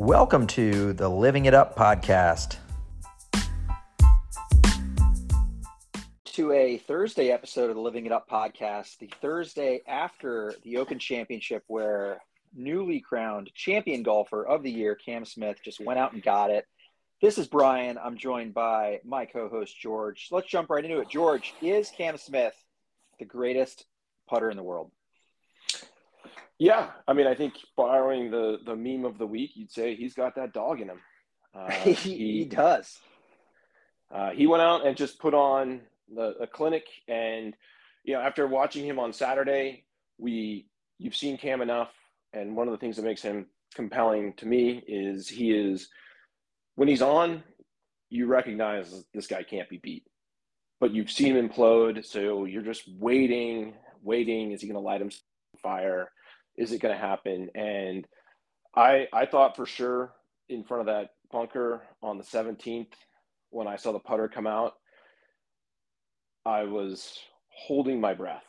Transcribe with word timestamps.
Welcome 0.00 0.46
to 0.46 0.92
the 0.92 1.08
Living 1.08 1.46
It 1.46 1.54
Up 1.54 1.74
podcast. 1.74 2.58
To 6.24 6.52
a 6.52 6.78
Thursday 6.78 7.32
episode 7.32 7.68
of 7.68 7.74
the 7.74 7.82
Living 7.82 8.06
It 8.06 8.12
Up 8.12 8.28
podcast, 8.30 8.98
the 8.98 9.10
Thursday 9.20 9.80
after 9.88 10.54
the 10.62 10.76
Open 10.76 11.00
Championship, 11.00 11.64
where 11.66 12.22
newly 12.54 13.00
crowned 13.00 13.50
champion 13.56 14.04
golfer 14.04 14.46
of 14.46 14.62
the 14.62 14.70
year, 14.70 14.94
Cam 14.94 15.24
Smith, 15.24 15.56
just 15.64 15.80
went 15.80 15.98
out 15.98 16.12
and 16.12 16.22
got 16.22 16.50
it. 16.50 16.64
This 17.20 17.36
is 17.36 17.48
Brian. 17.48 17.98
I'm 17.98 18.16
joined 18.16 18.54
by 18.54 19.00
my 19.04 19.26
co 19.26 19.48
host, 19.48 19.76
George. 19.80 20.28
Let's 20.30 20.48
jump 20.48 20.70
right 20.70 20.84
into 20.84 21.00
it. 21.00 21.10
George, 21.10 21.54
is 21.60 21.90
Cam 21.90 22.16
Smith 22.18 22.54
the 23.18 23.24
greatest 23.24 23.84
putter 24.28 24.48
in 24.48 24.56
the 24.56 24.62
world? 24.62 24.92
Yeah, 26.58 26.90
I 27.06 27.12
mean, 27.12 27.26
I 27.26 27.34
think 27.34 27.54
borrowing 27.76 28.30
the 28.30 28.58
the 28.64 28.74
meme 28.74 29.04
of 29.04 29.18
the 29.18 29.26
week, 29.26 29.52
you'd 29.54 29.70
say 29.70 29.94
he's 29.94 30.14
got 30.14 30.34
that 30.36 30.52
dog 30.52 30.80
in 30.80 30.88
him. 30.88 31.00
Uh, 31.54 31.70
he, 31.70 31.94
he, 31.94 32.44
does. 32.44 32.98
Uh, 34.12 34.30
he 34.30 34.46
went 34.46 34.62
out 34.62 34.86
and 34.86 34.96
just 34.96 35.18
put 35.18 35.32
on 35.32 35.80
the, 36.14 36.36
a 36.40 36.46
clinic, 36.46 36.84
and 37.08 37.54
you 38.04 38.12
know, 38.12 38.20
after 38.20 38.46
watching 38.46 38.84
him 38.84 38.98
on 38.98 39.14
Saturday, 39.14 39.84
we 40.18 40.66
you've 40.98 41.16
seen 41.16 41.38
Cam 41.38 41.62
enough, 41.62 41.90
and 42.34 42.54
one 42.54 42.68
of 42.68 42.72
the 42.72 42.78
things 42.78 42.96
that 42.96 43.04
makes 43.04 43.22
him 43.22 43.46
compelling 43.74 44.34
to 44.34 44.46
me 44.46 44.84
is 44.86 45.26
he 45.26 45.50
is 45.50 45.88
when 46.76 46.86
he's 46.86 47.02
on, 47.02 47.42
you 48.10 48.26
recognize 48.26 49.04
this 49.12 49.26
guy 49.26 49.42
can't 49.42 49.68
be 49.68 49.78
beat. 49.78 50.04
But 50.80 50.94
you've 50.94 51.10
seen 51.10 51.36
him 51.36 51.48
implode, 51.48 52.04
so 52.04 52.44
you're 52.44 52.62
just 52.62 52.82
waiting, 52.98 53.74
waiting. 54.02 54.52
Is 54.52 54.60
he 54.60 54.68
going 54.68 54.76
to 54.76 54.80
light 54.80 55.02
him 55.02 55.10
fire? 55.60 56.12
Is 56.58 56.72
it 56.72 56.80
going 56.80 56.94
to 56.94 57.00
happen? 57.00 57.48
And 57.54 58.06
I 58.74 59.08
I 59.12 59.24
thought 59.24 59.56
for 59.56 59.64
sure 59.64 60.12
in 60.48 60.64
front 60.64 60.82
of 60.82 60.86
that 60.86 61.10
bunker 61.30 61.82
on 62.02 62.18
the 62.18 62.24
17th 62.24 62.92
when 63.50 63.66
I 63.66 63.76
saw 63.76 63.92
the 63.92 63.98
putter 63.98 64.28
come 64.28 64.46
out, 64.46 64.74
I 66.44 66.64
was 66.64 67.18
holding 67.48 68.00
my 68.00 68.14
breath, 68.14 68.44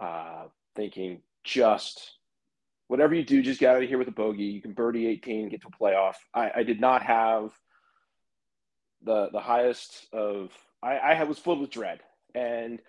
uh, 0.00 0.46
thinking 0.74 1.22
just 1.44 2.18
whatever 2.88 3.14
you 3.14 3.24
do, 3.24 3.42
just 3.42 3.60
get 3.60 3.74
out 3.74 3.82
of 3.82 3.88
here 3.88 3.98
with 3.98 4.08
a 4.08 4.12
bogey. 4.12 4.44
You 4.44 4.60
can 4.60 4.72
birdie 4.72 5.06
18, 5.06 5.48
get 5.48 5.62
to 5.62 5.68
a 5.68 5.82
playoff. 5.82 6.14
I, 6.34 6.50
I 6.56 6.62
did 6.62 6.80
not 6.80 7.02
have 7.02 7.52
the 9.04 9.28
the 9.32 9.40
highest 9.40 10.06
of 10.12 10.50
I, 10.82 10.96
I 10.96 11.22
was 11.24 11.38
filled 11.38 11.60
with 11.60 11.70
dread, 11.70 12.00
and 12.34 12.80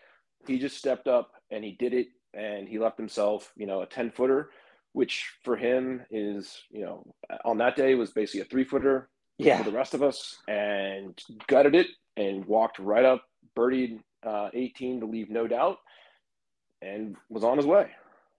he 0.47 0.59
just 0.59 0.77
stepped 0.77 1.07
up 1.07 1.31
and 1.51 1.63
he 1.63 1.71
did 1.71 1.93
it 1.93 2.07
and 2.33 2.67
he 2.67 2.79
left 2.79 2.97
himself, 2.97 3.51
you 3.55 3.65
know, 3.65 3.81
a 3.81 3.85
10 3.85 4.11
footer, 4.11 4.49
which 4.93 5.31
for 5.43 5.55
him 5.55 6.05
is, 6.09 6.61
you 6.71 6.85
know, 6.85 7.05
on 7.43 7.57
that 7.57 7.75
day 7.75 7.95
was 7.95 8.11
basically 8.11 8.41
a 8.41 8.45
three 8.45 8.63
footer 8.63 9.09
yeah. 9.37 9.57
for 9.57 9.69
the 9.69 9.75
rest 9.75 9.93
of 9.93 10.03
us 10.03 10.37
and 10.47 11.19
gutted 11.47 11.75
it 11.75 11.87
and 12.15 12.45
walked 12.45 12.79
right 12.79 13.05
up, 13.05 13.23
birdied 13.57 13.99
uh, 14.25 14.49
18 14.53 15.01
to 15.01 15.05
leave 15.05 15.29
no 15.29 15.47
doubt 15.47 15.77
and 16.81 17.15
was 17.29 17.43
on 17.43 17.57
his 17.57 17.65
way. 17.65 17.87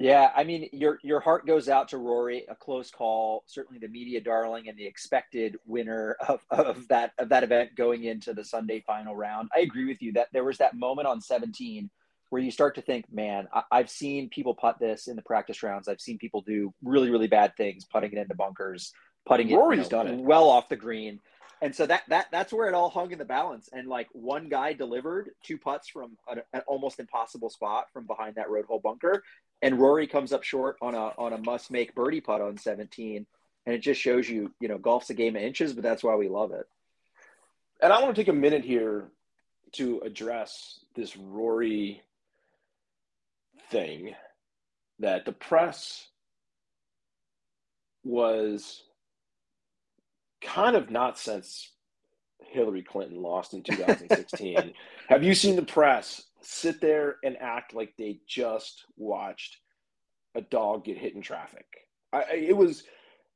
Yeah, 0.00 0.32
I 0.34 0.42
mean, 0.42 0.68
your 0.72 0.98
your 1.04 1.20
heart 1.20 1.46
goes 1.46 1.68
out 1.68 1.88
to 1.90 1.98
Rory, 1.98 2.44
a 2.48 2.56
close 2.56 2.90
call, 2.90 3.44
certainly 3.46 3.78
the 3.78 3.88
media 3.88 4.20
darling 4.20 4.68
and 4.68 4.76
the 4.76 4.84
expected 4.84 5.56
winner 5.66 6.16
of, 6.28 6.40
of 6.50 6.88
that 6.88 7.12
of 7.18 7.28
that 7.28 7.44
event 7.44 7.76
going 7.76 8.04
into 8.04 8.34
the 8.34 8.44
Sunday 8.44 8.82
final 8.84 9.14
round. 9.14 9.50
I 9.54 9.60
agree 9.60 9.86
with 9.86 10.02
you 10.02 10.12
that 10.14 10.28
there 10.32 10.42
was 10.42 10.58
that 10.58 10.76
moment 10.76 11.06
on 11.06 11.20
17 11.20 11.88
where 12.34 12.42
you 12.42 12.50
start 12.50 12.74
to 12.74 12.82
think, 12.82 13.04
man, 13.12 13.46
I- 13.52 13.78
have 13.78 13.88
seen 13.88 14.28
people 14.28 14.56
putt 14.56 14.80
this 14.80 15.06
in 15.06 15.14
the 15.14 15.22
practice 15.22 15.62
rounds. 15.62 15.86
I've 15.86 16.00
seen 16.00 16.18
people 16.18 16.40
do 16.40 16.74
really, 16.82 17.08
really 17.08 17.28
bad 17.28 17.56
things, 17.56 17.84
putting 17.84 18.10
it 18.10 18.18
into 18.18 18.34
bunkers, 18.34 18.92
putting 19.24 19.50
it, 19.50 19.54
Rory's 19.54 19.76
you 19.76 19.82
know, 19.84 19.88
done 19.88 20.06
it 20.08 20.20
well 20.20 20.48
off 20.48 20.68
the 20.68 20.74
green. 20.74 21.20
And 21.62 21.72
so 21.76 21.86
that 21.86 22.02
that 22.08 22.26
that's 22.32 22.52
where 22.52 22.66
it 22.66 22.74
all 22.74 22.90
hung 22.90 23.12
in 23.12 23.18
the 23.18 23.24
balance. 23.24 23.68
And 23.72 23.86
like 23.86 24.08
one 24.10 24.48
guy 24.48 24.72
delivered 24.72 25.30
two 25.44 25.58
putts 25.58 25.88
from 25.88 26.18
an, 26.26 26.42
an 26.52 26.62
almost 26.66 26.98
impossible 26.98 27.50
spot 27.50 27.86
from 27.92 28.04
behind 28.08 28.34
that 28.34 28.50
road 28.50 28.64
hole 28.64 28.80
bunker, 28.80 29.22
and 29.62 29.78
Rory 29.78 30.08
comes 30.08 30.32
up 30.32 30.42
short 30.42 30.76
on 30.82 30.96
a 30.96 31.12
on 31.16 31.34
a 31.34 31.38
must 31.38 31.70
make 31.70 31.94
birdie 31.94 32.20
putt 32.20 32.40
on 32.40 32.58
17. 32.58 33.26
And 33.64 33.74
it 33.76 33.78
just 33.78 34.00
shows 34.00 34.28
you, 34.28 34.52
you 34.58 34.66
know, 34.66 34.76
golf's 34.76 35.10
a 35.10 35.14
game 35.14 35.36
of 35.36 35.42
inches, 35.42 35.72
but 35.72 35.84
that's 35.84 36.02
why 36.02 36.16
we 36.16 36.28
love 36.28 36.50
it. 36.50 36.66
And 37.80 37.92
I 37.92 38.02
want 38.02 38.16
to 38.16 38.20
take 38.20 38.28
a 38.28 38.32
minute 38.32 38.64
here 38.64 39.04
to 39.74 40.00
address 40.00 40.80
this 40.96 41.16
Rory 41.16 42.02
thing 43.70 44.14
that 44.98 45.24
the 45.24 45.32
press 45.32 46.08
was 48.04 48.82
kind 50.42 50.76
of 50.76 50.90
not 50.90 51.18
since 51.18 51.70
Hillary 52.40 52.82
Clinton 52.82 53.20
lost 53.20 53.54
in 53.54 53.62
2016. 53.62 54.74
Have 55.08 55.24
you 55.24 55.34
seen 55.34 55.56
the 55.56 55.62
press 55.62 56.22
sit 56.40 56.80
there 56.80 57.16
and 57.24 57.36
act 57.40 57.74
like 57.74 57.94
they 57.96 58.20
just 58.28 58.84
watched 58.96 59.58
a 60.34 60.42
dog 60.42 60.84
get 60.84 60.98
hit 60.98 61.14
in 61.14 61.22
traffic? 61.22 61.66
I, 62.12 62.24
it 62.34 62.56
was 62.56 62.84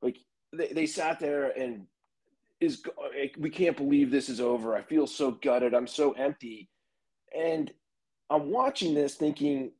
like 0.02 0.18
they, 0.52 0.68
they 0.68 0.86
sat 0.86 1.18
there 1.18 1.50
and 1.58 1.86
is 2.60 2.82
we 3.38 3.50
can't 3.50 3.76
believe 3.76 4.10
this 4.10 4.28
is 4.28 4.40
over. 4.40 4.76
I 4.76 4.82
feel 4.82 5.06
so 5.06 5.32
gutted. 5.32 5.74
I'm 5.74 5.86
so 5.86 6.12
empty. 6.12 6.68
And 7.36 7.70
I'm 8.30 8.50
watching 8.50 8.94
this 8.94 9.14
thinking 9.14 9.72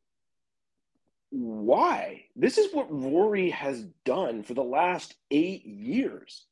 why? 1.31 2.25
This 2.37 2.59
is 2.59 2.73
what 2.73 2.87
Rory 2.91 3.51
has 3.51 3.85
done 4.05 4.43
for 4.43 4.55
the 4.55 4.65
last 4.65 5.15
eight 5.31 5.65
years. 5.67 6.47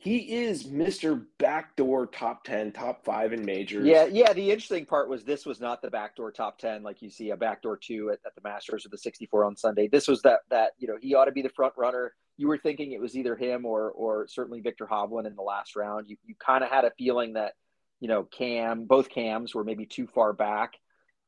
He 0.00 0.44
is 0.44 0.62
Mr. 0.62 1.24
Backdoor 1.38 2.06
top 2.06 2.44
10, 2.44 2.70
top 2.70 3.04
five 3.04 3.32
in 3.32 3.44
majors. 3.44 3.84
Yeah, 3.84 4.04
yeah. 4.04 4.32
The 4.32 4.48
interesting 4.48 4.86
part 4.86 5.08
was 5.08 5.24
this 5.24 5.44
was 5.44 5.60
not 5.60 5.82
the 5.82 5.90
backdoor 5.90 6.30
top 6.30 6.58
10 6.58 6.84
like 6.84 7.02
you 7.02 7.10
see 7.10 7.30
a 7.30 7.36
backdoor 7.36 7.76
two 7.78 8.10
at, 8.10 8.20
at 8.24 8.36
the 8.36 8.40
Masters 8.44 8.86
or 8.86 8.90
the 8.90 8.98
64 8.98 9.44
on 9.44 9.56
Sunday. 9.56 9.88
This 9.88 10.06
was 10.06 10.22
that, 10.22 10.40
that, 10.50 10.72
you 10.78 10.86
know, 10.86 10.96
he 11.00 11.16
ought 11.16 11.24
to 11.24 11.32
be 11.32 11.42
the 11.42 11.48
front 11.48 11.74
runner. 11.76 12.14
You 12.36 12.46
were 12.46 12.58
thinking 12.58 12.92
it 12.92 13.00
was 13.00 13.16
either 13.16 13.34
him 13.34 13.66
or, 13.66 13.90
or 13.90 14.28
certainly 14.28 14.60
Viktor 14.60 14.86
Hovland 14.86 15.26
in 15.26 15.34
the 15.34 15.42
last 15.42 15.74
round. 15.74 16.08
You, 16.08 16.16
you 16.24 16.36
kind 16.38 16.62
of 16.62 16.70
had 16.70 16.84
a 16.84 16.92
feeling 16.96 17.32
that, 17.32 17.54
you 17.98 18.06
know, 18.06 18.22
Cam, 18.22 18.84
both 18.84 19.08
Cams 19.08 19.52
were 19.52 19.64
maybe 19.64 19.84
too 19.84 20.06
far 20.06 20.32
back 20.32 20.74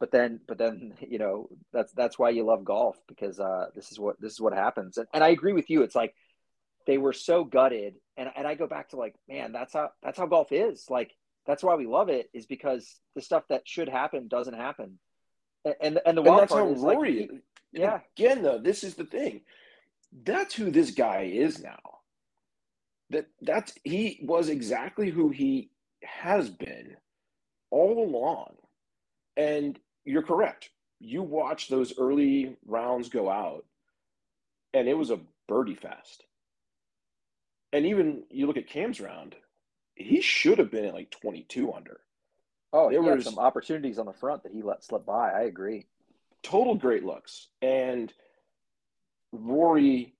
but 0.00 0.10
then 0.10 0.40
but 0.48 0.58
then 0.58 0.94
you 1.06 1.18
know 1.18 1.48
that's 1.72 1.92
that's 1.92 2.18
why 2.18 2.30
you 2.30 2.42
love 2.42 2.64
golf 2.64 2.96
because 3.06 3.38
uh, 3.38 3.66
this 3.74 3.92
is 3.92 4.00
what 4.00 4.20
this 4.20 4.32
is 4.32 4.40
what 4.40 4.54
happens. 4.54 4.96
And, 4.96 5.06
and 5.12 5.22
i 5.22 5.28
agree 5.28 5.52
with 5.52 5.70
you. 5.70 5.82
It's 5.82 5.94
like 5.94 6.14
they 6.86 6.98
were 6.98 7.12
so 7.12 7.44
gutted. 7.44 7.94
And, 8.16 8.30
and 8.34 8.46
i 8.46 8.54
go 8.54 8.66
back 8.66 8.88
to 8.88 8.96
like 8.96 9.14
man 9.28 9.52
that's 9.52 9.74
how 9.74 9.90
that's 10.02 10.18
how 10.18 10.26
golf 10.26 10.50
is. 10.50 10.86
Like 10.88 11.12
that's 11.46 11.62
why 11.62 11.76
we 11.76 11.86
love 11.86 12.08
it 12.08 12.30
is 12.32 12.46
because 12.46 12.98
the 13.14 13.20
stuff 13.20 13.44
that 13.50 13.68
should 13.68 13.88
happen 13.88 14.26
doesn't 14.26 14.54
happen. 14.54 14.98
And 15.64 15.74
and, 15.80 16.00
and 16.06 16.16
the 16.16 16.22
wild 16.22 16.40
and 16.40 16.42
that's 16.42 16.52
part 16.52 16.64
how 16.64 16.72
is 16.72 16.80
Rory 16.80 17.28
like, 17.30 17.42
yeah. 17.72 18.00
again 18.16 18.42
though 18.42 18.58
this 18.58 18.82
is 18.82 18.94
the 18.94 19.04
thing. 19.04 19.42
That's 20.24 20.54
who 20.54 20.70
this 20.70 20.90
guy 20.92 21.30
is 21.32 21.62
now. 21.62 21.78
That 23.10 23.26
that's 23.42 23.74
he 23.84 24.20
was 24.22 24.48
exactly 24.48 25.10
who 25.10 25.28
he 25.28 25.70
has 26.02 26.48
been 26.48 26.96
all 27.70 28.02
along. 28.02 28.54
And 29.36 29.78
you're 30.10 30.22
correct. 30.22 30.70
You 30.98 31.22
watch 31.22 31.68
those 31.68 31.98
early 31.98 32.56
rounds 32.66 33.08
go 33.08 33.30
out, 33.30 33.64
and 34.74 34.88
it 34.88 34.98
was 34.98 35.10
a 35.10 35.20
birdie 35.48 35.74
fest. 35.74 36.24
And 37.72 37.86
even 37.86 38.24
you 38.30 38.46
look 38.46 38.56
at 38.56 38.68
Cam's 38.68 39.00
round, 39.00 39.36
he 39.94 40.20
should 40.20 40.58
have 40.58 40.70
been 40.70 40.84
at 40.84 40.94
like 40.94 41.10
22 41.10 41.72
under. 41.72 42.00
Oh, 42.72 42.90
there 42.90 43.02
were 43.02 43.20
some 43.20 43.38
opportunities 43.38 43.98
on 43.98 44.06
the 44.06 44.12
front 44.12 44.42
that 44.42 44.52
he 44.52 44.62
let 44.62 44.84
slip 44.84 45.04
by. 45.04 45.30
I 45.30 45.42
agree. 45.42 45.86
Total 46.42 46.74
great 46.74 47.04
looks. 47.04 47.48
And 47.60 48.12
Rory, 49.32 50.14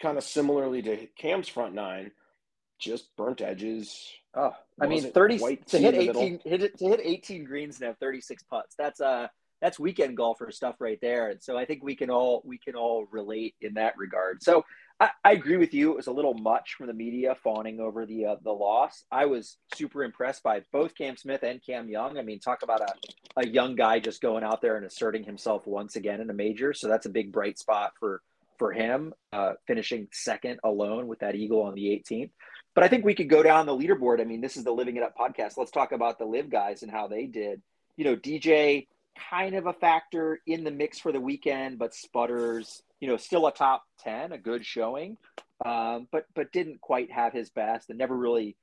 kind 0.00 0.16
of 0.16 0.24
similarly 0.24 0.82
to 0.82 1.06
Cam's 1.18 1.48
front 1.48 1.74
nine, 1.74 2.12
just 2.78 3.14
burnt 3.16 3.40
edges, 3.40 4.10
Oh, 4.36 4.54
I 4.80 4.86
mean, 4.86 5.12
thirty 5.12 5.38
to 5.38 5.78
hit 5.78 5.94
eighteen 5.94 6.40
hit, 6.44 6.78
to 6.78 6.88
hit 6.88 7.00
eighteen 7.02 7.44
greens 7.44 7.78
and 7.78 7.86
have 7.86 7.98
thirty 7.98 8.20
six 8.20 8.42
putts. 8.42 8.74
That's 8.76 9.00
uh 9.00 9.28
that's 9.60 9.78
weekend 9.78 10.16
golfer 10.16 10.50
stuff 10.50 10.76
right 10.80 10.98
there. 11.00 11.28
And 11.28 11.42
so 11.42 11.56
I 11.56 11.64
think 11.64 11.84
we 11.84 11.94
can 11.94 12.10
all 12.10 12.42
we 12.44 12.58
can 12.58 12.74
all 12.74 13.06
relate 13.10 13.54
in 13.60 13.74
that 13.74 13.96
regard. 13.96 14.42
So 14.42 14.64
I, 14.98 15.10
I 15.24 15.32
agree 15.32 15.56
with 15.56 15.72
you. 15.72 15.92
It 15.92 15.96
was 15.96 16.08
a 16.08 16.12
little 16.12 16.34
much 16.34 16.74
from 16.76 16.88
the 16.88 16.92
media 16.92 17.36
fawning 17.42 17.78
over 17.78 18.06
the 18.06 18.26
uh, 18.26 18.36
the 18.42 18.50
loss. 18.50 19.04
I 19.10 19.26
was 19.26 19.56
super 19.74 20.02
impressed 20.02 20.42
by 20.42 20.62
both 20.72 20.96
Cam 20.96 21.16
Smith 21.16 21.44
and 21.44 21.64
Cam 21.64 21.88
Young. 21.88 22.18
I 22.18 22.22
mean, 22.22 22.40
talk 22.40 22.64
about 22.64 22.80
a, 22.80 22.92
a 23.36 23.46
young 23.46 23.76
guy 23.76 24.00
just 24.00 24.20
going 24.20 24.42
out 24.42 24.62
there 24.62 24.76
and 24.76 24.84
asserting 24.84 25.22
himself 25.22 25.64
once 25.64 25.94
again 25.94 26.20
in 26.20 26.28
a 26.28 26.34
major. 26.34 26.74
So 26.74 26.88
that's 26.88 27.06
a 27.06 27.10
big 27.10 27.30
bright 27.30 27.58
spot 27.58 27.92
for 28.00 28.20
for 28.58 28.72
him, 28.72 29.14
uh, 29.32 29.52
finishing 29.66 30.08
second 30.12 30.58
alone 30.64 31.06
with 31.06 31.20
that 31.20 31.34
eagle 31.36 31.62
on 31.62 31.74
the 31.74 31.86
18th. 31.86 32.30
But 32.74 32.84
I 32.84 32.88
think 32.88 33.04
we 33.04 33.14
could 33.14 33.28
go 33.28 33.42
down 33.42 33.66
the 33.66 33.72
leaderboard. 33.76 34.20
I 34.20 34.24
mean, 34.24 34.40
this 34.40 34.56
is 34.56 34.64
the 34.64 34.72
Living 34.72 34.96
It 34.96 35.02
Up 35.02 35.16
podcast. 35.16 35.56
Let's 35.56 35.70
talk 35.70 35.92
about 35.92 36.18
the 36.18 36.24
LIV 36.26 36.50
guys 36.50 36.82
and 36.82 36.90
how 36.90 37.06
they 37.06 37.26
did. 37.26 37.62
You 37.96 38.04
know, 38.04 38.16
DJ 38.16 38.88
kind 39.30 39.54
of 39.54 39.66
a 39.66 39.72
factor 39.72 40.40
in 40.46 40.64
the 40.64 40.72
mix 40.72 40.98
for 40.98 41.12
the 41.12 41.20
weekend, 41.20 41.78
but 41.78 41.94
sputters, 41.94 42.82
you 43.00 43.06
know, 43.08 43.16
still 43.16 43.46
a 43.46 43.52
top 43.52 43.84
10, 44.00 44.32
a 44.32 44.38
good 44.38 44.66
showing. 44.66 45.16
um, 45.64 46.08
but 46.10 46.26
but 46.34 46.52
didn't 46.52 46.80
quite 46.80 47.10
have 47.12 47.32
his 47.32 47.50
best 47.50 47.88
and 47.90 47.98
never 47.98 48.16
really 48.16 48.56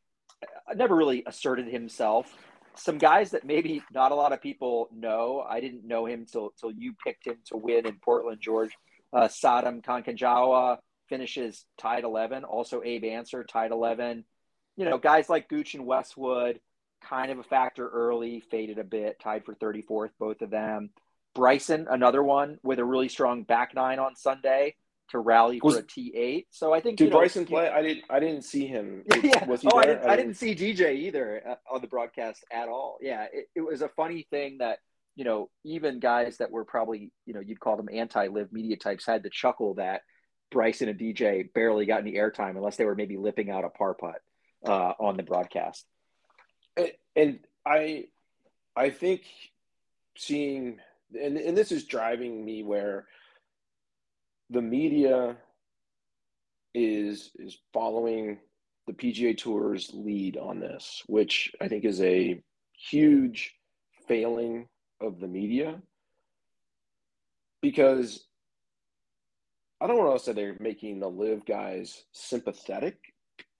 uh, 0.43 0.73
never 0.73 0.95
really 0.95 1.23
asserted 1.25 1.67
himself. 1.67 2.33
Some 2.75 2.97
guys 2.97 3.31
that 3.31 3.45
maybe 3.45 3.81
not 3.93 4.11
a 4.11 4.15
lot 4.15 4.33
of 4.33 4.41
people 4.41 4.89
know. 4.93 5.45
I 5.47 5.59
didn't 5.61 5.85
know 5.85 6.05
him 6.05 6.25
till 6.25 6.51
till 6.59 6.71
you 6.71 6.93
picked 7.03 7.25
him 7.25 7.37
to 7.47 7.57
win 7.57 7.85
in 7.85 7.95
Portland, 8.03 8.41
George. 8.41 8.71
Uh, 9.13 9.27
Sadom 9.27 9.81
Kaewkanjana 9.83 10.77
finishes 11.11 11.65
tied 11.77 12.05
11. 12.05 12.45
Also, 12.45 12.81
Abe 12.83 13.03
Ancer 13.03 13.43
tied 13.43 13.71
11. 13.71 14.23
You 14.77 14.85
know, 14.85 14.97
guys 14.97 15.29
like 15.29 15.49
Gooch 15.49 15.75
and 15.75 15.85
Westwood, 15.85 16.61
kind 17.03 17.31
of 17.31 17.37
a 17.37 17.43
factor 17.43 17.87
early, 17.87 18.39
faded 18.49 18.79
a 18.79 18.83
bit, 18.85 19.19
tied 19.19 19.43
for 19.43 19.53
34th, 19.53 20.11
both 20.17 20.41
of 20.41 20.49
them. 20.49 20.91
Bryson, 21.35 21.87
another 21.89 22.23
one 22.23 22.59
with 22.63 22.79
a 22.79 22.85
really 22.85 23.09
strong 23.09 23.43
back 23.43 23.75
nine 23.75 23.99
on 23.99 24.15
Sunday 24.15 24.75
to 25.09 25.19
rally 25.19 25.59
was, 25.61 25.75
for 25.75 25.81
a 25.81 25.83
T 25.83 26.13
eight. 26.15 26.47
So 26.51 26.73
I 26.73 26.79
think 26.79 26.97
did 26.97 27.05
you 27.05 27.09
know, 27.11 27.19
Bryson 27.19 27.45
play? 27.45 27.67
I 27.67 27.81
didn't. 27.81 28.05
I 28.09 28.19
didn't 28.19 28.43
see 28.43 28.65
him. 28.65 29.03
Yeah. 29.23 29.45
Was 29.45 29.61
he 29.61 29.69
oh, 29.71 29.77
I 29.77 29.85
didn't, 29.85 30.09
I, 30.09 30.15
didn't, 30.15 30.35
see 30.35 30.55
DJ 30.55 30.95
either 30.95 31.41
uh, 31.47 31.73
on 31.73 31.81
the 31.81 31.87
broadcast 31.87 32.43
at 32.51 32.69
all. 32.69 32.97
Yeah, 33.01 33.27
it, 33.31 33.49
it 33.55 33.61
was 33.61 33.81
a 33.81 33.89
funny 33.89 34.25
thing 34.29 34.57
that 34.59 34.79
you 35.15 35.25
know 35.25 35.49
even 35.63 35.99
guys 35.99 36.37
that 36.37 36.51
were 36.51 36.65
probably 36.65 37.11
you 37.25 37.33
know 37.33 37.41
you'd 37.41 37.59
call 37.59 37.75
them 37.77 37.89
anti 37.91 38.27
LIV 38.27 38.51
media 38.53 38.77
types 38.77 39.05
had 39.05 39.23
to 39.23 39.29
chuckle 39.29 39.75
that 39.75 40.01
Bryson 40.51 40.89
and 40.89 40.99
DJ 40.99 41.51
barely 41.53 41.85
got 41.85 42.01
any 42.01 42.13
airtime 42.13 42.55
unless 42.57 42.75
they 42.75 42.85
were 42.85 42.95
maybe 42.95 43.17
lipping 43.17 43.49
out 43.49 43.65
a 43.65 43.69
par 43.69 43.93
putt 43.93 44.21
uh, 44.65 44.93
on 44.99 45.17
the 45.17 45.23
broadcast. 45.23 45.85
And, 46.77 46.91
and 47.15 47.39
I, 47.65 48.05
I 48.75 48.89
think 48.89 49.23
seeing 50.17 50.79
and 51.19 51.37
and 51.37 51.57
this 51.57 51.71
is 51.71 51.85
driving 51.85 52.43
me 52.43 52.63
where 52.63 53.07
the 54.49 54.61
media 54.61 55.37
is 56.73 57.31
is 57.35 57.57
following 57.73 58.39
the 58.87 58.93
PGA 58.93 59.37
Tour's 59.37 59.91
lead 59.93 60.37
on 60.37 60.59
this, 60.59 61.03
which 61.07 61.51
I 61.61 61.67
think 61.67 61.85
is 61.85 62.01
a 62.01 62.41
huge 62.73 63.53
failing 64.07 64.67
of 64.99 65.19
the 65.19 65.27
media 65.27 65.79
because 67.61 68.25
I 69.81 69.87
don't 69.87 69.97
want 69.97 70.17
to 70.17 70.23
say 70.23 70.33
they're 70.33 70.55
making 70.59 70.99
the 70.99 71.09
LIV 71.09 71.45
guys 71.45 72.03
sympathetic 72.11 72.97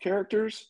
characters, 0.01 0.67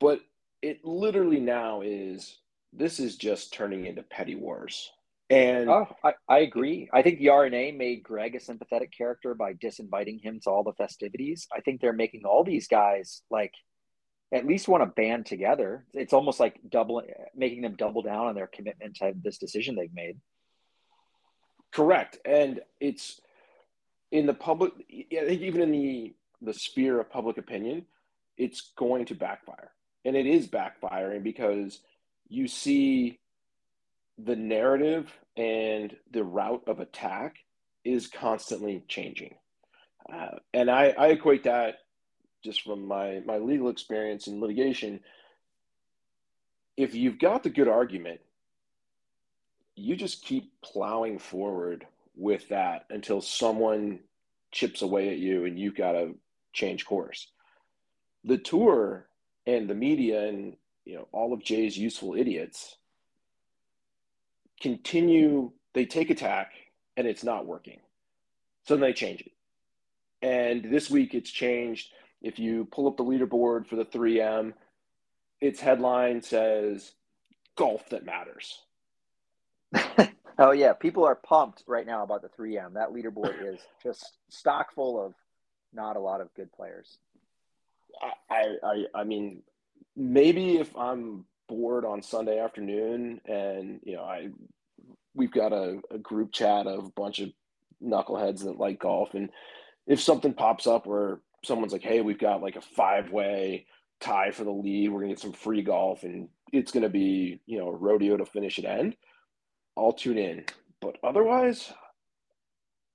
but 0.00 0.20
it 0.62 0.84
literally 0.84 1.38
now 1.38 1.82
is 1.82 2.38
this 2.72 2.98
is 2.98 3.16
just 3.16 3.52
turning 3.52 3.86
into 3.86 4.02
petty 4.02 4.34
wars. 4.34 4.90
And 5.30 5.70
oh, 5.70 5.86
I, 6.02 6.14
I 6.28 6.38
agree. 6.40 6.90
I 6.92 7.02
think 7.02 7.20
the 7.20 7.28
R&A 7.28 7.70
made 7.70 8.02
Greg 8.02 8.34
a 8.34 8.40
sympathetic 8.40 8.90
character 8.90 9.32
by 9.34 9.54
disinviting 9.54 10.20
him 10.20 10.40
to 10.42 10.50
all 10.50 10.64
the 10.64 10.72
festivities. 10.72 11.46
I 11.56 11.60
think 11.60 11.80
they're 11.80 11.92
making 11.92 12.24
all 12.24 12.42
these 12.42 12.66
guys 12.66 13.22
like 13.30 13.54
at 14.32 14.44
least 14.44 14.66
want 14.66 14.82
to 14.82 14.86
band 14.86 15.26
together. 15.26 15.84
It's 15.94 16.12
almost 16.12 16.40
like 16.40 16.58
double 16.68 17.02
making 17.36 17.62
them 17.62 17.76
double 17.76 18.02
down 18.02 18.26
on 18.26 18.34
their 18.34 18.48
commitment 18.48 18.96
to 18.96 19.12
this 19.22 19.38
decision 19.38 19.76
they've 19.76 19.94
made. 19.94 20.18
Correct. 21.72 22.18
And 22.24 22.60
it's 22.80 23.20
in 24.10 24.26
the 24.26 24.34
public 24.34 24.72
I 24.90 25.24
think 25.26 25.42
even 25.42 25.62
in 25.62 25.72
the 25.72 26.14
the 26.42 26.54
sphere 26.54 27.00
of 27.00 27.10
public 27.10 27.38
opinion, 27.38 27.84
it's 28.36 28.72
going 28.76 29.04
to 29.06 29.14
backfire. 29.14 29.72
And 30.04 30.16
it 30.16 30.26
is 30.26 30.48
backfiring 30.48 31.22
because 31.22 31.80
you 32.28 32.48
see 32.48 33.18
the 34.16 34.36
narrative 34.36 35.12
and 35.36 35.94
the 36.10 36.24
route 36.24 36.62
of 36.66 36.80
attack 36.80 37.36
is 37.84 38.06
constantly 38.06 38.82
changing. 38.88 39.34
Uh, 40.10 40.38
and 40.54 40.70
I, 40.70 40.94
I 40.98 41.08
equate 41.08 41.44
that 41.44 41.80
just 42.42 42.62
from 42.62 42.86
my, 42.86 43.20
my 43.26 43.36
legal 43.36 43.68
experience 43.68 44.26
in 44.26 44.40
litigation. 44.40 45.00
If 46.76 46.94
you've 46.94 47.18
got 47.18 47.42
the 47.42 47.50
good 47.50 47.68
argument, 47.68 48.20
you 49.76 49.96
just 49.96 50.24
keep 50.24 50.50
plowing 50.62 51.18
forward 51.18 51.86
with 52.20 52.48
that 52.48 52.84
until 52.90 53.20
someone 53.20 54.00
chips 54.52 54.82
away 54.82 55.10
at 55.10 55.18
you 55.18 55.44
and 55.44 55.58
you've 55.58 55.76
got 55.76 55.92
to 55.92 56.14
change 56.52 56.84
course. 56.84 57.28
The 58.24 58.38
tour 58.38 59.06
and 59.46 59.68
the 59.68 59.74
media 59.74 60.28
and 60.28 60.56
you 60.84 60.96
know 60.96 61.08
all 61.12 61.32
of 61.32 61.42
Jay's 61.42 61.76
useful 61.78 62.14
idiots 62.14 62.76
continue, 64.60 65.50
they 65.72 65.86
take 65.86 66.10
attack 66.10 66.52
and 66.96 67.06
it's 67.06 67.24
not 67.24 67.46
working. 67.46 67.80
So 68.66 68.74
then 68.74 68.82
they 68.82 68.92
change 68.92 69.22
it. 69.22 69.32
And 70.22 70.64
this 70.70 70.90
week 70.90 71.14
it's 71.14 71.30
changed. 71.30 71.92
If 72.22 72.38
you 72.38 72.66
pull 72.66 72.86
up 72.86 72.98
the 72.98 73.04
leaderboard 73.04 73.66
for 73.66 73.76
the 73.76 73.86
3M, 73.86 74.52
its 75.40 75.60
headline 75.60 76.20
says 76.22 76.92
golf 77.56 77.88
that 77.88 78.04
matters. 78.04 78.60
oh 80.40 80.52
yeah, 80.52 80.72
people 80.72 81.04
are 81.04 81.14
pumped 81.14 81.62
right 81.66 81.86
now 81.86 82.02
about 82.02 82.22
the 82.22 82.28
3M. 82.28 82.74
That 82.74 82.90
leaderboard 82.90 83.36
is 83.54 83.60
just 83.82 84.16
stock 84.28 84.74
full 84.74 85.04
of 85.04 85.14
not 85.72 85.96
a 85.96 86.00
lot 86.00 86.20
of 86.20 86.34
good 86.34 86.52
players. 86.52 86.98
I 88.30 88.56
I 88.62 88.84
I 88.94 89.04
mean 89.04 89.42
maybe 89.96 90.58
if 90.58 90.76
I'm 90.76 91.26
bored 91.48 91.84
on 91.84 92.02
Sunday 92.02 92.38
afternoon, 92.38 93.20
and 93.26 93.80
you 93.84 93.96
know, 93.96 94.02
I 94.02 94.28
we've 95.14 95.32
got 95.32 95.52
a, 95.52 95.80
a 95.90 95.98
group 95.98 96.32
chat 96.32 96.66
of 96.66 96.86
a 96.86 96.90
bunch 96.90 97.20
of 97.20 97.30
knuckleheads 97.82 98.44
that 98.44 98.58
like 98.58 98.80
golf, 98.80 99.14
and 99.14 99.30
if 99.86 100.00
something 100.00 100.32
pops 100.32 100.66
up 100.66 100.86
where 100.86 101.20
someone's 101.44 101.72
like, 101.72 101.82
"Hey, 101.82 102.00
we've 102.00 102.18
got 102.18 102.42
like 102.42 102.56
a 102.56 102.60
five 102.60 103.10
way 103.10 103.66
tie 104.00 104.30
for 104.30 104.44
the 104.44 104.50
lead. 104.50 104.90
We're 104.90 105.00
gonna 105.00 105.12
get 105.12 105.20
some 105.20 105.32
free 105.32 105.62
golf, 105.62 106.04
and 106.04 106.28
it's 106.52 106.72
gonna 106.72 106.88
be 106.88 107.40
you 107.46 107.58
know 107.58 107.68
a 107.68 107.76
rodeo 107.76 108.16
to 108.16 108.24
finish 108.24 108.58
it 108.58 108.64
end," 108.64 108.96
I'll 109.80 109.92
tune 109.92 110.18
in. 110.18 110.44
But 110.80 110.98
otherwise, 111.02 111.72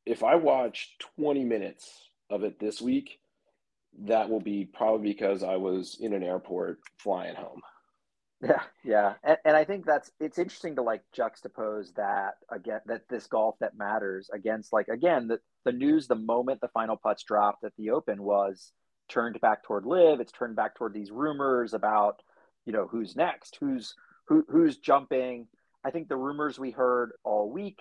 if 0.06 0.24
I 0.24 0.36
watch 0.36 0.96
20 1.18 1.44
minutes 1.44 2.10
of 2.30 2.44
it 2.44 2.60
this 2.60 2.82
week, 2.82 3.20
that 4.04 4.30
will 4.30 4.40
be 4.40 4.66
probably 4.66 5.14
because 5.14 5.42
I 5.42 5.56
was 5.56 5.98
in 6.00 6.14
an 6.14 6.24
airport 6.24 6.80
flying 6.98 7.36
home. 7.36 7.62
Yeah, 8.42 8.62
yeah, 8.84 9.14
and, 9.24 9.38
and, 9.46 9.58
I 9.58 9.64
think 9.64 9.86
that's 9.86 10.12
it's 10.20 10.38
interesting 10.38 10.76
to 10.76 10.82
like 10.82 11.02
juxtapose 11.18 11.96
that 11.96 12.34
again 12.52 12.82
that 12.86 13.08
this 13.10 13.28
golf 13.28 13.56
that 13.62 13.78
matters 13.78 14.30
against 14.32 14.74
like 14.74 14.89
again 14.89 15.30
the 15.30 15.39
the 15.63 15.72
news 15.72 16.08
the 16.08 16.15
moment 16.15 16.60
the 16.60 16.68
final 16.68 16.98
putts 16.98 17.24
dropped 17.24 17.63
at 17.63 17.72
the 17.77 17.92
Open 17.92 18.22
was 18.22 18.74
turned 19.08 19.39
back 19.39 19.63
toward 19.63 19.86
LIV. 19.86 20.20
It's 20.20 20.34
turned 20.34 20.58
back 20.58 20.75
toward 20.75 20.94
these 20.94 21.12
rumors 21.12 21.74
about 21.74 22.22
you 22.65 22.74
know 22.74 22.88
who's 22.88 23.15
next, 23.15 23.58
who's 23.60 23.96
who 24.27 24.46
who's 24.50 24.77
jumping. 24.77 25.48
I 25.86 25.92
think 25.92 26.10
the 26.10 26.18
rumors 26.18 26.58
we 26.58 26.72
heard 26.72 27.12
all 27.24 27.51
week 27.51 27.80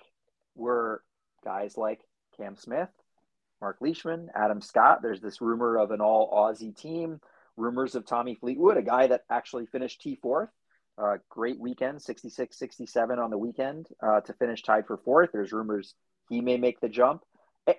were 0.53 1.01
guys 1.43 1.75
like 1.75 2.01
Cam 2.37 2.55
Smith, 2.55 2.89
Mark 3.59 3.77
Leishman, 3.81 4.29
Adam 4.35 4.61
Scott. 4.61 5.01
There's 5.01 5.21
this 5.21 5.41
rumor 5.41 5.79
of 5.79 5.89
an 5.89 6.01
all 6.01 6.31
Aussie 6.31 6.77
team 6.77 7.19
rumors 7.57 7.95
of 7.95 8.05
Tommy 8.05 8.35
Fleetwood, 8.35 8.77
a 8.77 8.83
guy 8.83 9.07
that 9.07 9.23
actually 9.31 9.65
finished 9.65 10.03
T4th. 10.05 10.49
Uh, 10.97 11.17
great 11.29 11.59
weekend, 11.59 11.99
66 11.99 12.55
67 12.55 13.17
on 13.17 13.31
the 13.31 13.37
weekend 13.39 13.87
uh, 14.03 14.21
to 14.21 14.33
finish 14.33 14.61
tied 14.61 14.85
for 14.85 14.97
fourth. 14.97 15.31
There's 15.33 15.51
rumors 15.51 15.95
he 16.29 16.41
may 16.41 16.57
make 16.57 16.79
the 16.79 16.89
jump. 16.89 17.23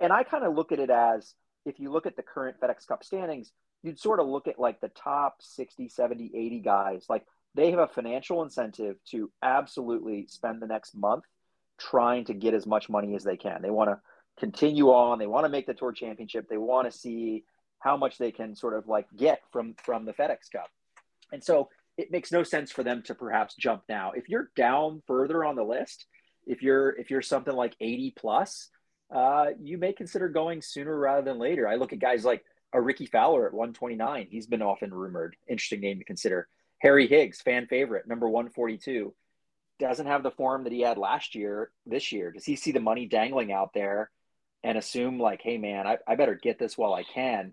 And 0.01 0.13
I 0.13 0.25
kind 0.25 0.45
of 0.45 0.57
look 0.57 0.73
at 0.73 0.81
it 0.81 0.91
as 0.91 1.35
if 1.65 1.79
you 1.79 1.93
look 1.93 2.07
at 2.07 2.17
the 2.17 2.23
current 2.23 2.61
FedEx 2.61 2.85
Cup 2.89 3.05
standings, 3.05 3.53
you'd 3.85 4.01
sort 4.01 4.19
of 4.19 4.27
look 4.27 4.49
at 4.49 4.59
like 4.59 4.81
the 4.81 4.89
top 4.89 5.37
60, 5.41 5.89
70, 5.89 6.33
80 6.35 6.61
guys. 6.61 7.07
Like 7.09 7.25
they 7.57 7.71
have 7.71 7.81
a 7.81 7.89
financial 7.89 8.43
incentive 8.43 8.97
to 9.11 9.31
absolutely 9.43 10.27
spend 10.29 10.61
the 10.61 10.67
next 10.67 10.95
month 10.95 11.25
trying 11.79 12.25
to 12.27 12.35
get 12.35 12.55
as 12.55 12.67
much 12.67 12.89
money 12.89 13.15
as 13.15 13.25
they 13.25 13.37
can. 13.37 13.63
They 13.63 13.71
want 13.71 13.91
to 13.91 14.01
continue 14.39 14.89
on, 14.91 15.19
they 15.19 15.27
want 15.27 15.47
to 15.47 15.51
make 15.51 15.67
the 15.67 15.75
tour 15.75 15.93
championship, 15.93 16.49
they 16.49 16.59
want 16.59 16.91
to 16.91 16.97
see 16.97 17.45
how 17.81 17.97
much 17.97 18.19
they 18.19 18.31
can 18.31 18.55
sort 18.55 18.75
of 18.75 18.87
like 18.87 19.07
get 19.17 19.41
from 19.53 19.75
from 19.83 20.05
the 20.05 20.13
FedEx 20.13 20.51
Cup. 20.53 20.69
And 21.33 21.43
so 21.43 21.71
it 21.97 22.11
makes 22.11 22.31
no 22.31 22.43
sense 22.43 22.71
for 22.71 22.83
them 22.83 23.03
to 23.05 23.15
perhaps 23.15 23.55
jump 23.55 23.83
now. 23.89 24.13
If 24.13 24.29
you're 24.29 24.51
down 24.55 25.03
further 25.07 25.45
on 25.45 25.57
the 25.57 25.65
list, 25.65 26.07
if 26.47 26.63
you're 26.63 26.91
if 26.91 27.11
you're 27.11 27.23
something 27.23 27.55
like 27.55 27.75
80 27.81 28.15
plus, 28.17 28.69
uh, 29.15 29.47
you 29.61 29.79
may 29.79 29.93
consider 29.93 30.29
going 30.29 30.61
sooner 30.61 30.97
rather 30.97 31.23
than 31.23 31.39
later. 31.39 31.67
I 31.67 31.77
look 31.77 31.93
at 31.93 31.99
guys 31.99 32.25
like 32.25 32.45
a 32.73 32.81
Rickie 32.81 33.07
Fowler 33.07 33.47
at 33.47 33.55
129. 33.55 34.29
He's 34.31 34.47
been 34.47 34.63
often 34.63 34.93
rumored. 34.93 35.37
Interesting 35.49 35.81
name 35.81 35.99
to 35.99 36.05
consider. 36.05 36.49
Harry 36.79 37.07
Higgs, 37.07 37.41
fan 37.41 37.67
favorite, 37.67 38.07
number 38.07 38.29
142. 38.29 39.15
Doesn't 39.79 40.07
have 40.07 40.23
the 40.23 40.31
form 40.31 40.65
that 40.65 40.73
he 40.73 40.81
had 40.81 40.99
last 40.99 41.35
year, 41.35 41.71
this 41.85 42.13
year. 42.13 42.31
Does 42.31 42.45
he 42.45 42.57
see 42.57 42.73
the 42.73 42.81
money 42.81 43.07
dangling 43.07 43.53
out 43.53 43.75
there 43.75 44.11
and 44.65 44.79
assume, 44.79 45.19
like, 45.19 45.43
hey, 45.43 45.59
man, 45.59 45.87
I, 45.87 45.99
I 46.07 46.17
better 46.17 46.35
get 46.35 46.59
this 46.59 46.79
while 46.79 46.95
I 46.95 47.03
can? 47.03 47.53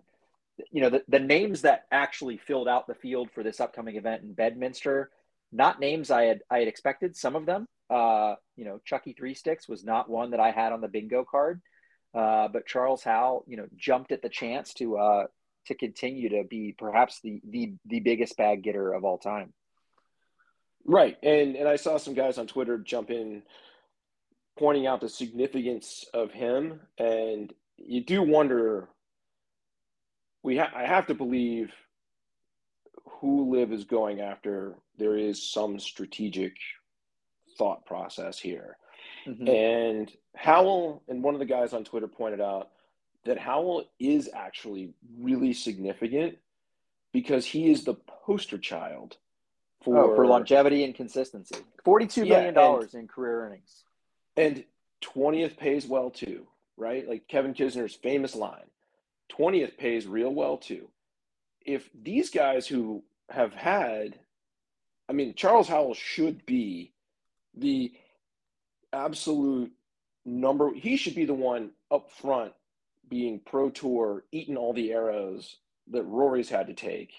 you 0.70 0.80
know, 0.80 0.90
the, 0.90 1.04
the 1.08 1.20
names 1.20 1.62
that 1.62 1.86
actually 1.90 2.36
filled 2.36 2.68
out 2.68 2.86
the 2.86 2.94
field 2.94 3.30
for 3.34 3.42
this 3.42 3.60
upcoming 3.60 3.96
event 3.96 4.22
in 4.22 4.34
Bedminster, 4.34 5.10
not 5.52 5.80
names 5.80 6.10
I 6.10 6.24
had 6.24 6.40
I 6.50 6.58
had 6.60 6.68
expected. 6.68 7.16
Some 7.16 7.36
of 7.36 7.46
them, 7.46 7.66
uh, 7.90 8.34
you 8.56 8.64
know, 8.64 8.80
Chucky 8.84 9.12
Three 9.12 9.34
Sticks 9.34 9.68
was 9.68 9.84
not 9.84 10.08
one 10.08 10.30
that 10.30 10.40
I 10.40 10.50
had 10.50 10.72
on 10.72 10.80
the 10.80 10.88
bingo 10.88 11.24
card. 11.28 11.60
Uh, 12.12 12.46
but 12.48 12.66
Charles 12.66 13.02
Howell, 13.02 13.44
you 13.48 13.56
know, 13.56 13.66
jumped 13.76 14.12
at 14.12 14.22
the 14.22 14.28
chance 14.28 14.72
to 14.74 14.96
uh, 14.96 15.26
to 15.66 15.74
continue 15.74 16.28
to 16.30 16.44
be 16.44 16.74
perhaps 16.76 17.20
the 17.20 17.40
the 17.48 17.74
the 17.86 18.00
biggest 18.00 18.36
bag 18.36 18.62
getter 18.62 18.92
of 18.92 19.04
all 19.04 19.18
time. 19.18 19.52
Right, 20.84 21.16
and 21.22 21.56
and 21.56 21.68
I 21.68 21.76
saw 21.76 21.96
some 21.96 22.14
guys 22.14 22.38
on 22.38 22.46
Twitter 22.46 22.78
jump 22.78 23.10
in, 23.10 23.42
pointing 24.58 24.86
out 24.86 25.00
the 25.00 25.08
significance 25.08 26.04
of 26.12 26.30
him, 26.30 26.80
and 26.98 27.52
you 27.78 28.04
do 28.04 28.22
wonder. 28.22 28.88
We 30.42 30.58
ha- 30.58 30.72
I 30.74 30.84
have 30.84 31.06
to 31.06 31.14
believe 31.14 31.72
who 33.20 33.50
LIV 33.50 33.72
is 33.72 33.84
going 33.84 34.20
after. 34.20 34.74
There 34.98 35.16
is 35.16 35.50
some 35.50 35.78
strategic 35.78 36.52
thought 37.56 37.86
process 37.86 38.38
here, 38.38 38.76
mm-hmm. 39.26 39.48
and 39.48 40.12
Howell 40.36 41.02
and 41.08 41.22
one 41.22 41.34
of 41.34 41.40
the 41.40 41.46
guys 41.46 41.72
on 41.72 41.84
Twitter 41.84 42.08
pointed 42.08 42.42
out 42.42 42.68
that 43.24 43.38
Howell 43.38 43.84
is 43.98 44.28
actually 44.32 44.94
really 45.18 45.52
significant 45.52 46.38
because 47.12 47.46
he 47.46 47.70
is 47.70 47.84
the 47.84 47.94
poster 47.94 48.58
child 48.58 49.16
oh, 49.16 49.84
for, 49.84 49.98
oh, 49.98 50.14
for 50.16 50.26
longevity 50.26 50.84
and 50.84 50.94
consistency. 50.94 51.56
Forty-two 51.84 52.24
million 52.24 52.54
yeah, 52.54 52.60
dollars 52.60 52.94
in 52.94 53.08
career 53.08 53.46
earnings, 53.46 53.84
and 54.36 54.64
twentieth 55.00 55.56
pays 55.56 55.86
well 55.86 56.10
too, 56.10 56.46
right? 56.76 57.08
Like 57.08 57.28
Kevin 57.28 57.54
Kisner's 57.54 57.94
famous 57.94 58.34
line: 58.34 58.68
twentieth 59.28 59.76
pays 59.76 60.06
real 60.06 60.30
well 60.34 60.56
too. 60.56 60.88
If 61.64 61.88
these 61.94 62.30
guys 62.30 62.66
who 62.66 63.04
have 63.30 63.54
had, 63.54 64.18
I 65.08 65.12
mean, 65.12 65.34
Charles 65.34 65.68
Howell 65.68 65.94
should 65.94 66.44
be 66.44 66.92
the 67.56 67.92
absolute 68.92 69.72
number. 70.24 70.74
He 70.74 70.96
should 70.96 71.14
be 71.14 71.24
the 71.24 71.34
one 71.34 71.70
up 71.90 72.10
front, 72.10 72.52
being 73.08 73.40
pro 73.44 73.70
tour, 73.70 74.24
eating 74.32 74.56
all 74.56 74.72
the 74.72 74.92
arrows 74.92 75.56
that 75.90 76.04
Rory's 76.04 76.48
had 76.48 76.66
to 76.68 76.74
take, 76.74 77.12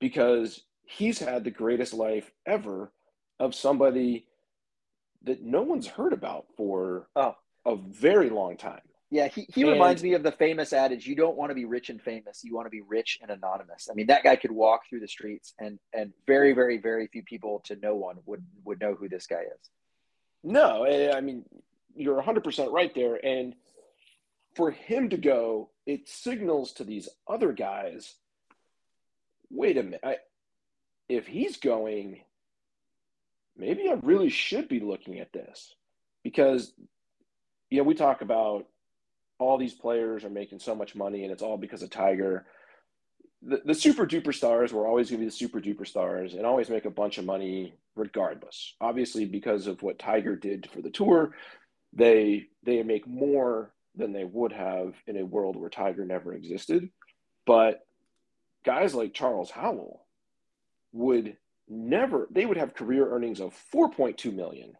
because 0.00 0.62
he's 0.84 1.18
had 1.18 1.44
the 1.44 1.50
greatest 1.50 1.92
life 1.92 2.30
ever 2.46 2.92
of 3.38 3.54
somebody 3.54 4.26
that 5.22 5.42
no 5.42 5.62
one's 5.62 5.86
heard 5.86 6.12
about 6.12 6.46
for 6.56 7.08
oh. 7.16 7.36
a 7.66 7.76
very 7.76 8.30
long 8.30 8.56
time. 8.56 8.80
Yeah, 9.12 9.26
he, 9.26 9.46
he 9.52 9.62
and, 9.62 9.72
reminds 9.72 10.04
me 10.04 10.14
of 10.14 10.22
the 10.22 10.30
famous 10.30 10.72
adage, 10.72 11.06
you 11.06 11.16
don't 11.16 11.36
want 11.36 11.50
to 11.50 11.54
be 11.54 11.64
rich 11.64 11.90
and 11.90 12.00
famous, 12.00 12.44
you 12.44 12.54
want 12.54 12.66
to 12.66 12.70
be 12.70 12.80
rich 12.80 13.18
and 13.20 13.30
anonymous. 13.30 13.88
I 13.90 13.94
mean, 13.94 14.06
that 14.06 14.22
guy 14.22 14.36
could 14.36 14.52
walk 14.52 14.82
through 14.88 15.00
the 15.00 15.08
streets 15.08 15.52
and 15.58 15.78
and 15.92 16.12
very, 16.26 16.52
very, 16.52 16.78
very 16.78 17.08
few 17.08 17.24
people 17.24 17.60
to 17.64 17.76
no 17.82 17.96
one 17.96 18.18
would 18.26 18.44
would 18.64 18.80
know 18.80 18.94
who 18.94 19.08
this 19.08 19.26
guy 19.26 19.42
is. 19.42 19.70
No, 20.44 20.84
eh, 20.84 21.12
I 21.14 21.20
mean, 21.20 21.44
you're 21.94 22.22
100% 22.22 22.72
right 22.72 22.94
there. 22.94 23.24
And 23.24 23.54
for 24.54 24.70
him 24.70 25.10
to 25.10 25.16
go, 25.16 25.70
it 25.86 26.08
signals 26.08 26.72
to 26.74 26.84
these 26.84 27.08
other 27.28 27.52
guys 27.52 28.14
wait 29.50 29.76
a 29.76 29.82
minute. 29.82 30.00
I, 30.04 30.16
if 31.08 31.26
he's 31.26 31.56
going, 31.56 32.20
maybe 33.56 33.88
I 33.88 33.94
really 34.02 34.30
should 34.30 34.68
be 34.68 34.80
looking 34.80 35.18
at 35.18 35.32
this 35.32 35.74
because, 36.22 36.72
you 37.68 37.78
know, 37.78 37.84
we 37.84 37.94
talk 37.94 38.22
about 38.22 38.66
all 39.38 39.58
these 39.58 39.74
players 39.74 40.24
are 40.24 40.30
making 40.30 40.60
so 40.60 40.74
much 40.74 40.94
money 40.94 41.24
and 41.24 41.32
it's 41.32 41.42
all 41.42 41.56
because 41.56 41.82
of 41.82 41.90
Tiger. 41.90 42.46
The, 43.42 43.62
the 43.64 43.74
super 43.74 44.06
duper 44.06 44.34
stars 44.34 44.72
were 44.72 44.86
always 44.86 45.10
going 45.10 45.18
to 45.18 45.24
be 45.24 45.30
the 45.30 45.36
super 45.36 45.60
duper 45.60 45.86
stars 45.86 46.34
and 46.34 46.46
always 46.46 46.68
make 46.68 46.84
a 46.84 46.90
bunch 46.90 47.18
of 47.18 47.24
money 47.24 47.74
regardless. 47.96 48.74
Obviously, 48.80 49.24
because 49.24 49.66
of 49.66 49.82
what 49.82 49.98
Tiger 49.98 50.36
did 50.36 50.68
for 50.72 50.82
the 50.82 50.90
tour, 50.90 51.34
they 51.92 52.46
they 52.62 52.82
make 52.82 53.06
more 53.08 53.72
than 53.94 54.12
they 54.12 54.24
would 54.24 54.52
have 54.52 54.94
in 55.06 55.16
a 55.16 55.26
world 55.26 55.56
where 55.56 55.70
Tiger 55.70 56.04
never 56.04 56.32
existed. 56.32 56.88
But 57.46 57.86
guys 58.64 58.94
like 58.94 59.14
Charles 59.14 59.50
Howell, 59.50 60.04
would 60.92 61.36
never 61.68 62.26
they 62.30 62.46
would 62.46 62.56
have 62.56 62.74
career 62.74 63.08
earnings 63.10 63.40
of 63.40 63.54
4.2 63.72 64.34
million 64.34 64.72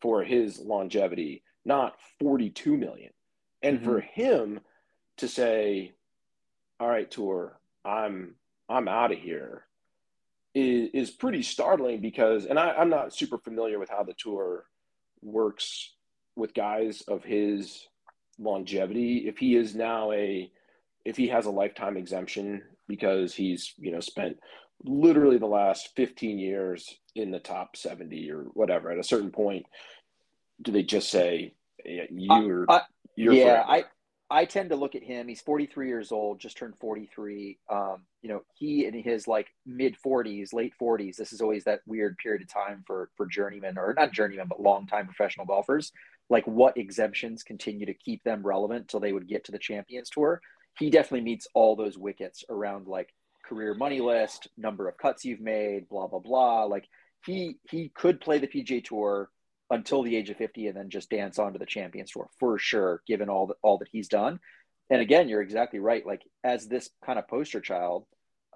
for 0.00 0.24
his 0.24 0.58
longevity 0.58 1.42
not 1.64 1.96
42 2.20 2.76
million 2.76 3.10
and 3.62 3.76
mm-hmm. 3.76 3.84
for 3.84 4.00
him 4.00 4.60
to 5.18 5.28
say 5.28 5.92
all 6.80 6.88
right 6.88 7.10
tour 7.10 7.60
i'm 7.84 8.34
i'm 8.68 8.88
out 8.88 9.12
of 9.12 9.18
here 9.18 9.66
is, 10.54 10.88
is 10.94 11.10
pretty 11.10 11.42
startling 11.42 12.00
because 12.00 12.46
and 12.46 12.58
I, 12.58 12.70
i'm 12.72 12.88
not 12.88 13.14
super 13.14 13.36
familiar 13.36 13.78
with 13.78 13.90
how 13.90 14.02
the 14.02 14.14
tour 14.16 14.64
works 15.20 15.92
with 16.34 16.54
guys 16.54 17.02
of 17.02 17.24
his 17.24 17.86
longevity. 18.38 19.28
If 19.28 19.38
he 19.38 19.56
is 19.56 19.74
now 19.74 20.12
a 20.12 20.50
if 21.04 21.16
he 21.16 21.28
has 21.28 21.46
a 21.46 21.50
lifetime 21.50 21.96
exemption 21.96 22.62
because 22.86 23.34
he's 23.34 23.74
you 23.78 23.92
know 23.92 24.00
spent 24.00 24.38
literally 24.84 25.38
the 25.38 25.46
last 25.46 25.90
15 25.96 26.38
years 26.38 26.98
in 27.14 27.30
the 27.30 27.38
top 27.38 27.76
70 27.76 28.30
or 28.30 28.42
whatever 28.54 28.92
at 28.92 28.98
a 28.98 29.04
certain 29.04 29.30
point 29.30 29.66
do 30.62 30.70
they 30.70 30.82
just 30.82 31.10
say 31.10 31.54
you 31.84 32.66
uh, 32.68 32.80
you're 33.16 33.32
yeah 33.32 33.64
forever. 33.64 33.64
i 33.68 33.84
i 34.30 34.44
tend 34.44 34.70
to 34.70 34.76
look 34.76 34.94
at 34.94 35.02
him. 35.02 35.26
He's 35.26 35.40
43 35.40 35.88
years 35.88 36.12
old 36.12 36.38
just 36.38 36.56
turned 36.56 36.76
43 36.78 37.58
um 37.70 38.02
you 38.22 38.28
know 38.28 38.42
he 38.54 38.86
in 38.86 38.94
his 38.94 39.26
like 39.26 39.48
mid 39.66 39.96
40s 40.04 40.52
late 40.52 40.74
40s 40.80 41.16
this 41.16 41.32
is 41.32 41.40
always 41.40 41.64
that 41.64 41.80
weird 41.86 42.16
period 42.18 42.42
of 42.42 42.52
time 42.52 42.84
for 42.86 43.10
for 43.16 43.26
journeyman 43.26 43.78
or 43.78 43.94
not 43.96 44.12
journeyman 44.12 44.46
but 44.48 44.60
long 44.60 44.86
time 44.86 45.06
professional 45.06 45.46
golfers 45.46 45.92
like 46.30 46.46
what 46.46 46.76
exemptions 46.76 47.42
continue 47.42 47.86
to 47.86 47.94
keep 47.94 48.22
them 48.24 48.42
relevant 48.46 48.88
till 48.88 49.00
they 49.00 49.12
would 49.12 49.28
get 49.28 49.44
to 49.44 49.52
the 49.52 49.58
champions 49.58 50.10
tour 50.10 50.40
he 50.78 50.90
definitely 50.90 51.22
meets 51.24 51.48
all 51.54 51.74
those 51.74 51.98
wickets 51.98 52.44
around 52.48 52.86
like 52.86 53.12
career 53.48 53.74
money 53.74 54.00
list, 54.00 54.48
number 54.56 54.88
of 54.88 54.96
cuts 54.96 55.24
you've 55.24 55.40
made, 55.40 55.88
blah 55.88 56.06
blah 56.06 56.20
blah. 56.20 56.64
Like 56.64 56.86
he 57.24 57.58
he 57.68 57.90
could 57.94 58.20
play 58.20 58.38
the 58.38 58.46
PGA 58.46 58.84
Tour 58.84 59.30
until 59.70 60.02
the 60.02 60.16
age 60.16 60.30
of 60.30 60.36
50 60.36 60.68
and 60.68 60.76
then 60.76 60.88
just 60.88 61.10
dance 61.10 61.38
on 61.38 61.52
to 61.52 61.58
the 61.58 61.66
Champions 61.66 62.10
Tour 62.12 62.28
for 62.38 62.58
sure, 62.58 63.02
given 63.06 63.28
all 63.28 63.48
that 63.48 63.56
all 63.62 63.78
that 63.78 63.88
he's 63.90 64.08
done. 64.08 64.40
And 64.90 65.00
again, 65.00 65.28
you're 65.28 65.42
exactly 65.42 65.80
right. 65.80 66.06
Like 66.06 66.22
as 66.44 66.66
this 66.66 66.88
kind 67.04 67.18
of 67.18 67.28
poster 67.28 67.60
child, 67.60 68.06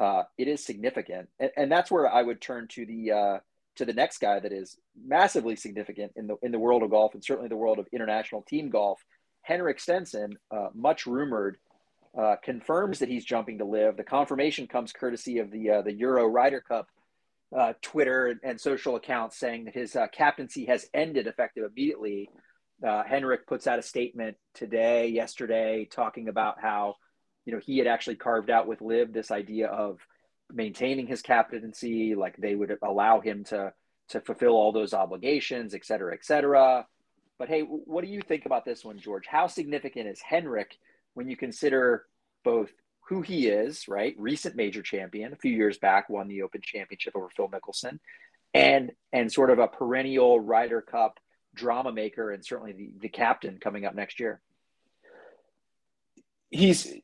uh, 0.00 0.23
it 0.38 0.49
is 0.49 0.64
significant, 0.64 1.29
and, 1.38 1.50
and, 1.57 1.71
that's 1.71 1.91
where 1.91 2.09
I 2.09 2.23
would 2.23 2.41
turn 2.41 2.67
to 2.69 2.87
the 2.87 3.12
uh, 3.12 3.38
to 3.76 3.85
the 3.85 3.93
next 3.93 4.19
guy 4.19 4.38
that 4.38 4.52
is 4.52 4.76
massively 5.07 5.57
significant 5.57 6.12
in 6.17 6.26
the 6.26 6.37
in 6.43 6.52
the 6.52 6.59
world 6.59 6.83
of 6.83 6.91
golf 6.91 7.14
and 7.14 7.25
certainly 7.25 7.49
the 7.49 7.57
world 7.57 7.79
of 7.79 7.87
international 7.93 8.43
team 8.43 8.71
golf. 8.71 9.02
Henrik 9.43 9.81
Stenson, 9.81 10.38
uh, 10.50 10.69
much 10.75 11.07
rumored 11.07 11.57
uh, 12.19 12.37
confirms 12.43 12.99
that 12.99 13.09
he's 13.09 13.25
jumping 13.25 13.59
to 13.59 13.64
live. 13.64 13.97
The 13.97 14.05
confirmation 14.05 14.67
comes 14.67 14.93
courtesy 14.93 15.38
of 15.38 15.50
the 15.50 15.71
uh, 15.71 15.83
the 15.83 15.93
Euro 15.95 16.26
Ryder 16.26 16.61
Cup 16.61 16.87
uh, 17.57 17.73
Twitter 17.83 18.38
and 18.43 18.61
social 18.61 18.97
accounts 18.97 19.38
saying 19.38 19.64
that 19.64 19.75
his 19.75 19.97
uh, 19.97 20.07
captaincy 20.09 20.67
has 20.67 20.87
ended 20.95 21.26
effective 21.26 21.64
immediately. 21.64 22.31
Uh, 22.87 23.02
Henrik 23.05 23.47
puts 23.47 23.67
out 23.67 23.79
a 23.79 23.83
statement 23.83 24.37
today, 24.55 25.09
yesterday, 25.09 25.87
talking 25.91 26.29
about 26.29 26.61
how 26.61 26.97
you 27.45 27.52
know 27.52 27.61
he 27.64 27.79
had 27.79 27.87
actually 27.87 28.17
carved 28.17 28.50
out 28.50 28.67
with 28.67 28.81
LIV 28.81 29.12
this 29.12 29.31
idea 29.31 29.69
of 29.69 29.99
maintaining 30.51 31.07
his 31.07 31.23
captaincy, 31.23 32.15
like 32.15 32.37
they 32.37 32.55
would 32.55 32.79
allow 32.83 33.21
him 33.21 33.45
to 33.45 33.73
to 34.09 34.21
fulfill 34.21 34.53
all 34.53 34.73
those 34.73 34.93
obligations, 34.95 35.75
et 35.75 35.85
cetera, 35.85 36.13
et 36.13 36.25
cetera. 36.25 36.87
But 37.39 37.49
hey, 37.49 37.61
what 37.63 38.05
do 38.05 38.11
you 38.11 38.21
think 38.21 38.47
about 38.47 38.65
this 38.65 38.85
one, 38.85 38.99
George? 38.99 39.27
How 39.27 39.47
significant 39.47 40.07
is 40.09 40.21
Henrik? 40.21 40.79
when 41.15 41.29
you 41.29 41.37
consider 41.37 42.07
both 42.45 42.71
who 43.09 43.23
he 43.23 43.49
is, 43.49 43.89
right? 43.89 44.15
Recent 44.19 44.57
major 44.57 44.83
champion, 44.83 45.33
a 45.33 45.37
few 45.37 45.53
years 45.53 45.79
back, 45.79 46.09
won 46.09 46.29
the 46.29 46.43
Open 46.43 46.61
Championship 46.63 47.15
over 47.17 47.29
Phil 47.29 47.49
Mickelson, 47.49 47.99
and 48.55 48.93
and 49.13 49.33
sort 49.33 49.51
of 49.51 49.59
a 49.59 49.69
perennial 49.69 50.41
Ryder 50.41 50.81
Cup 50.81 51.19
drama 51.55 51.93
maker, 51.93 52.31
and 52.31 52.45
certainly 52.45 52.73
the, 52.73 52.93
the 53.01 53.09
captain 53.09 53.59
coming 53.59 53.85
up 53.85 53.95
next 53.95 54.21
year. 54.21 54.41
He's 56.51 56.95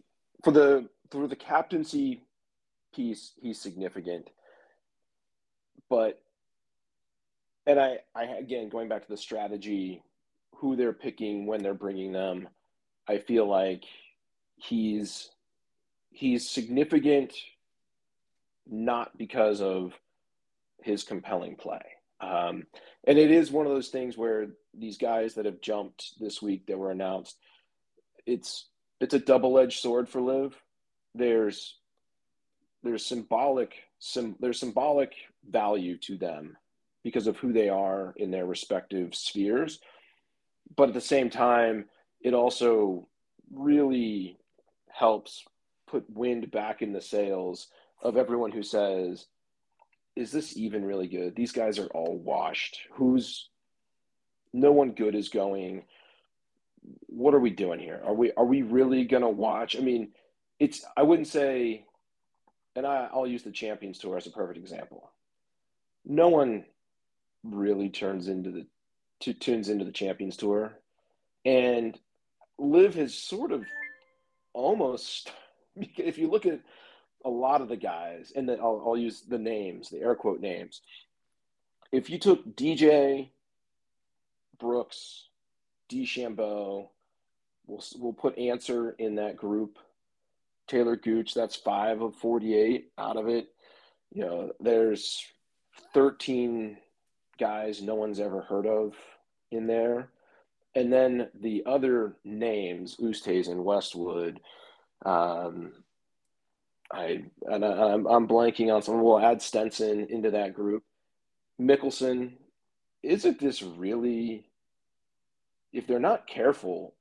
for 0.44 0.52
the 0.52 0.88
for 1.10 1.26
the 1.26 1.36
captaincy 1.36 2.22
piece, 2.98 3.32
he's 3.40 3.60
significant, 3.60 4.28
but 5.88 6.20
and 7.64 7.78
I, 7.78 7.98
I 8.12 8.24
again 8.24 8.68
going 8.68 8.88
back 8.88 9.02
to 9.02 9.08
the 9.08 9.16
strategy, 9.16 10.02
who 10.56 10.74
they're 10.74 10.92
picking, 10.92 11.46
when 11.46 11.62
they're 11.62 11.74
bringing 11.74 12.12
them. 12.12 12.48
I 13.08 13.18
feel 13.18 13.46
like 13.46 13.84
he's 14.56 15.30
he's 16.10 16.50
significant 16.50 17.32
not 18.66 19.16
because 19.16 19.60
of 19.62 19.94
his 20.82 21.04
compelling 21.04 21.54
play. 21.54 21.82
Um, 22.20 22.66
and 23.06 23.16
it 23.16 23.30
is 23.30 23.52
one 23.52 23.66
of 23.66 23.72
those 23.72 23.88
things 23.88 24.16
where 24.16 24.48
these 24.76 24.98
guys 24.98 25.34
that 25.34 25.44
have 25.44 25.60
jumped 25.60 26.18
this 26.18 26.42
week 26.42 26.66
that 26.66 26.76
were 26.76 26.90
announced, 26.90 27.38
it's 28.26 28.66
it's 29.00 29.14
a 29.14 29.20
double-edged 29.20 29.80
sword 29.80 30.08
for 30.08 30.20
LIV. 30.20 30.60
There's 31.14 31.77
there's 32.82 33.04
symbolic 33.04 33.74
some 33.98 34.36
there's 34.40 34.60
symbolic 34.60 35.12
value 35.50 35.96
to 35.98 36.16
them 36.16 36.56
because 37.02 37.26
of 37.26 37.36
who 37.36 37.52
they 37.52 37.68
are 37.68 38.14
in 38.16 38.30
their 38.30 38.46
respective 38.46 39.14
spheres. 39.14 39.80
But 40.76 40.88
at 40.88 40.94
the 40.94 41.00
same 41.00 41.30
time, 41.30 41.86
it 42.20 42.34
also 42.34 43.08
really 43.50 44.38
helps 44.88 45.44
put 45.86 46.04
wind 46.10 46.50
back 46.50 46.82
in 46.82 46.92
the 46.92 47.00
sails 47.00 47.68
of 48.02 48.16
everyone 48.16 48.52
who 48.52 48.62
says, 48.62 49.26
is 50.16 50.30
this 50.30 50.56
even 50.56 50.84
really 50.84 51.06
good? 51.06 51.34
These 51.34 51.52
guys 51.52 51.78
are 51.78 51.86
all 51.86 52.18
washed. 52.18 52.80
Who's 52.92 53.48
no 54.52 54.72
one 54.72 54.92
good 54.92 55.14
is 55.14 55.28
going. 55.28 55.84
What 57.06 57.34
are 57.34 57.40
we 57.40 57.50
doing 57.50 57.78
here? 57.78 58.00
Are 58.04 58.14
we 58.14 58.32
are 58.32 58.44
we 58.44 58.62
really 58.62 59.04
gonna 59.04 59.30
watch? 59.30 59.76
I 59.76 59.80
mean, 59.80 60.08
it's 60.58 60.84
I 60.96 61.02
wouldn't 61.02 61.28
say 61.28 61.84
and 62.78 62.86
I, 62.86 63.08
I'll 63.12 63.26
use 63.26 63.42
the 63.42 63.50
Champions 63.50 63.98
Tour 63.98 64.16
as 64.16 64.26
a 64.28 64.30
perfect 64.30 64.56
example. 64.56 65.10
No 66.04 66.28
one 66.28 66.64
really 67.42 67.88
turns 67.90 68.28
into 68.28 68.52
the 68.52 68.66
t- 69.20 69.34
tunes 69.34 69.68
into 69.68 69.84
the 69.84 69.90
Champions 69.90 70.36
Tour, 70.36 70.78
and 71.44 71.98
LIV 72.56 72.94
has 72.94 73.14
sort 73.14 73.52
of 73.52 73.64
almost. 74.54 75.32
If 75.96 76.18
you 76.18 76.28
look 76.28 76.44
at 76.44 76.58
a 77.24 77.30
lot 77.30 77.60
of 77.60 77.68
the 77.68 77.76
guys, 77.76 78.32
and 78.34 78.48
then 78.48 78.58
I'll, 78.58 78.82
I'll 78.84 78.96
use 78.96 79.20
the 79.20 79.38
names, 79.38 79.90
the 79.90 80.00
air 80.00 80.16
quote 80.16 80.40
names. 80.40 80.80
If 81.92 82.10
you 82.10 82.18
took 82.18 82.56
DJ, 82.56 83.28
Brooks, 84.58 85.28
DeChambeau, 85.88 86.88
we'll 87.68 87.84
we'll 87.96 88.12
put 88.12 88.38
Ancer 88.38 88.90
in 88.98 89.14
that 89.16 89.36
group. 89.36 89.78
Talor 90.68 91.02
Gooch, 91.02 91.34
that's 91.34 91.56
five 91.56 92.00
of 92.02 92.14
48 92.16 92.92
out 92.98 93.16
of 93.16 93.28
it. 93.28 93.48
You 94.12 94.24
know, 94.24 94.52
there's 94.60 95.24
13 95.94 96.76
guys 97.38 97.82
no 97.82 97.94
one's 97.94 98.20
ever 98.20 98.42
heard 98.42 98.66
of 98.66 98.94
in 99.50 99.66
there. 99.66 100.10
And 100.74 100.92
then 100.92 101.28
the 101.40 101.64
other 101.66 102.16
names, 102.24 102.96
Oosthuizen, 102.96 103.62
Westwood, 103.62 104.40
um, 105.04 105.72
I 106.90 107.24
and 107.42 107.64
I, 107.64 107.92
am 107.92 108.06
I'm 108.06 108.28
blanking 108.28 108.74
on 108.74 108.82
some. 108.82 109.02
We'll 109.02 109.20
add 109.20 109.42
Stenson 109.42 110.06
into 110.10 110.30
that 110.30 110.54
group. 110.54 110.84
Mickelson, 111.60 112.32
isn't 113.02 113.38
this 113.38 113.62
really? 113.62 114.46
If 115.72 115.86
they're 115.86 115.98
not 115.98 116.26
careful, 116.26 116.94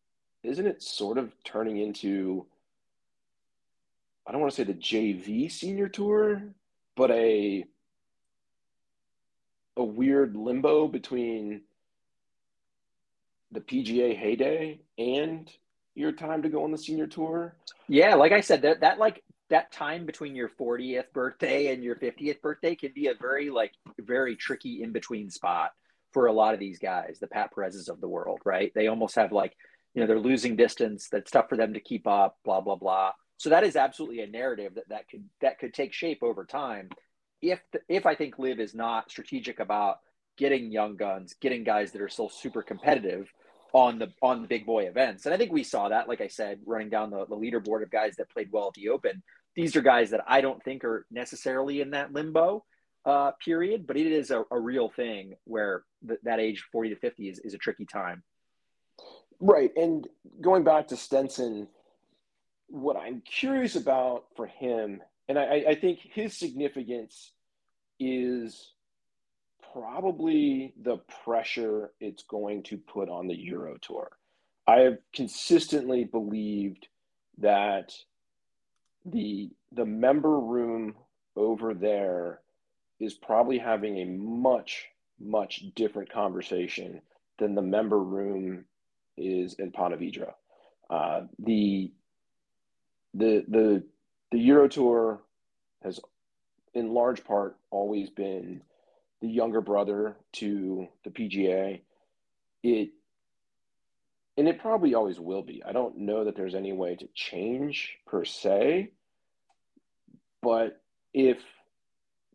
isn't 0.43 0.67
it 0.67 0.83
sort 0.83 1.17
of 1.17 1.31
turning 1.43 1.77
into? 1.77 2.45
I 4.27 4.31
don't 4.31 4.41
want 4.41 4.53
to 4.53 4.55
say 4.55 4.63
the 4.63 4.73
JV 4.73 5.49
senior 5.49 5.87
tour, 5.87 6.43
but 6.95 7.11
a 7.11 7.65
a 9.77 9.83
weird 9.83 10.35
limbo 10.35 10.87
between 10.87 11.61
the 13.51 13.61
PGA 13.61 14.17
heyday 14.17 14.81
and 14.97 15.51
your 15.95 16.11
time 16.11 16.41
to 16.41 16.49
go 16.49 16.63
on 16.63 16.71
the 16.71 16.77
senior 16.77 17.07
tour. 17.07 17.55
Yeah, 17.87 18.15
like 18.15 18.31
I 18.31 18.41
said, 18.41 18.63
that 18.63 18.81
that 18.81 18.99
like 18.99 19.23
that 19.49 19.71
time 19.71 20.05
between 20.05 20.35
your 20.35 20.49
40th 20.49 21.11
birthday 21.13 21.73
and 21.73 21.81
your 21.81 21.95
50th 21.95 22.41
birthday 22.41 22.75
can 22.75 22.91
be 22.93 23.07
a 23.07 23.13
very 23.13 23.49
like 23.49 23.71
very 23.99 24.35
tricky 24.35 24.83
in 24.83 24.91
between 24.91 25.29
spot 25.29 25.71
for 26.11 26.27
a 26.27 26.33
lot 26.33 26.53
of 26.53 26.59
these 26.59 26.79
guys, 26.79 27.17
the 27.19 27.27
Pat 27.27 27.53
Perez's 27.53 27.89
of 27.89 28.01
the 28.01 28.07
world, 28.07 28.41
right? 28.43 28.71
They 28.75 28.87
almost 28.87 29.15
have 29.15 29.31
like, 29.31 29.55
you 29.93 30.01
know, 30.01 30.07
they're 30.07 30.19
losing 30.19 30.55
distance. 30.55 31.07
That's 31.09 31.31
tough 31.31 31.47
for 31.47 31.57
them 31.57 31.73
to 31.73 31.79
keep 31.79 32.07
up, 32.07 32.37
blah, 32.43 32.61
blah, 32.61 32.75
blah. 32.75 33.11
So 33.37 33.49
that 33.49 33.63
is 33.63 33.75
absolutely 33.75 34.21
a 34.21 34.27
narrative 34.27 34.75
that, 34.75 34.89
that 34.89 35.09
could 35.09 35.25
that 35.41 35.59
could 35.59 35.73
take 35.73 35.93
shape 35.93 36.19
over 36.23 36.45
time. 36.45 36.89
If 37.41 37.61
the, 37.71 37.79
if 37.87 38.05
I 38.05 38.15
think 38.15 38.39
LIV 38.39 38.59
is 38.59 38.73
not 38.73 39.11
strategic 39.11 39.59
about 39.59 39.99
getting 40.37 40.71
young 40.71 40.95
guns, 40.95 41.35
getting 41.39 41.63
guys 41.63 41.91
that 41.91 42.01
are 42.01 42.09
still 42.09 42.29
super 42.29 42.63
competitive 42.63 43.31
on 43.73 43.99
the 43.99 44.11
on 44.21 44.41
the 44.41 44.47
big 44.47 44.65
boy 44.65 44.87
events. 44.87 45.25
And 45.25 45.35
I 45.35 45.37
think 45.37 45.51
we 45.51 45.63
saw 45.63 45.89
that, 45.89 46.07
like 46.07 46.21
I 46.21 46.27
said, 46.27 46.59
running 46.65 46.89
down 46.89 47.11
the, 47.11 47.25
the 47.25 47.35
leaderboard 47.35 47.83
of 47.83 47.91
guys 47.91 48.15
that 48.17 48.29
played 48.29 48.49
well 48.51 48.67
at 48.67 48.73
the 48.73 48.89
Open 48.89 49.21
these 49.57 49.75
are 49.75 49.81
guys 49.81 50.11
that 50.11 50.23
I 50.27 50.39
don't 50.41 50.63
think 50.63 50.85
are 50.85 51.05
necessarily 51.09 51.81
in 51.81 51.89
that 51.89 52.13
limbo 52.13 52.63
uh, 53.05 53.31
period, 53.43 53.87
but 53.87 53.97
it 53.97 54.05
is 54.05 54.29
a, 54.29 54.43
a 54.51 54.59
real 54.59 54.87
thing 54.87 55.33
where 55.45 55.83
th- 56.07 56.19
that 56.23 56.39
age 56.39 56.63
40 56.71 56.91
to 56.91 56.95
50 56.95 57.27
is, 57.27 57.39
is 57.39 57.55
a 57.55 57.57
tricky 57.57 57.85
time. 57.85 58.21
Right. 59.39 59.71
And 59.75 60.07
going 60.41 60.63
back 60.63 60.89
to 60.89 60.95
Stenson, 60.95 61.67
what 62.67 62.97
I'm 62.97 63.21
curious 63.21 63.75
about 63.75 64.25
for 64.35 64.47
him, 64.47 65.01
and 65.27 65.39
I, 65.39 65.65
I 65.69 65.75
think 65.75 65.99
his 65.99 66.35
significance 66.35 67.31
is 67.99 68.71
probably 69.73 70.73
the 70.81 70.97
pressure 71.23 71.91
it's 71.99 72.23
going 72.23 72.63
to 72.63 72.77
put 72.77 73.09
on 73.09 73.27
the 73.27 73.35
Euro 73.35 73.77
Tour. 73.81 74.11
I 74.67 74.79
have 74.79 74.97
consistently 75.13 76.03
believed 76.03 76.87
that 77.39 77.93
the 79.05 79.49
the 79.71 79.85
member 79.85 80.39
room 80.39 80.95
over 81.35 81.73
there 81.73 82.41
is 82.99 83.13
probably 83.13 83.57
having 83.57 83.99
a 83.99 84.05
much 84.05 84.87
much 85.19 85.63
different 85.75 86.11
conversation 86.11 87.01
than 87.39 87.55
the 87.55 87.61
member 87.61 87.99
room 87.99 88.65
is 89.15 89.55
in 89.55 89.71
Ponte 89.71 89.99
Vedra. 89.99 90.33
Uh, 90.89 91.21
the 91.39 91.91
the 93.17 93.43
the 93.47 93.83
the 94.31 94.39
Euro 94.39 94.67
Tour 94.67 95.21
has, 95.83 95.99
in 96.73 96.93
large 96.93 97.23
part, 97.23 97.57
always 97.71 98.09
been 98.09 98.61
the 99.21 99.27
younger 99.27 99.61
brother 99.61 100.15
to 100.33 100.87
the 101.03 101.09
PGA. 101.09 101.81
It 102.63 102.89
and 104.37 104.47
it 104.47 104.59
probably 104.59 104.93
always 104.93 105.19
will 105.19 105.41
be. 105.41 105.63
I 105.65 105.71
don't 105.71 105.97
know 105.97 106.25
that 106.25 106.35
there's 106.35 106.53
any 106.53 106.73
way 106.73 106.95
to 106.95 107.07
change 107.15 107.97
per 108.05 108.23
se, 108.23 108.91
but 110.43 110.79
if 111.13 111.39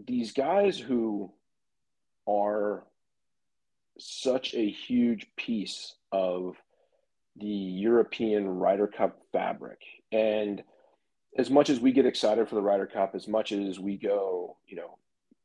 these 0.04 0.32
guys 0.32 0.78
who 0.78 1.32
are 2.26 2.84
such 3.98 4.54
a 4.54 4.68
huge 4.68 5.28
piece 5.36 5.94
of 6.10 6.56
the 7.36 7.46
European 7.46 8.48
Ryder 8.48 8.88
Cup 8.88 9.20
fabric, 9.32 9.80
and 10.10 10.62
as 11.36 11.50
much 11.50 11.70
as 11.70 11.80
we 11.80 11.92
get 11.92 12.06
excited 12.06 12.48
for 12.48 12.54
the 12.54 12.62
Ryder 12.62 12.86
Cup, 12.86 13.14
as 13.14 13.26
much 13.26 13.52
as 13.52 13.80
we 13.80 13.96
go, 13.96 14.56
you 14.66 14.76
know, 14.76 14.98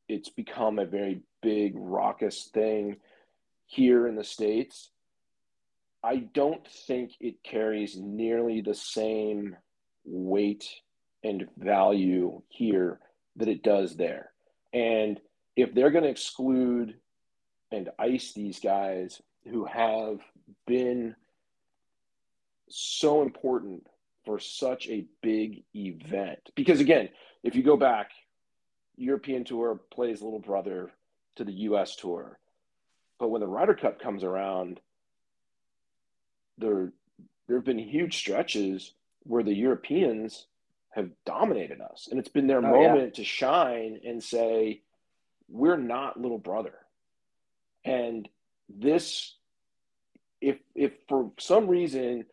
it's 0.08 0.28
become 0.28 0.78
a 0.78 0.86
very 0.86 1.20
big, 1.42 1.72
raucous 1.76 2.50
thing 2.52 2.96
here 3.66 4.06
in 4.06 4.16
the 4.16 4.24
States. 4.24 4.90
I 6.02 6.16
don't 6.34 6.66
think 6.86 7.12
it 7.20 7.42
carries 7.42 7.96
nearly 7.96 8.60
the 8.60 8.74
same 8.74 9.56
weight 10.04 10.68
and 11.24 11.48
value 11.58 12.42
here 12.48 13.00
that 13.36 13.48
it 13.48 13.62
does 13.62 13.96
there. 13.96 14.30
And 14.72 15.20
if 15.56 15.74
they're 15.74 15.90
going 15.90 16.04
to 16.04 16.10
exclude 16.10 16.94
and 17.72 17.90
ice 17.98 18.32
these 18.32 18.60
guys 18.60 19.20
who 19.50 19.64
have 19.64 20.20
been 20.66 21.14
so 22.68 23.22
important 23.22 23.86
for 24.28 24.38
such 24.38 24.86
a 24.88 25.06
big 25.22 25.64
event, 25.74 26.50
because 26.54 26.80
again, 26.80 27.08
if 27.42 27.54
you 27.54 27.62
go 27.62 27.78
back, 27.78 28.10
European 28.94 29.42
Tour 29.42 29.80
plays 29.90 30.20
little 30.20 30.38
brother 30.38 30.90
to 31.36 31.44
the 31.44 31.52
US 31.52 31.96
Tour. 31.96 32.38
But 33.18 33.28
when 33.30 33.40
the 33.40 33.46
Ryder 33.46 33.72
Cup 33.72 33.98
comes 33.98 34.22
around, 34.22 34.80
there 36.58 36.92
there 37.46 37.56
have 37.56 37.64
been 37.64 37.78
huge 37.78 38.18
stretches 38.18 38.92
where 39.22 39.42
the 39.42 39.54
Europeans 39.54 40.46
have 40.90 41.08
dominated 41.24 41.80
us. 41.80 42.08
And 42.10 42.20
it's 42.20 42.28
been 42.28 42.48
their 42.48 42.58
oh, 42.58 42.70
moment 42.70 43.14
yeah. 43.14 43.22
to 43.22 43.24
shine 43.24 44.00
and 44.04 44.22
say, 44.22 44.82
we're 45.48 45.78
not 45.78 46.20
little 46.20 46.36
brother. 46.36 46.74
And 47.82 48.28
this, 48.68 49.34
if 50.42 50.58
if 50.74 50.92
for 51.08 51.32
some 51.38 51.66
reason, 51.66 52.26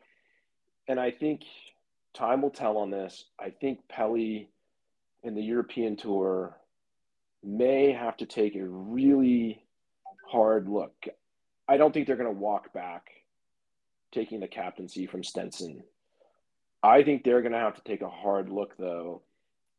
and 0.90 1.00
I 1.00 1.12
think 1.12 1.44
time 2.16 2.42
will 2.42 2.50
tell 2.50 2.78
on 2.78 2.90
this, 2.90 3.26
I 3.40 3.50
think 3.50 3.88
Pelley 3.88 4.50
and 5.24 5.36
the 5.36 5.44
European 5.44 5.96
tour 5.96 6.58
may 7.44 7.92
have 7.92 8.18
to 8.18 8.26
take 8.26 8.56
a 8.56 8.66
really 8.66 9.64
hard 10.28 10.68
look. 10.68 10.94
I 11.68 11.78
don't 11.78 11.94
think 11.94 12.08
they're 12.08 12.16
going 12.16 12.34
to 12.34 12.40
walk 12.40 12.74
back 12.74 13.10
taking 14.12 14.40
the 14.40 14.48
captaincy 14.48 15.06
from 15.06 15.24
Stenson 15.24 15.84
I 16.86 17.02
think 17.02 17.24
they're 17.24 17.42
going 17.42 17.54
to 17.54 17.58
have 17.58 17.74
to 17.76 17.82
take 17.84 18.04
a 18.04 18.10
hard 18.10 18.50
look, 18.50 18.78
though, 18.78 19.24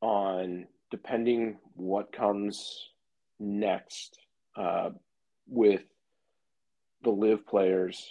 on 0.01 0.67
depending 0.91 1.57
what 1.75 2.13
comes 2.13 2.91
next 3.39 4.19
uh, 4.57 4.91
with 5.47 5.85
the 7.05 7.11
LIV 7.11 7.47
players 7.47 8.11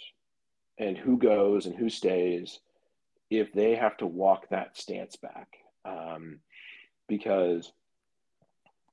and 0.78 0.96
who 0.96 1.18
goes 1.18 1.66
and 1.66 1.76
who 1.76 1.90
stays 1.90 2.60
if 3.30 3.52
they 3.52 3.74
have 3.74 3.96
to 3.98 4.06
walk 4.06 4.48
that 4.50 4.76
stance 4.76 5.16
back. 5.16 5.48
Um, 5.84 6.40
because 7.08 7.72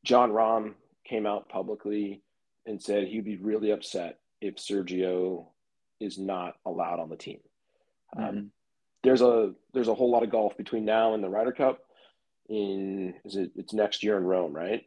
Jon 0.04 0.32
Rahm 0.32 0.74
came 1.06 1.26
out 1.26 1.50
publicly 1.50 2.22
and 2.66 2.82
said 2.82 3.08
he'd 3.08 3.26
be 3.26 3.38
really 3.38 3.72
upset 3.72 4.20
if 4.42 4.56
Sergio 4.56 5.48
is 6.00 6.18
not 6.18 6.56
allowed 6.66 7.00
on 7.00 7.10
the 7.10 7.16
team. 7.16 7.40
Um, 8.16 8.24
mm-hmm. 8.24 8.46
there's 9.04 9.22
a 9.22 9.54
there's 9.74 9.88
a 9.88 9.94
whole 9.94 10.12
lot 10.12 10.24
of 10.24 10.30
golf 10.30 10.56
between 10.58 10.86
now 10.86 11.14
and 11.14 11.24
the 11.24 11.30
Ryder 11.30 11.52
Cup. 11.52 11.80
In 12.50 13.16
is 13.26 13.36
it 13.36 13.52
it's 13.56 13.74
next 13.74 14.04
year 14.04 14.18
in 14.18 14.24
Rome, 14.24 14.54
right? 14.54 14.84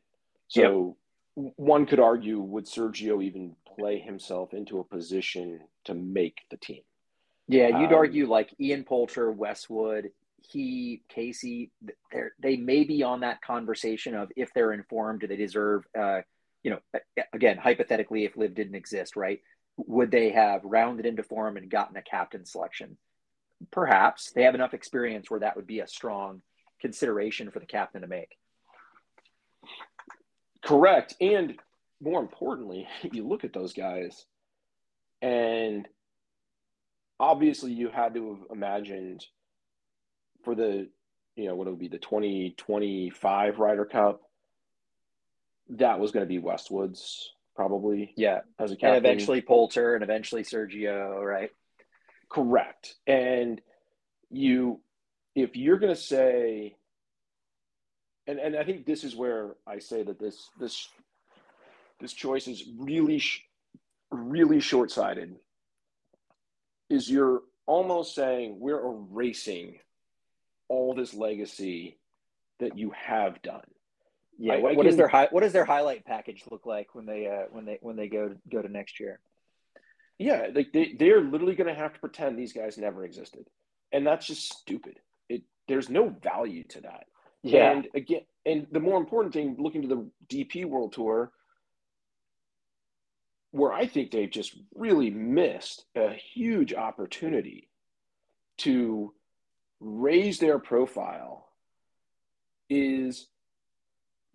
So 0.48 0.96
yep. 1.36 1.52
one 1.56 1.86
could 1.86 2.00
argue 2.00 2.38
would 2.40 2.66
Sergio 2.66 3.22
even 3.22 3.56
play 3.76 3.98
himself 3.98 4.54
into 4.54 4.78
a 4.78 4.84
position 4.84 5.60
to 5.84 5.94
make 5.94 6.42
the 6.50 6.56
team? 6.56 6.82
Yeah, 7.48 7.78
you'd 7.80 7.92
um, 7.92 7.94
argue 7.94 8.28
like 8.28 8.54
Ian 8.60 8.84
Poulter, 8.84 9.30
Westwood, 9.30 10.10
he, 10.40 11.02
Casey, 11.08 11.70
they 11.82 12.22
they 12.40 12.56
may 12.56 12.84
be 12.84 13.02
on 13.02 13.20
that 13.20 13.42
conversation 13.42 14.14
of 14.14 14.30
if 14.36 14.52
they're 14.52 14.72
informed, 14.72 15.20
do 15.20 15.26
they 15.26 15.36
deserve? 15.36 15.84
Uh, 15.98 16.20
you 16.62 16.70
know, 16.70 17.00
again, 17.32 17.56
hypothetically, 17.58 18.24
if 18.24 18.36
LIV 18.36 18.54
didn't 18.54 18.74
exist, 18.74 19.16
right? 19.16 19.40
Would 19.76 20.10
they 20.10 20.30
have 20.30 20.64
rounded 20.64 21.06
into 21.06 21.22
form 21.22 21.56
and 21.56 21.70
gotten 21.70 21.96
a 21.96 22.02
captain 22.02 22.44
selection? 22.44 22.96
Perhaps 23.70 24.32
they 24.32 24.42
have 24.42 24.54
enough 24.54 24.74
experience 24.74 25.30
where 25.30 25.40
that 25.40 25.54
would 25.56 25.66
be 25.66 25.80
a 25.80 25.86
strong 25.86 26.42
consideration 26.80 27.50
for 27.50 27.60
the 27.60 27.66
captain 27.66 28.02
to 28.02 28.08
make. 28.08 28.36
Correct, 30.64 31.14
and 31.20 31.56
more 32.00 32.20
importantly, 32.20 32.88
you 33.12 33.26
look 33.26 33.44
at 33.44 33.52
those 33.52 33.72
guys, 33.72 34.26
and 35.22 35.86
obviously 37.18 37.72
you 37.72 37.88
had 37.88 38.14
to 38.14 38.30
have 38.30 38.50
imagined 38.50 39.24
for 40.44 40.54
the 40.54 40.88
you 41.34 41.46
know 41.46 41.54
what 41.54 41.66
it 41.66 41.70
would 41.70 41.78
be 41.78 41.88
the 41.88 41.98
2025 41.98 43.58
Ryder 43.58 43.84
Cup 43.84 44.22
that 45.70 45.98
was 45.98 46.12
going 46.12 46.24
to 46.24 46.28
be 46.28 46.38
Westwood's 46.38 47.32
probably 47.54 48.12
yeah. 48.16 48.40
as 48.58 48.70
a 48.70 48.76
captain. 48.76 48.96
and 48.96 49.06
eventually 49.06 49.40
Poulter 49.40 49.94
and 49.94 50.04
eventually 50.04 50.42
Sergio 50.42 51.22
right? 51.22 51.50
Correct. 52.28 52.94
And 53.06 53.60
you 54.30 54.80
if 55.34 55.56
you're 55.56 55.78
going 55.78 55.94
to 55.94 56.00
say 56.00 56.76
and 58.26 58.38
and 58.38 58.56
I 58.56 58.64
think 58.64 58.86
this 58.86 59.04
is 59.04 59.14
where 59.14 59.54
I 59.66 59.78
say 59.78 60.02
that 60.02 60.18
this 60.18 60.48
this 60.58 60.88
this 62.00 62.12
choice 62.12 62.46
is 62.46 62.64
really 62.78 63.22
really 64.10 64.60
short-sighted 64.60 65.36
is 66.88 67.10
you're 67.10 67.42
almost 67.66 68.14
saying 68.14 68.56
we're 68.58 68.84
erasing 68.84 69.78
all 70.68 70.94
this 70.94 71.14
legacy 71.14 71.98
that 72.60 72.78
you 72.78 72.90
have 72.90 73.40
done. 73.42 73.62
Yeah, 74.38 74.54
I, 74.54 74.58
what, 74.58 74.72
I 74.72 74.74
can, 74.76 74.86
is 74.86 74.96
their 74.96 75.08
high, 75.08 75.28
what 75.30 75.42
does 75.42 75.52
their 75.52 75.64
highlight 75.64 76.04
package 76.04 76.44
look 76.50 76.66
like 76.66 76.94
when 76.94 77.06
they 77.06 77.26
uh, 77.26 77.46
when 77.50 77.64
they 77.64 77.78
when 77.80 77.96
they 77.96 78.08
go 78.08 78.34
go 78.50 78.60
to 78.60 78.68
next 78.68 79.00
year? 79.00 79.18
Yeah, 80.18 80.48
like 80.54 80.72
they 80.72 80.94
they're 80.98 81.20
literally 81.20 81.54
going 81.54 81.74
to 81.74 81.80
have 81.80 81.94
to 81.94 82.00
pretend 82.00 82.38
these 82.38 82.52
guys 82.52 82.76
never 82.76 83.04
existed, 83.04 83.46
and 83.92 84.06
that's 84.06 84.26
just 84.26 84.52
stupid. 84.52 85.00
It 85.28 85.42
there's 85.68 85.88
no 85.88 86.14
value 86.22 86.64
to 86.64 86.82
that. 86.82 87.04
Yeah. 87.42 87.70
And 87.70 87.88
again, 87.94 88.22
and 88.44 88.66
the 88.72 88.80
more 88.80 88.98
important 88.98 89.32
thing, 89.32 89.56
looking 89.58 89.82
to 89.82 89.88
the 89.88 90.10
DP 90.28 90.66
World 90.66 90.92
Tour, 90.92 91.32
where 93.50 93.72
I 93.72 93.86
think 93.86 94.10
they've 94.10 94.30
just 94.30 94.56
really 94.74 95.10
missed 95.10 95.84
a 95.94 96.12
huge 96.12 96.74
opportunity 96.74 97.68
to 98.58 99.12
raise 99.80 100.38
their 100.38 100.58
profile 100.58 101.48
is 102.68 103.28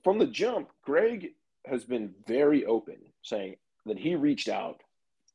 from 0.03 0.17
the 0.17 0.27
jump, 0.27 0.69
Greg 0.83 1.33
has 1.65 1.83
been 1.83 2.13
very 2.27 2.65
open 2.65 2.97
saying 3.21 3.57
that 3.85 3.99
he 3.99 4.15
reached 4.15 4.49
out 4.49 4.81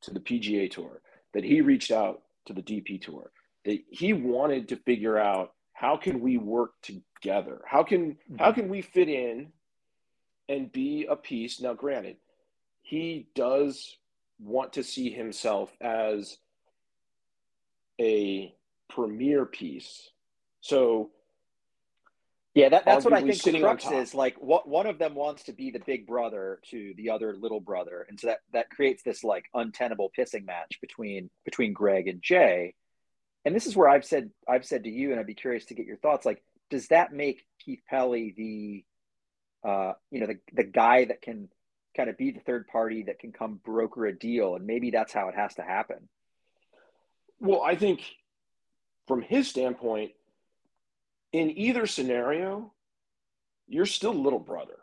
to 0.03 0.13
the 0.13 0.21
PGA 0.21 0.71
Tour, 0.71 1.01
that 1.35 1.45
he 1.45 1.61
reached 1.61 1.91
out 1.91 2.23
to 2.47 2.53
the 2.53 2.63
DP 2.63 3.01
Tour, 3.01 3.31
that 3.65 3.83
he 3.91 4.13
wanted 4.13 4.69
to 4.69 4.77
figure 4.77 5.19
out 5.19 5.53
how 5.73 5.97
can 5.97 6.21
we 6.21 6.39
work 6.39 6.73
together? 6.83 7.61
How 7.67 7.83
can 7.83 8.13
mm-hmm. 8.13 8.37
how 8.39 8.53
can 8.53 8.69
we 8.69 8.83
fit 8.83 9.09
in 9.09 9.53
and 10.49 10.73
be 10.73 11.07
a 11.09 11.17
piece? 11.17 11.61
Now, 11.61 11.75
granted, 11.75 12.17
he 12.87 13.27
does 13.35 13.97
want 14.39 14.75
to 14.75 14.85
see 14.85 15.11
himself 15.11 15.73
as 15.81 16.39
a 18.01 18.55
premier 18.89 19.45
piece. 19.45 20.11
So 20.61 21.11
yeah, 22.55 22.69
that, 22.69 22.85
that's 22.85 23.05
what 23.05 23.13
I 23.13 23.23
think 23.23 23.43
the 23.43 23.61
crux 23.61 23.91
is. 23.91 24.15
Like, 24.15 24.37
what 24.37 24.69
one 24.69 24.87
of 24.87 24.99
them 24.99 25.17
wants 25.17 25.43
to 25.45 25.53
be 25.53 25.73
the 25.73 25.81
big 25.81 26.07
brother 26.07 26.61
to 26.71 26.95
the 26.97 27.11
other 27.11 27.35
little 27.37 27.61
brother, 27.61 28.07
and 28.09 28.19
so 28.21 28.29
that 28.29 28.39
that 28.53 28.71
creates 28.71 29.03
this 29.03 29.25
like 29.25 29.47
untenable 29.53 30.11
pissing 30.17 30.47
match 30.47 30.79
between 30.81 31.29
between 31.45 31.73
Greg 31.73 32.07
and 32.07 32.23
Jay. 32.23 32.75
And 33.45 33.55
this 33.55 33.67
is 33.67 33.77
where 33.77 33.89
I've 33.89 34.05
said 34.05 34.31
I've 34.49 34.65
said 34.65 34.85
to 34.85 34.91
you, 34.91 35.11
and 35.11 35.19
I'd 35.19 35.27
be 35.27 35.35
curious 35.35 35.67
to 35.67 35.75
get 35.75 35.87
your 35.87 35.99
thoughts. 35.99 36.25
Like, 36.25 36.43
does 36.71 36.87
that 36.89 37.13
make 37.13 37.45
Keith 37.59 37.83
Pelley 37.91 38.33
the, 38.37 38.85
uh, 39.69 39.93
you 40.13 40.21
know, 40.21 40.27
the 40.29 40.39
the 40.53 40.65
guy 40.65 41.05
that 41.05 41.21
can 41.21 41.49
kind 41.97 42.11
of 42.11 42.17
be 42.17 42.31
the 42.31 42.41
third 42.41 42.67
party 42.69 43.05
that 43.05 43.19
can 43.19 43.33
come 43.33 43.61
broker 43.65 44.07
a 44.07 44.17
deal, 44.17 44.57
and 44.57 44.67
maybe 44.67 44.91
that's 44.91 45.13
how 45.13 45.29
it 45.29 45.35
has 45.35 45.55
to 45.55 45.63
happen. 45.63 46.09
Well, 47.41 47.63
I 47.63 47.77
think 47.77 48.03
from 49.07 49.23
his 49.23 49.49
standpoint, 49.49 50.13
in 51.33 51.51
either 51.59 51.87
scenario, 51.87 52.73
you're 53.69 53.87
still 53.87 54.15
little 54.15 54.39
brother. 54.39 54.79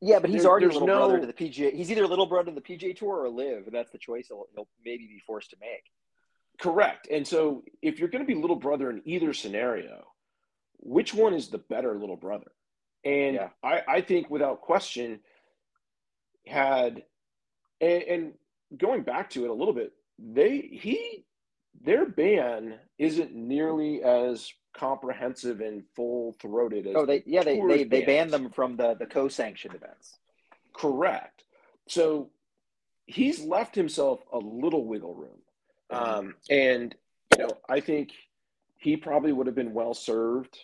Yeah, 0.00 0.18
but 0.18 0.30
he's 0.30 0.42
there, 0.42 0.50
already 0.50 0.66
little 0.66 0.86
no... 0.86 0.98
brother 0.98 1.20
to 1.20 1.26
the 1.26 1.32
PGA. 1.32 1.74
He's 1.74 1.90
either 1.90 2.06
little 2.06 2.26
brother 2.26 2.50
to 2.50 2.54
the 2.54 2.60
PGA 2.60 2.96
Tour 2.96 3.24
or 3.24 3.28
LIV. 3.28 3.66
and 3.66 3.74
that's 3.74 3.90
the 3.90 3.98
choice 3.98 4.28
he'll, 4.28 4.46
he'll 4.54 4.68
maybe 4.84 5.06
be 5.06 5.20
forced 5.26 5.50
to 5.50 5.56
make. 5.60 5.84
Correct. 6.58 7.08
And 7.10 7.26
so, 7.26 7.64
if 7.82 7.98
you're 7.98 8.08
going 8.08 8.24
to 8.24 8.26
be 8.26 8.38
little 8.38 8.56
brother 8.56 8.90
in 8.90 9.02
either 9.04 9.32
scenario, 9.32 10.06
which 10.78 11.12
one 11.12 11.34
is 11.34 11.48
the 11.48 11.58
better 11.58 11.98
little 11.98 12.16
brother? 12.16 12.50
And 13.04 13.34
yeah. 13.34 13.48
I, 13.62 13.82
I 13.86 14.00
think, 14.00 14.30
without 14.30 14.60
question, 14.60 15.20
had 16.46 17.04
and, 17.80 18.02
and 18.02 18.32
going 18.76 19.02
back 19.02 19.30
to 19.30 19.44
it 19.44 19.50
a 19.50 19.54
little 19.54 19.74
bit, 19.74 19.92
they 20.18 20.58
he 20.72 21.24
their 21.82 22.06
ban 22.06 22.74
isn't 22.98 23.34
nearly 23.34 24.02
as 24.02 24.52
comprehensive 24.72 25.60
and 25.60 25.82
full 25.96 26.32
throated 26.40 26.86
as 26.86 26.94
oh 26.96 27.06
they 27.06 27.22
yeah 27.26 27.42
they 27.42 27.60
they, 27.60 27.84
they 27.84 28.04
banned 28.04 28.30
them 28.30 28.50
from 28.50 28.76
the 28.76 28.94
the 28.94 29.06
co-sanctioned 29.06 29.74
events. 29.74 30.18
Correct. 30.72 31.44
So 31.88 32.30
he's 33.06 33.40
left 33.40 33.74
himself 33.74 34.20
a 34.32 34.38
little 34.38 34.84
wiggle 34.84 35.14
room. 35.14 35.38
Um, 35.90 36.36
and 36.48 36.94
you 37.36 37.46
know 37.46 37.58
i 37.68 37.80
think 37.80 38.12
he 38.76 38.96
probably 38.96 39.32
would 39.32 39.46
have 39.46 39.56
been 39.56 39.74
well 39.74 39.94
served 39.94 40.58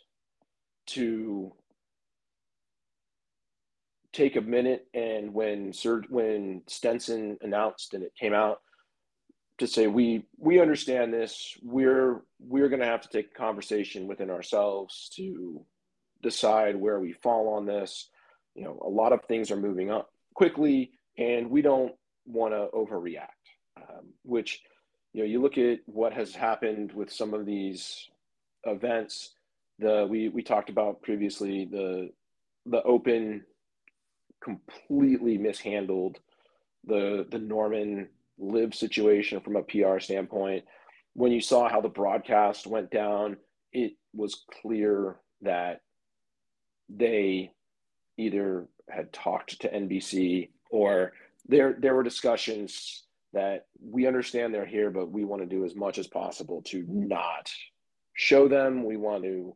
to 0.87 1.53
take 4.17 4.37
a 4.37 4.41
minute 4.41 4.87
and 4.95 5.33
when 5.35 5.73
Sir 5.73 6.03
when 6.09 6.63
Stenson 6.67 7.37
announced 7.43 7.93
and 7.93 8.03
it 8.03 8.15
came 8.19 8.33
out 8.33 8.61
to 9.59 9.67
say 9.67 9.87
we 9.87 10.25
we 10.39 10.61
understand 10.61 11.13
this. 11.13 11.57
We're 11.63 12.23
we're 12.41 12.69
going 12.69 12.81
to 12.81 12.87
have 12.87 13.03
to 13.03 13.09
take 13.09 13.31
a 13.35 13.39
conversation 13.39 14.07
within 14.07 14.31
ourselves 14.31 15.11
to 15.17 15.65
decide 16.23 16.77
where 16.77 16.99
we 16.99 17.13
fall 17.13 17.55
on 17.55 17.67
this. 17.67 18.09
You 18.55 18.65
know 18.65 18.81
a 18.85 18.89
lot 18.89 19.13
of 19.13 19.25
things 19.25 19.51
are 19.51 19.57
moving 19.57 19.91
up 19.91 20.11
quickly 20.35 20.93
and 21.19 21.51
we 21.51 21.63
don't 21.63 21.93
want 22.27 22.53
to 22.53 22.69
overreact 22.75 23.29
um, 23.77 24.07
which 24.23 24.61
you 25.13 25.23
know 25.23 25.27
you 25.27 25.41
look 25.41 25.59
at 25.59 25.79
what 25.87 26.13
has 26.13 26.35
happened 26.35 26.93
with 26.93 27.13
some 27.13 27.33
of 27.35 27.47
these 27.47 28.09
events 28.65 29.35
the 29.79 30.07
we 30.09 30.29
we 30.29 30.43
talked 30.43 30.71
about 30.71 31.03
previously 31.03 31.67
the 31.67 32.11
the 32.67 32.83
open 32.83 33.43
completely 34.43 35.39
mishandled 35.39 36.19
the 36.85 37.27
the 37.31 37.39
norman 37.39 38.09
LIV 38.39 38.75
situation 38.75 39.41
from 39.41 39.57
a 39.57 39.63
PR 39.63 39.99
standpoint. 39.99 40.65
When 41.15 41.33
you 41.33 41.41
saw 41.41 41.69
how 41.69 41.81
the 41.81 41.89
broadcast 41.89 42.67
went 42.67 42.91
down, 42.91 43.39
it 43.73 43.95
was 44.15 44.45
clear 44.61 45.17
that 45.43 45.81
they 46.89 47.53
either 48.19 48.69
had 48.89 49.13
talked 49.13 49.61
to 49.61 49.73
NBC 49.73 50.51
or 50.71 51.13
there 51.49 51.77
there 51.79 51.95
were 51.95 52.03
discussions 52.03 53.05
that 53.33 53.67
we 53.83 54.07
understand 54.07 54.55
they're 54.55 54.65
here, 54.65 54.91
but 54.91 55.11
we 55.11 55.25
want 55.25 55.43
to 55.43 55.49
do 55.49 55.65
as 55.65 55.75
much 55.75 55.99
as 55.99 56.07
possible 56.07 56.63
to 56.63 56.85
not 56.89 57.51
show 58.15 58.49
them. 58.49 58.85
We 58.85 58.97
want 58.97 59.25
to 59.25 59.55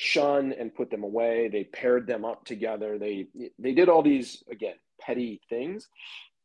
shun 0.00 0.52
and 0.52 0.72
put 0.72 0.90
them 0.90 1.02
away. 1.02 1.48
They 1.48 1.64
paired 1.64 2.06
them 2.06 2.24
up 2.24 2.44
together. 2.44 2.98
They 2.98 3.26
they 3.58 3.72
did 3.72 3.88
all 3.88 4.02
these 4.02 4.44
again 4.48 4.76
petty 5.00 5.40
things, 5.48 5.88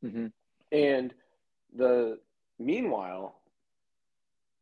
mm-hmm. 0.03 0.27
and 0.71 1.13
the 1.75 2.17
meanwhile, 2.57 3.41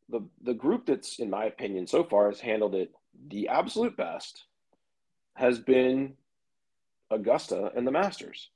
the 0.09 0.21
the 0.43 0.53
group 0.53 0.85
that's 0.87 1.19
in 1.19 1.29
my 1.29 1.45
opinion 1.45 1.87
so 1.87 2.03
far 2.03 2.29
has 2.29 2.41
handled 2.41 2.75
it 2.75 2.91
the 3.29 3.47
absolute 3.47 3.95
best 3.95 4.43
has 5.35 5.57
been 5.57 6.13
Augusta 7.09 7.71
and 7.75 7.87
the 7.87 7.91
Masters 7.91 8.49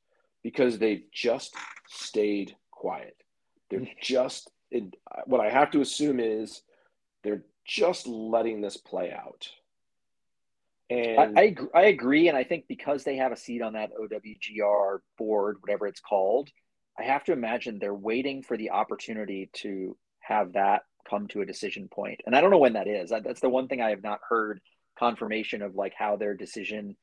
because 0.43 0.77
they've 0.77 1.03
just 1.13 1.55
stayed 1.87 2.57
quiet. 2.71 3.15
They're 3.69 3.87
just 4.01 4.51
it, 4.69 4.95
what 5.27 5.39
I 5.39 5.49
have 5.49 5.71
to 5.71 5.81
assume 5.81 6.19
is 6.19 6.61
they're 7.23 7.43
just 7.63 8.05
letting 8.05 8.59
this 8.59 8.75
play 8.75 9.13
out. 9.13 9.49
And 10.89 11.37
I, 11.39 11.41
I, 11.41 11.55
I 11.73 11.83
agree, 11.85 12.27
and 12.27 12.37
I 12.37 12.43
think 12.43 12.65
because 12.67 13.03
they 13.03 13.17
have 13.17 13.31
a 13.31 13.37
seat 13.37 13.61
on 13.61 13.73
that 13.73 13.91
OWGR 13.99 14.99
board, 15.17 15.57
whatever 15.61 15.87
it's 15.87 15.99
called, 15.99 16.49
I 16.97 17.03
have 17.03 17.23
to 17.25 17.33
imagine 17.33 17.79
they're 17.79 17.93
waiting 17.93 18.43
for 18.43 18.55
the 18.55 18.71
opportunity 18.71 19.49
to 19.61 19.97
have 20.19 20.53
that 20.53 20.83
come 21.09 21.27
to 21.29 21.41
a 21.41 21.45
decision 21.45 21.87
point. 21.87 22.21
And 22.25 22.35
I 22.35 22.41
don't 22.41 22.51
know 22.51 22.57
when 22.57 22.73
that 22.73 22.87
is. 22.87 23.09
That's 23.09 23.41
the 23.41 23.49
one 23.49 23.67
thing 23.67 23.81
I 23.81 23.89
have 23.89 24.03
not 24.03 24.19
heard 24.27 24.61
confirmation 24.97 25.61
of, 25.61 25.75
like 25.75 25.93
how 25.97 26.15
their 26.15 26.35
decision 26.35 26.95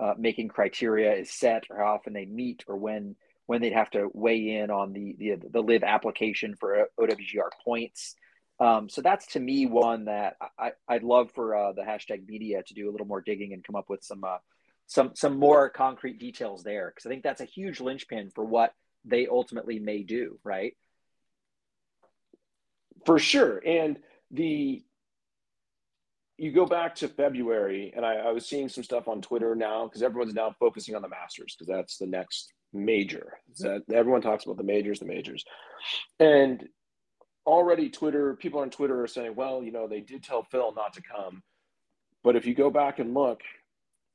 uh, 0.00 0.14
making 0.18 0.48
criteria 0.48 1.14
is 1.14 1.32
set, 1.32 1.64
or 1.70 1.78
how 1.78 1.94
often 1.94 2.12
they 2.12 2.26
meet, 2.26 2.64
or 2.68 2.76
when 2.76 3.16
when 3.46 3.62
they'd 3.62 3.72
have 3.72 3.90
to 3.90 4.08
weigh 4.12 4.56
in 4.56 4.70
on 4.70 4.92
the 4.92 5.16
the, 5.18 5.36
the 5.50 5.62
LIV 5.62 5.82
application 5.82 6.54
for 6.56 6.88
OWGR 7.00 7.50
points. 7.64 8.14
Um, 8.60 8.88
so 8.88 9.02
that's 9.02 9.26
to 9.28 9.40
me 9.40 9.66
one 9.66 10.06
that 10.06 10.36
I, 10.58 10.72
I'd 10.88 11.04
love 11.04 11.30
for 11.32 11.54
uh, 11.54 11.72
the 11.72 11.82
hashtag 11.82 12.26
media 12.26 12.62
to 12.64 12.74
do 12.74 12.88
a 12.88 12.92
little 12.92 13.06
more 13.06 13.20
digging 13.20 13.52
and 13.52 13.62
come 13.62 13.76
up 13.76 13.88
with 13.88 14.02
some 14.02 14.24
uh, 14.24 14.38
some 14.86 15.12
some 15.14 15.38
more 15.38 15.68
concrete 15.68 16.18
details 16.18 16.64
there 16.64 16.90
because 16.92 17.06
I 17.06 17.10
think 17.10 17.22
that's 17.22 17.40
a 17.40 17.44
huge 17.44 17.80
linchpin 17.80 18.30
for 18.34 18.44
what 18.44 18.74
they 19.04 19.28
ultimately 19.28 19.78
may 19.78 20.02
do, 20.02 20.38
right? 20.42 20.76
For 23.06 23.18
sure, 23.18 23.62
and 23.64 23.98
the 24.32 24.82
you 26.36 26.52
go 26.52 26.66
back 26.66 26.94
to 26.96 27.08
February, 27.08 27.92
and 27.94 28.06
I, 28.06 28.14
I 28.14 28.32
was 28.32 28.46
seeing 28.46 28.68
some 28.68 28.84
stuff 28.84 29.08
on 29.08 29.20
Twitter 29.20 29.54
now 29.54 29.84
because 29.84 30.02
everyone's 30.02 30.34
now 30.34 30.54
focusing 30.58 30.94
on 30.94 31.02
the 31.02 31.08
Masters 31.08 31.54
because 31.56 31.68
that's 31.68 31.98
the 31.98 32.06
next 32.06 32.52
major. 32.72 33.38
That 33.58 33.82
everyone 33.92 34.20
talks 34.20 34.44
about 34.44 34.56
the 34.56 34.62
majors, 34.62 35.00
the 35.00 35.06
majors, 35.06 35.44
and 36.18 36.66
already 37.48 37.88
Twitter, 37.88 38.34
people 38.34 38.60
on 38.60 38.68
Twitter 38.68 39.02
are 39.02 39.08
saying, 39.08 39.34
well, 39.34 39.62
you 39.62 39.72
know, 39.72 39.88
they 39.88 40.00
did 40.00 40.22
tell 40.22 40.42
Phil 40.42 40.74
not 40.76 40.92
to 40.92 41.02
come. 41.02 41.42
But 42.22 42.36
if 42.36 42.46
you 42.46 42.54
go 42.54 42.68
back 42.68 42.98
and 42.98 43.14
look, 43.14 43.40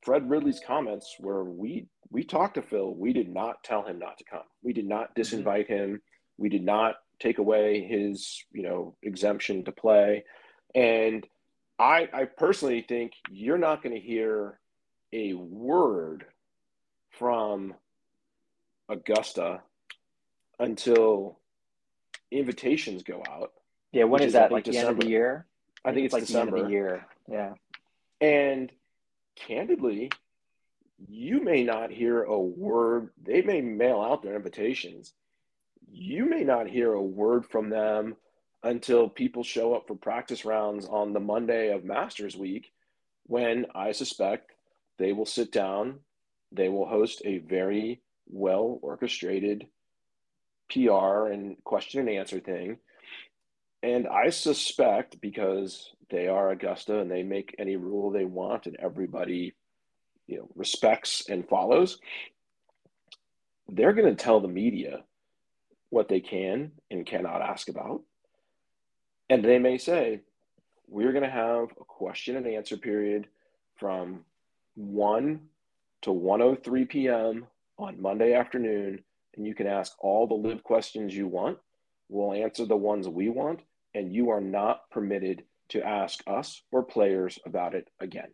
Fred 0.04 0.30
Ridley's 0.30 0.62
comments 0.66 1.16
were 1.20 1.44
we 1.44 1.88
we 2.12 2.24
talked 2.24 2.56
to 2.56 2.62
Phil. 2.62 2.94
We 2.94 3.12
did 3.12 3.28
not 3.28 3.64
tell 3.64 3.84
him 3.84 3.98
not 3.98 4.20
to 4.20 4.24
come. 4.24 4.44
We 4.62 4.72
did 4.72 4.88
not 4.88 5.16
mm-hmm. 5.16 5.22
disinvite 5.22 5.70
mm-hmm. 5.70 5.94
him. 5.94 6.02
We 6.38 6.50
did 6.50 6.64
not 6.64 6.96
take 7.20 7.40
away 7.40 7.84
his, 7.84 8.44
you 8.52 8.62
know, 8.62 8.96
exemption 9.02 9.64
to 9.64 9.72
play. 9.72 10.26
And 10.76 11.26
I 11.80 12.10
I 12.14 12.26
personally 12.26 12.86
think 12.88 13.14
you're 13.32 13.58
not 13.58 13.82
going 13.82 13.96
to 13.96 14.02
hear 14.02 14.60
a 15.12 15.34
word 15.34 16.26
from 17.12 17.74
Augusta 18.90 19.62
until 20.60 21.40
invitations 22.34 23.04
go 23.04 23.24
out. 23.30 23.54
Yeah, 23.92 24.06
when 24.06 24.22
is, 24.22 24.28
is 24.28 24.34
that? 24.34 24.52
Like 24.52 24.64
December. 24.64 24.86
the 24.86 24.90
end 24.90 24.98
of 24.98 25.06
the 25.06 25.10
year? 25.10 25.46
I 25.86 25.94
think 25.94 26.06
it's, 26.06 26.14
it's 26.14 26.14
like 26.14 26.28
December. 26.28 26.52
the 26.52 26.58
end 26.58 26.66
of 26.66 26.68
the 26.68 26.74
year. 26.74 27.06
Yeah. 27.30 27.54
And 28.22 28.72
candidly, 29.36 30.12
you 31.08 31.44
may 31.44 31.64
not 31.64 31.92
hear 31.92 32.24
a 32.24 32.40
word. 32.40 33.10
They 33.22 33.42
may 33.42 33.62
mail 33.62 34.02
out 34.02 34.24
their 34.24 34.36
invitations. 34.36 35.14
You 35.92 36.26
may 36.26 36.44
not 36.44 36.68
hear 36.68 36.94
a 36.94 37.02
word 37.02 37.46
from 37.46 37.70
them 37.70 38.16
until 38.64 39.10
people 39.10 39.44
show 39.44 39.76
up 39.76 39.88
for 39.88 39.96
practice 39.96 40.46
rounds 40.46 40.86
on 40.86 41.14
the 41.14 41.20
Monday 41.20 41.74
of 41.74 41.84
Masters 41.84 42.36
Week, 42.36 42.72
when 43.26 43.66
I 43.76 43.92
suspect 43.92 44.52
they 44.98 45.12
will 45.12 45.26
sit 45.26 45.52
down, 45.52 46.00
they 46.52 46.70
will 46.70 46.88
host 46.88 47.22
a 47.26 47.40
very 47.40 48.02
well 48.28 48.80
orchestrated 48.82 49.68
PR 50.74 51.28
and 51.28 51.56
question 51.64 52.02
and 52.02 52.10
answer 52.10 52.40
thing. 52.40 52.78
And 53.84 54.08
I 54.08 54.30
suspect 54.30 55.22
because 55.22 55.92
they 56.10 56.28
are 56.28 56.52
Augusta 56.52 57.00
and 57.00 57.12
they 57.12 57.24
make 57.24 57.56
any 57.60 57.76
rule 57.76 58.10
they 58.10 58.26
want 58.26 58.66
and 58.66 58.78
everybody, 58.80 59.54
you 60.26 60.38
know, 60.38 60.50
respects 60.56 61.30
and 61.30 61.48
follows, 61.48 62.00
they're 63.70 63.94
going 63.94 64.16
to 64.16 64.24
tell 64.24 64.40
the 64.40 64.48
media 64.48 65.04
what 65.90 66.08
they 66.08 66.22
can 66.22 66.72
and 66.90 67.06
cannot 67.06 67.42
ask 67.42 67.70
about. 67.70 68.02
And 69.30 69.44
they 69.44 69.60
may 69.60 69.78
say, 69.78 70.22
we're 70.88 71.12
going 71.12 71.24
to 71.24 71.30
have 71.30 71.70
a 71.80 71.86
question 71.86 72.36
and 72.36 72.48
answer 72.48 72.78
period 72.78 73.28
from 73.76 74.24
1 74.76 75.40
to 76.04 76.12
103 76.12 76.86
p.m. 76.86 77.48
on 77.78 78.02
Monday 78.02 78.34
afternoon 78.34 79.04
and 79.36 79.46
you 79.46 79.56
can 79.56 79.68
ask 79.68 79.94
all 80.00 80.28
the 80.28 80.36
LIV 80.36 80.64
questions 80.64 81.16
you 81.16 81.28
want. 81.28 81.58
We'll 82.10 82.34
answer 82.34 82.66
the 82.66 82.76
ones 82.76 83.08
we 83.08 83.30
want, 83.30 83.62
and 83.94 84.14
you 84.14 84.30
are 84.30 84.42
not 84.42 84.90
permitted 84.92 85.44
to 85.70 85.82
ask 85.82 86.24
us 86.28 86.62
or 86.72 86.84
players 86.84 87.40
about 87.46 87.76
it 87.76 87.90
again. 88.00 88.30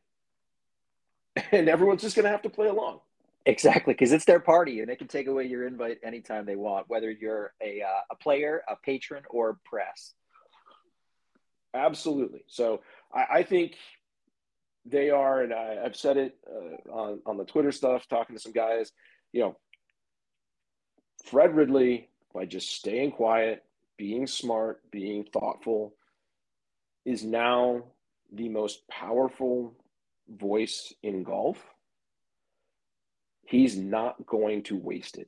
And 1.52 1.70
everyone's 1.70 2.02
just 2.02 2.16
going 2.16 2.26
to 2.26 2.32
have 2.32 2.42
to 2.42 2.50
play 2.50 2.68
along. 2.68 3.00
Exactly, 3.46 3.94
because 3.94 4.12
it's 4.12 4.26
their 4.26 4.42
party, 4.42 4.82
and 4.82 4.90
they 4.90 4.96
can 4.96 5.08
take 5.08 5.28
away 5.28 5.46
your 5.46 5.66
invite 5.66 6.00
anytime 6.04 6.46
they 6.46 6.58
want, 6.58 6.90
whether 6.90 7.10
you're 7.10 7.54
a 7.64 7.82
uh, 7.82 8.02
a 8.12 8.16
player, 8.16 8.62
a 8.68 8.76
patron, 8.76 9.24
or 9.30 9.58
press. 9.64 10.14
Absolutely. 11.74 12.44
So 12.48 12.82
I, 13.14 13.26
I 13.40 13.44
think 13.44 13.76
they 14.86 15.10
are, 15.10 15.42
and 15.42 15.54
I, 15.54 15.76
have 15.82 15.96
said 15.96 16.18
it 16.18 16.38
uh, 16.48 16.92
on 16.92 17.22
on 17.26 17.38
the 17.38 17.46
Twitter 17.46 17.72
stuff, 17.72 18.08
talking 18.08 18.36
to 18.36 18.42
some 18.42 18.52
guys. 18.52 18.92
You 19.32 19.42
know, 19.42 19.58
Fred 21.26 21.56
Ridley, 21.56 22.10
by 22.34 22.46
just 22.46 22.72
staying 22.72 23.12
quiet, 23.12 23.64
being 23.98 24.28
smart, 24.28 24.82
being 24.92 25.26
thoughtful, 25.26 25.94
is 27.06 27.24
now 27.24 27.84
the 28.32 28.50
most 28.50 28.88
powerful 28.88 29.74
voice 30.30 30.94
in 31.04 31.24
golf. 31.24 31.58
He's 33.46 33.78
not 33.78 34.26
going 34.26 34.64
to 34.64 34.78
waste 34.78 35.18
it. 35.18 35.28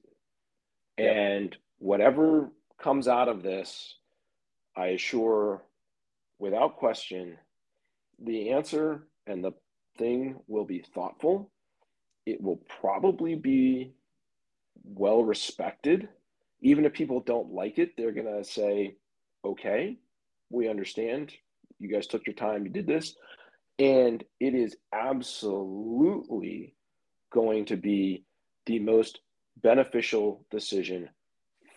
And 0.98 1.56
whatever 1.80 2.52
comes 2.78 3.08
out 3.08 3.28
of 3.28 3.42
this, 3.42 3.96
I 4.76 4.88
assure 4.88 5.64
without 6.40 6.78
question, 6.78 7.38
the 8.24 8.52
answer 8.52 9.08
and 9.26 9.44
the 9.44 9.54
thing 9.98 10.40
will 10.48 10.66
be 10.66 10.84
thoughtful. 10.94 11.50
It 12.26 12.42
will 12.42 12.60
probably 12.80 13.36
be 13.36 13.94
well 14.84 15.24
respected. 15.24 16.10
Even 16.62 16.86
if 16.86 16.94
people 16.94 17.22
don't 17.22 17.52
like 17.52 17.80
it, 17.80 17.98
they're 17.98 18.12
going 18.12 18.28
to 18.28 18.44
say, 18.44 18.96
okay, 19.44 19.98
we 20.50 20.70
understand. 20.70 21.34
You 21.80 21.90
guys 21.90 22.08
took 22.08 22.28
your 22.28 22.36
time, 22.36 22.64
you 22.64 22.70
did 22.70 22.88
this. 22.88 23.16
And 23.80 24.24
it 24.40 24.54
is 24.54 24.76
absolutely 24.94 26.76
going 27.32 27.66
to 27.66 27.78
be 27.78 28.24
the 28.68 28.80
most 28.80 29.20
beneficial 29.62 30.46
decision 30.52 31.10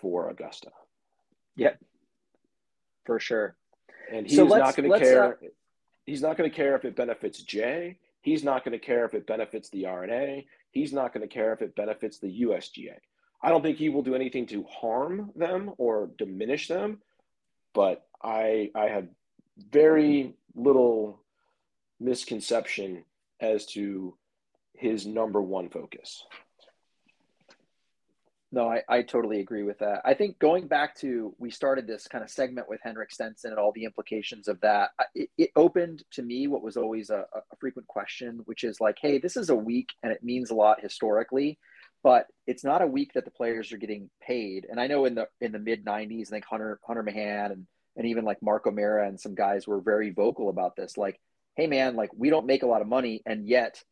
for 0.00 0.28
Augusta. 0.28 0.70
Yep, 1.57 1.78
for 3.07 3.18
sure. 3.18 3.57
And 4.12 4.26
he's 4.26 4.37
so 4.37 4.46
not 4.46 4.76
going 4.76 4.90
to 4.90 4.98
care. 4.98 5.35
Uh... 5.35 5.48
He's 6.04 6.20
not 6.20 6.37
going 6.37 6.50
to 6.50 6.54
care 6.54 6.76
if 6.76 6.85
it 6.85 6.96
benefits 6.96 7.42
Jay. 7.42 7.96
He's 8.20 8.44
not 8.44 8.64
going 8.64 8.78
to 8.78 8.85
care 8.85 9.07
if 9.07 9.14
it 9.14 9.26
benefits 9.26 9.70
the 9.70 9.87
R&A. 9.87 10.46
He's 10.74 10.92
not 10.92 11.14
going 11.14 11.26
to 11.26 11.32
care 11.32 11.52
if 11.52 11.62
it 11.62 11.76
benefits 11.76 12.18
the 12.18 12.42
USGA. 12.42 12.96
I 13.40 13.48
don't 13.48 13.62
think 13.62 13.78
he 13.78 13.88
will 13.88 14.02
do 14.02 14.14
anything 14.14 14.46
to 14.46 14.64
harm 14.64 15.30
them 15.37 15.72
or 15.78 16.10
diminish 16.18 16.66
them, 16.66 17.00
but 17.72 18.06
I 18.22 18.70
I 18.74 18.88
have 18.88 19.06
very 19.70 20.34
little 20.54 21.20
misconception 22.00 23.04
as 23.40 23.66
to 23.66 24.16
his 24.74 25.06
number 25.06 25.40
one 25.40 25.68
focus. 25.68 26.24
No, 28.54 28.68
I, 28.70 28.82
I 28.88 29.02
totally 29.02 29.40
agree 29.40 29.64
with 29.64 29.80
that. 29.80 30.00
I 30.04 30.14
think 30.14 30.38
going 30.38 30.68
back 30.68 30.94
to 31.00 31.34
we 31.38 31.50
started 31.50 31.88
this 31.88 32.06
kind 32.06 32.22
of 32.22 32.30
segment 32.30 32.68
with 32.68 32.80
Henrik 32.84 33.10
Stenson 33.10 33.50
and 33.50 33.58
all 33.58 33.72
the 33.72 33.84
implications 33.84 34.46
of 34.46 34.60
that. 34.60 34.90
It, 35.12 35.28
it 35.36 35.50
opened 35.56 36.04
to 36.12 36.22
me 36.22 36.46
what 36.46 36.62
was 36.62 36.76
always 36.76 37.10
a, 37.10 37.26
a 37.34 37.56
frequent 37.58 37.88
question, 37.88 38.42
which 38.44 38.62
is 38.62 38.80
like, 38.80 38.96
hey, 39.02 39.18
this 39.18 39.36
is 39.36 39.50
a 39.50 39.56
week 39.56 39.94
and 40.04 40.12
it 40.12 40.22
means 40.22 40.50
a 40.50 40.54
lot 40.54 40.80
historically, 40.80 41.58
but 42.04 42.28
it's 42.46 42.62
not 42.62 42.80
a 42.80 42.86
week 42.86 43.14
that 43.14 43.24
the 43.24 43.32
players 43.32 43.72
are 43.72 43.76
getting 43.76 44.08
paid. 44.22 44.68
And 44.70 44.78
I 44.78 44.86
know 44.86 45.04
in 45.04 45.16
the 45.16 45.26
in 45.40 45.50
the 45.50 45.58
mid 45.58 45.84
'90s, 45.84 46.28
I 46.28 46.30
think 46.30 46.44
Hunter 46.44 46.78
Hunter 46.86 47.02
Mahan 47.02 47.50
and 47.50 47.66
and 47.96 48.06
even 48.06 48.24
like 48.24 48.40
Mark 48.40 48.68
O'Meara 48.68 49.08
and 49.08 49.18
some 49.18 49.34
guys 49.34 49.66
were 49.66 49.80
very 49.80 50.10
vocal 50.10 50.48
about 50.48 50.76
this. 50.76 50.96
Like, 50.96 51.18
hey 51.56 51.66
man, 51.66 51.96
like 51.96 52.10
we 52.16 52.30
don't 52.30 52.46
make 52.46 52.62
a 52.62 52.68
lot 52.68 52.82
of 52.82 52.86
money, 52.86 53.20
and 53.26 53.48
yet 53.48 53.82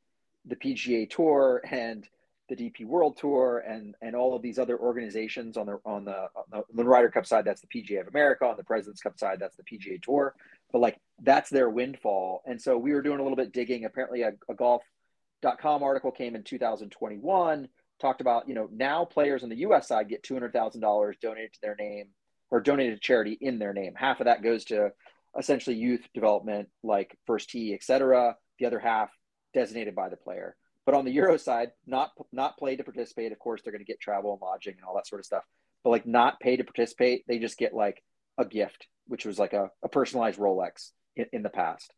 the 0.44 0.54
PGA 0.54 1.10
Tour 1.10 1.62
and 1.68 2.06
the 2.48 2.56
DP 2.56 2.84
World 2.86 3.16
Tour 3.16 3.64
and 3.66 3.94
and 4.02 4.14
all 4.14 4.34
of 4.34 4.42
these 4.42 4.58
other 4.58 4.78
organizations 4.78 5.56
on 5.56 5.66
the 5.66 5.78
on 5.84 6.04
the, 6.04 6.28
on 6.52 6.64
the 6.74 6.84
Ryder 6.84 7.10
Cup 7.10 7.26
side, 7.26 7.44
that's 7.44 7.62
the 7.62 7.66
PGA 7.66 8.00
of 8.00 8.08
America. 8.08 8.44
On 8.46 8.56
the 8.56 8.64
President's 8.64 9.02
Cup 9.02 9.18
side, 9.18 9.38
that's 9.40 9.56
the 9.56 9.64
PGA 9.64 10.02
Tour. 10.02 10.34
But 10.72 10.80
like 10.80 10.98
that's 11.22 11.50
their 11.50 11.70
windfall. 11.70 12.42
And 12.46 12.60
so 12.60 12.76
we 12.76 12.92
were 12.92 13.02
doing 13.02 13.20
a 13.20 13.22
little 13.22 13.36
bit 13.36 13.52
digging. 13.52 13.84
Apparently, 13.84 14.22
a, 14.22 14.32
a 14.48 14.54
golf.com 14.54 15.82
article 15.82 16.10
came 16.10 16.34
in 16.34 16.42
2021 16.42 17.68
talked 18.00 18.20
about 18.20 18.48
you 18.48 18.54
know 18.54 18.68
now 18.72 19.04
players 19.04 19.44
on 19.44 19.48
the 19.48 19.58
U.S. 19.58 19.88
side 19.88 20.08
get 20.08 20.22
two 20.22 20.34
hundred 20.34 20.52
thousand 20.52 20.80
dollars 20.80 21.16
donated 21.22 21.52
to 21.54 21.60
their 21.62 21.76
name 21.76 22.08
or 22.50 22.60
donated 22.60 22.96
to 22.96 23.00
charity 23.00 23.38
in 23.40 23.58
their 23.58 23.72
name. 23.72 23.94
Half 23.96 24.20
of 24.20 24.26
that 24.26 24.42
goes 24.42 24.64
to 24.66 24.90
essentially 25.38 25.76
youth 25.76 26.06
development, 26.12 26.68
like 26.82 27.16
first 27.26 27.48
tee, 27.48 27.72
etc. 27.72 28.36
The 28.58 28.66
other 28.66 28.80
half 28.80 29.10
designated 29.54 29.94
by 29.94 30.08
the 30.08 30.16
player. 30.16 30.56
But 30.84 30.94
on 30.94 31.04
the 31.04 31.12
Euro 31.12 31.36
side, 31.36 31.72
not 31.86 32.10
not 32.32 32.58
paid 32.58 32.76
to 32.76 32.84
participate. 32.84 33.32
Of 33.32 33.38
course, 33.38 33.62
they're 33.62 33.72
going 33.72 33.84
to 33.84 33.90
get 33.90 34.00
travel 34.00 34.32
and 34.32 34.42
lodging 34.42 34.74
and 34.74 34.84
all 34.84 34.96
that 34.96 35.06
sort 35.06 35.20
of 35.20 35.26
stuff. 35.26 35.44
But 35.84 35.90
like 35.90 36.06
not 36.06 36.40
paid 36.40 36.56
to 36.56 36.64
participate, 36.64 37.24
they 37.26 37.38
just 37.38 37.58
get 37.58 37.74
like 37.74 38.02
a 38.38 38.44
gift, 38.44 38.88
which 39.06 39.24
was 39.24 39.38
like 39.38 39.52
a, 39.52 39.70
a 39.82 39.88
personalized 39.88 40.38
Rolex 40.38 40.90
in, 41.16 41.26
in 41.32 41.42
the 41.42 41.50
past. 41.50 41.92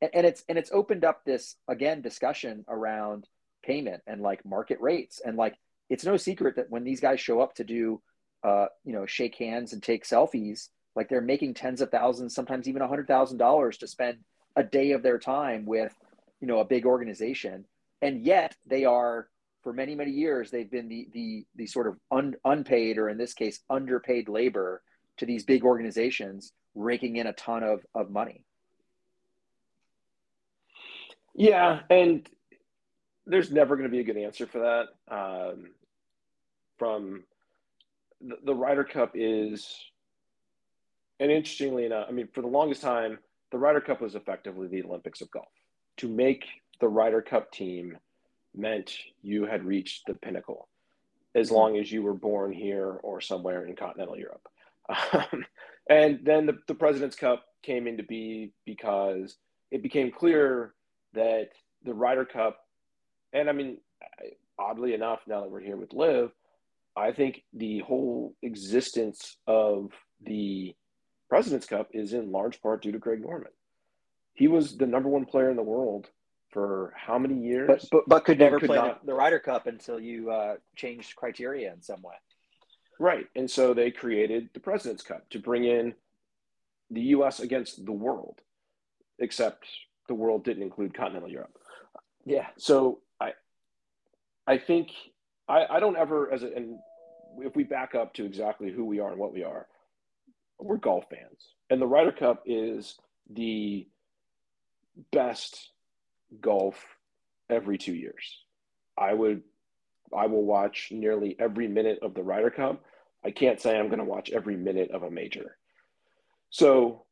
And, 0.00 0.10
and 0.14 0.26
it's 0.26 0.44
and 0.48 0.58
it's 0.58 0.70
opened 0.72 1.04
up 1.04 1.24
this 1.24 1.56
again 1.66 2.00
discussion 2.00 2.64
around 2.68 3.26
payment 3.64 4.02
and 4.06 4.20
like 4.20 4.44
market 4.44 4.80
rates 4.80 5.20
and 5.24 5.36
like 5.36 5.56
it's 5.90 6.04
no 6.04 6.16
secret 6.16 6.56
that 6.56 6.70
when 6.70 6.84
these 6.84 7.00
guys 7.00 7.20
show 7.20 7.40
up 7.40 7.54
to 7.54 7.64
do 7.64 8.00
uh, 8.44 8.66
you 8.84 8.92
know 8.92 9.06
shake 9.06 9.34
hands 9.34 9.72
and 9.72 9.82
take 9.82 10.04
selfies 10.04 10.68
like 10.94 11.08
they're 11.08 11.20
making 11.20 11.54
tens 11.54 11.80
of 11.80 11.90
thousands 11.90 12.34
sometimes 12.34 12.68
even 12.68 12.82
a 12.82 12.88
hundred 12.88 13.08
thousand 13.08 13.38
dollars 13.38 13.78
to 13.78 13.86
spend 13.86 14.18
a 14.56 14.62
day 14.62 14.92
of 14.92 15.02
their 15.02 15.18
time 15.18 15.66
with 15.66 15.92
you 16.40 16.46
know 16.46 16.60
a 16.60 16.64
big 16.64 16.86
organization 16.86 17.64
and 18.02 18.24
yet 18.24 18.56
they 18.66 18.84
are 18.84 19.28
for 19.62 19.72
many 19.72 19.94
many 19.94 20.10
years 20.10 20.50
they've 20.50 20.70
been 20.70 20.88
the 20.88 21.08
the 21.12 21.46
the 21.56 21.66
sort 21.66 21.86
of 21.86 21.96
un, 22.10 22.34
unpaid 22.44 22.98
or 22.98 23.08
in 23.08 23.18
this 23.18 23.34
case 23.34 23.60
underpaid 23.68 24.28
labor 24.28 24.82
to 25.16 25.26
these 25.26 25.44
big 25.44 25.64
organizations 25.64 26.52
raking 26.74 27.16
in 27.16 27.26
a 27.26 27.32
ton 27.32 27.62
of 27.62 27.84
of 27.94 28.10
money. 28.10 28.44
Yeah 31.34 31.80
and 31.90 32.28
there's 33.26 33.50
never 33.50 33.76
going 33.76 33.88
to 33.88 33.94
be 33.94 34.00
a 34.00 34.04
good 34.04 34.16
answer 34.16 34.46
for 34.46 34.60
that. 34.60 35.14
Um, 35.14 35.66
from 36.78 37.24
the, 38.22 38.36
the 38.44 38.54
Ryder 38.54 38.84
Cup 38.84 39.12
is 39.14 39.76
and 41.20 41.32
interestingly 41.32 41.84
enough 41.84 42.06
i 42.08 42.12
mean 42.12 42.28
for 42.32 42.42
the 42.42 42.48
longest 42.48 42.80
time 42.80 43.18
the 43.50 43.58
Ryder 43.58 43.80
Cup 43.80 44.00
was 44.00 44.14
effectively 44.14 44.68
the 44.68 44.82
olympics 44.84 45.20
of 45.20 45.30
golf. 45.30 45.48
To 45.98 46.08
make 46.08 46.44
the 46.80 46.88
Ryder 46.88 47.22
Cup 47.22 47.50
team 47.50 47.98
meant 48.54 48.96
you 49.22 49.46
had 49.46 49.64
reached 49.64 50.06
the 50.06 50.14
pinnacle 50.14 50.68
as 51.34 51.50
long 51.50 51.76
as 51.76 51.92
you 51.92 52.02
were 52.02 52.14
born 52.14 52.52
here 52.52 52.98
or 53.02 53.20
somewhere 53.20 53.64
in 53.64 53.76
continental 53.76 54.18
Europe. 54.18 54.48
Um, 55.12 55.44
and 55.90 56.20
then 56.22 56.46
the, 56.46 56.58
the 56.66 56.74
President's 56.74 57.16
Cup 57.16 57.44
came 57.62 57.86
into 57.86 58.02
be 58.02 58.52
because 58.64 59.36
it 59.70 59.82
became 59.82 60.10
clear 60.10 60.72
that 61.12 61.50
the 61.84 61.92
Ryder 61.92 62.24
Cup, 62.24 62.60
and 63.34 63.48
I 63.48 63.52
mean, 63.52 63.78
oddly 64.58 64.94
enough, 64.94 65.20
now 65.26 65.42
that 65.42 65.50
we're 65.50 65.60
here 65.60 65.76
with 65.76 65.92
LIV, 65.92 66.30
I 66.96 67.12
think 67.12 67.42
the 67.52 67.80
whole 67.80 68.34
existence 68.42 69.36
of 69.46 69.92
the 70.24 70.74
President's 71.28 71.66
Cup 71.66 71.88
is 71.92 72.12
in 72.12 72.32
large 72.32 72.60
part 72.62 72.82
due 72.82 72.92
to 72.92 72.98
Greg 72.98 73.20
Norman. 73.20 73.52
He 74.34 74.48
was 74.48 74.76
the 74.76 74.86
number 74.86 75.08
one 75.08 75.26
player 75.26 75.50
in 75.50 75.56
the 75.56 75.62
world 75.62 76.08
for 76.58 76.92
how 76.96 77.18
many 77.18 77.34
years? 77.34 77.68
But 77.68 77.88
but, 77.90 78.08
but 78.08 78.24
could 78.24 78.38
never 78.38 78.58
could 78.58 78.68
play 78.68 78.76
not, 78.76 79.06
the, 79.06 79.14
Ryder 79.14 79.38
Cup 79.38 79.66
until 79.66 80.00
you 80.00 80.30
uh, 80.30 80.56
changed 80.74 81.14
criteria 81.14 81.72
in 81.72 81.82
some 81.82 82.02
way. 82.02 82.14
Right, 82.98 83.26
and 83.36 83.48
so 83.48 83.74
they 83.74 83.92
created 83.92 84.50
the 84.54 84.60
President's 84.60 85.04
Cup 85.04 85.28
to 85.30 85.38
bring 85.38 85.64
in 85.64 85.94
the 86.90 87.00
U.S. 87.16 87.38
against 87.38 87.86
the 87.86 87.92
world, 87.92 88.40
except 89.20 89.66
the 90.08 90.14
world 90.14 90.44
didn't 90.44 90.64
include 90.64 90.94
continental 90.94 91.30
Europe. 91.30 91.56
Yeah. 92.24 92.46
So 92.56 93.00
I, 93.20 93.34
I 94.46 94.58
think 94.58 94.88
I, 95.48 95.64
I 95.70 95.80
don't 95.80 95.96
ever 95.96 96.32
as 96.32 96.42
a, 96.42 96.52
and 96.52 96.78
if 97.38 97.54
we 97.54 97.62
back 97.62 97.94
up 97.94 98.14
to 98.14 98.24
exactly 98.24 98.72
who 98.72 98.84
we 98.84 98.98
are 98.98 99.10
and 99.12 99.20
what 99.20 99.32
we 99.32 99.44
are, 99.44 99.68
we're 100.58 100.76
golf 100.76 101.04
fans, 101.08 101.54
and 101.70 101.80
the 101.80 101.86
Ryder 101.86 102.12
Cup 102.12 102.42
is 102.46 102.96
the 103.30 103.86
best 105.12 105.70
golf 106.40 106.96
every 107.50 107.78
two 107.78 107.94
years. 107.94 108.42
I 108.96 109.12
would 109.12 109.42
I 110.16 110.26
will 110.26 110.44
watch 110.44 110.88
nearly 110.90 111.36
every 111.38 111.68
minute 111.68 111.98
of 112.02 112.14
the 112.14 112.22
Ryder 112.22 112.50
Cup. 112.50 112.82
I 113.24 113.30
can't 113.30 113.60
say 113.60 113.78
I'm 113.78 113.88
going 113.88 113.98
to 113.98 114.04
watch 114.04 114.30
every 114.30 114.56
minute 114.56 114.90
of 114.90 115.02
a 115.02 115.10
major. 115.10 115.56
So 116.50 117.04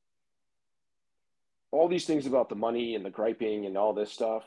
all 1.71 1.89
these 1.89 2.07
things 2.07 2.27
about 2.27 2.49
the 2.49 2.55
money 2.55 2.95
and 2.95 3.05
the 3.05 3.11
griping 3.11 3.67
and 3.67 3.77
all 3.77 3.93
this 3.93 4.13
stuff, 4.13 4.45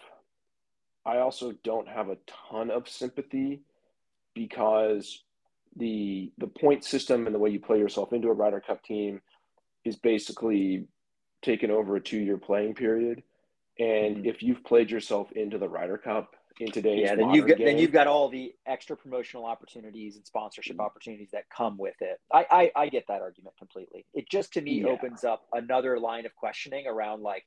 I 1.06 1.18
also 1.20 1.54
don't 1.64 1.88
have 1.88 2.10
a 2.10 2.18
ton 2.50 2.72
of 2.72 2.90
sympathy 2.90 3.62
because 4.34 5.24
the 5.76 6.32
the 6.38 6.48
point 6.48 6.84
system 6.84 7.26
and 7.26 7.36
the 7.36 7.40
way 7.40 7.50
you 7.50 7.60
play 7.60 7.78
yourself 7.78 8.14
into 8.14 8.30
a 8.30 8.34
Ryder 8.34 8.62
Cup 8.62 8.84
team 8.84 9.22
is 9.86 9.96
basically 9.96 10.88
taken 11.42 11.72
over 11.72 11.96
a 11.96 12.02
two 12.02 12.20
year 12.20 12.38
playing 12.38 12.74
period. 12.76 13.24
And 13.80 14.18
mm-hmm. 14.18 14.26
if 14.26 14.44
you've 14.44 14.64
played 14.64 14.92
yourself 14.92 15.32
into 15.32 15.58
the 15.58 15.70
Ryder 15.70 15.98
Cup 15.98 16.36
in 16.60 16.72
today's 16.72 17.04
yeah, 17.06 17.16
then 17.16 17.34
you've 17.34 17.48
got 17.48 17.58
game, 17.58 17.68
then 17.68 17.78
you've 17.78 17.94
got 17.94 18.08
all 18.08 18.28
the 18.28 18.54
extra 18.68 18.98
promotional 18.98 19.46
opportunities 19.46 20.18
and 20.18 20.26
sponsorship 20.26 20.74
mm-hmm. 20.74 20.86
opportunities 20.86 21.30
that 21.32 21.50
come 21.50 21.78
with 21.78 21.96
it. 22.02 22.20
I, 22.34 22.46
I, 22.52 22.72
I 22.76 22.90
get 22.90 23.06
that 23.08 23.22
argument 23.22 23.56
completely. 23.58 24.06
It 24.14 24.30
just 24.30 24.54
to 24.54 24.62
me 24.62 24.82
yeah. 24.82 24.90
opens 24.90 25.24
up 25.24 25.44
another 25.54 25.98
line 25.98 26.26
of 26.26 26.36
questioning 26.36 26.86
around 26.88 27.22
like 27.22 27.46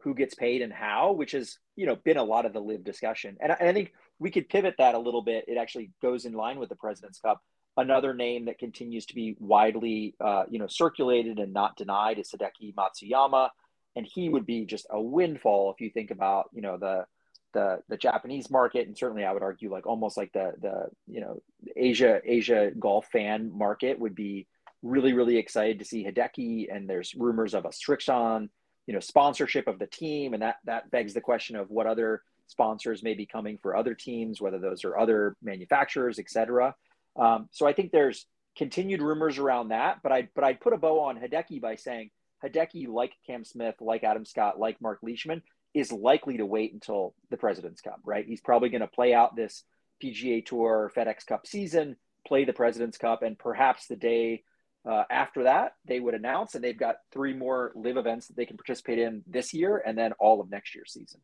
who 0.00 0.14
gets 0.14 0.34
paid 0.34 0.62
and 0.62 0.72
how, 0.72 1.12
which 1.12 1.32
has 1.32 1.58
you 1.76 1.86
know 1.86 1.94
been 1.96 2.16
a 2.16 2.24
lot 2.24 2.46
of 2.46 2.52
the 2.52 2.60
LIV 2.60 2.84
discussion. 2.84 3.36
And 3.40 3.52
I, 3.52 3.56
and 3.60 3.68
I 3.68 3.72
think 3.72 3.92
we 4.18 4.32
could 4.32 4.48
pivot 4.48 4.74
that 4.78 4.96
a 4.96 4.98
little 4.98 5.22
bit. 5.22 5.44
It 5.46 5.56
actually 5.56 5.92
goes 6.02 6.24
in 6.24 6.32
line 6.32 6.58
with 6.58 6.68
the 6.68 6.76
President's 6.76 7.20
Cup. 7.20 7.40
Another 7.76 8.12
name 8.12 8.46
that 8.46 8.58
continues 8.58 9.06
to 9.06 9.14
be 9.14 9.36
widely 9.38 10.16
uh, 10.20 10.44
you 10.50 10.58
know 10.58 10.66
circulated 10.66 11.38
and 11.38 11.52
not 11.52 11.76
denied 11.76 12.18
is 12.18 12.32
Hideki 12.32 12.74
Matsuyama 12.74 13.50
and 13.96 14.06
he 14.06 14.28
would 14.28 14.46
be 14.46 14.64
just 14.64 14.86
a 14.90 15.00
windfall 15.00 15.72
if 15.72 15.80
you 15.80 15.90
think 15.90 16.10
about 16.10 16.50
you 16.52 16.62
know 16.62 16.76
the 16.78 17.04
the 17.52 17.80
the 17.88 17.96
Japanese 17.96 18.50
market 18.50 18.86
and 18.86 18.96
certainly 18.96 19.24
I 19.24 19.32
would 19.32 19.42
argue 19.42 19.72
like 19.72 19.86
almost 19.86 20.16
like 20.16 20.32
the 20.32 20.52
the 20.60 20.86
you 21.06 21.20
know 21.20 21.42
Asia 21.76 22.20
Asia 22.24 22.70
golf 22.78 23.06
fan 23.06 23.50
market 23.56 23.98
would 23.98 24.14
be 24.14 24.46
really 24.82 25.12
really 25.12 25.36
excited 25.36 25.78
to 25.78 25.84
see 25.84 26.04
Hideki 26.04 26.74
and 26.74 26.88
there's 26.88 27.14
rumors 27.14 27.54
of 27.54 27.64
a 27.64 27.70
Srixon 27.70 28.48
you 28.86 28.94
know 28.94 29.00
sponsorship 29.00 29.68
of 29.68 29.78
the 29.78 29.86
team 29.86 30.34
and 30.34 30.42
that 30.42 30.56
that 30.64 30.90
begs 30.90 31.14
the 31.14 31.20
question 31.20 31.56
of 31.56 31.70
what 31.70 31.86
other 31.86 32.22
sponsors 32.46 33.02
may 33.02 33.14
be 33.14 33.26
coming 33.26 33.58
for 33.58 33.76
other 33.76 33.94
teams 33.94 34.40
whether 34.40 34.58
those 34.58 34.84
are 34.84 34.98
other 34.98 35.36
manufacturers 35.42 36.18
etc 36.18 36.74
um, 37.16 37.48
so 37.50 37.66
I 37.66 37.72
think 37.72 37.90
there's 37.90 38.26
continued 38.56 39.02
rumors 39.02 39.38
around 39.38 39.68
that 39.68 39.98
but 40.02 40.12
I 40.12 40.28
but 40.34 40.44
I'd 40.44 40.60
put 40.60 40.72
a 40.72 40.78
bow 40.78 41.00
on 41.00 41.18
Hideki 41.18 41.60
by 41.60 41.76
saying 41.76 42.10
Hideki, 42.44 42.88
like 42.88 43.12
Cam 43.26 43.44
Smith, 43.44 43.76
like 43.80 44.04
Adam 44.04 44.24
Scott, 44.24 44.58
like 44.58 44.80
Mark 44.80 44.98
Leishman, 45.02 45.42
is 45.74 45.92
likely 45.92 46.38
to 46.38 46.46
wait 46.46 46.72
until 46.72 47.14
the 47.30 47.36
President's 47.36 47.80
Cup, 47.80 48.00
right? 48.04 48.26
He's 48.26 48.40
probably 48.40 48.68
going 48.68 48.80
to 48.80 48.88
play 48.88 49.14
out 49.14 49.36
this 49.36 49.64
PGA 50.02 50.44
Tour 50.44 50.90
FedEx 50.96 51.26
Cup 51.26 51.46
season, 51.46 51.96
play 52.26 52.44
the 52.44 52.52
President's 52.52 52.98
Cup, 52.98 53.22
and 53.22 53.38
perhaps 53.38 53.86
the 53.86 53.96
day 53.96 54.42
uh, 54.88 55.04
after 55.10 55.44
that, 55.44 55.74
they 55.84 56.00
would 56.00 56.14
announce, 56.14 56.54
and 56.54 56.64
they've 56.64 56.78
got 56.78 56.96
three 57.12 57.34
more 57.34 57.72
LIV 57.74 57.98
events 57.98 58.26
that 58.28 58.36
they 58.36 58.46
can 58.46 58.56
participate 58.56 58.98
in 58.98 59.22
this 59.26 59.52
year, 59.52 59.82
and 59.84 59.96
then 59.96 60.12
all 60.18 60.40
of 60.40 60.50
next 60.50 60.74
year's 60.74 60.92
season. 60.92 61.20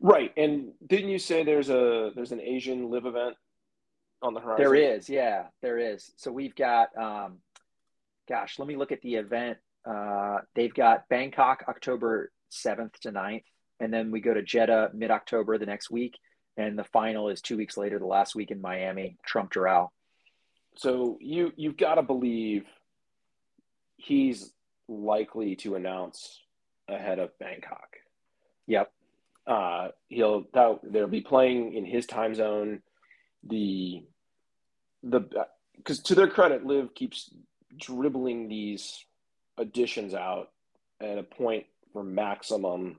Right, 0.00 0.32
and 0.36 0.72
didn't 0.86 1.10
you 1.10 1.18
say 1.18 1.44
there's 1.44 1.70
a 1.70 2.10
there's 2.14 2.32
an 2.32 2.40
Asian 2.40 2.90
LIV 2.90 3.06
event 3.06 3.36
on 4.20 4.34
the 4.34 4.40
horizon? 4.40 4.64
There 4.64 4.74
is, 4.74 5.08
yeah, 5.08 5.44
there 5.62 5.78
is. 5.78 6.12
So 6.16 6.32
we've 6.32 6.54
got, 6.54 6.96
um, 6.96 7.38
gosh, 8.28 8.58
let 8.58 8.66
me 8.66 8.76
look 8.76 8.92
at 8.92 9.00
the 9.02 9.16
event 9.16 9.58
uh, 9.84 10.38
they've 10.54 10.74
got 10.74 11.08
Bangkok 11.08 11.64
October 11.68 12.30
7th 12.50 12.98
to 13.00 13.12
9th, 13.12 13.44
and 13.80 13.92
then 13.92 14.10
we 14.10 14.20
go 14.20 14.34
to 14.34 14.42
Jeddah 14.42 14.90
mid 14.94 15.10
October 15.10 15.58
the 15.58 15.66
next 15.66 15.90
week, 15.90 16.18
and 16.56 16.78
the 16.78 16.84
final 16.84 17.28
is 17.28 17.40
two 17.40 17.56
weeks 17.56 17.76
later, 17.76 17.98
the 17.98 18.06
last 18.06 18.34
week 18.34 18.50
in 18.50 18.60
Miami, 18.60 19.16
Trump 19.24 19.52
Doral. 19.52 19.88
So 20.76 21.18
you 21.20 21.52
you've 21.56 21.76
got 21.76 21.96
to 21.96 22.02
believe 22.02 22.64
he's 23.96 24.52
likely 24.88 25.56
to 25.56 25.74
announce 25.74 26.40
ahead 26.88 27.18
of 27.18 27.38
Bangkok. 27.38 27.96
Yep. 28.66 28.90
Uh, 29.46 29.88
he'll 30.08 30.44
that, 30.54 30.78
they'll 30.84 31.08
be 31.08 31.20
playing 31.20 31.74
in 31.74 31.84
his 31.84 32.06
time 32.06 32.34
zone. 32.34 32.80
The 33.44 34.02
the 35.02 35.28
because 35.76 36.00
to 36.00 36.14
their 36.14 36.28
credit, 36.28 36.64
LIV 36.64 36.94
keeps 36.94 37.34
dribbling 37.76 38.48
these 38.48 39.04
additions 39.58 40.14
out 40.14 40.50
and 41.00 41.18
a 41.18 41.22
point 41.22 41.66
for 41.92 42.02
maximum 42.02 42.96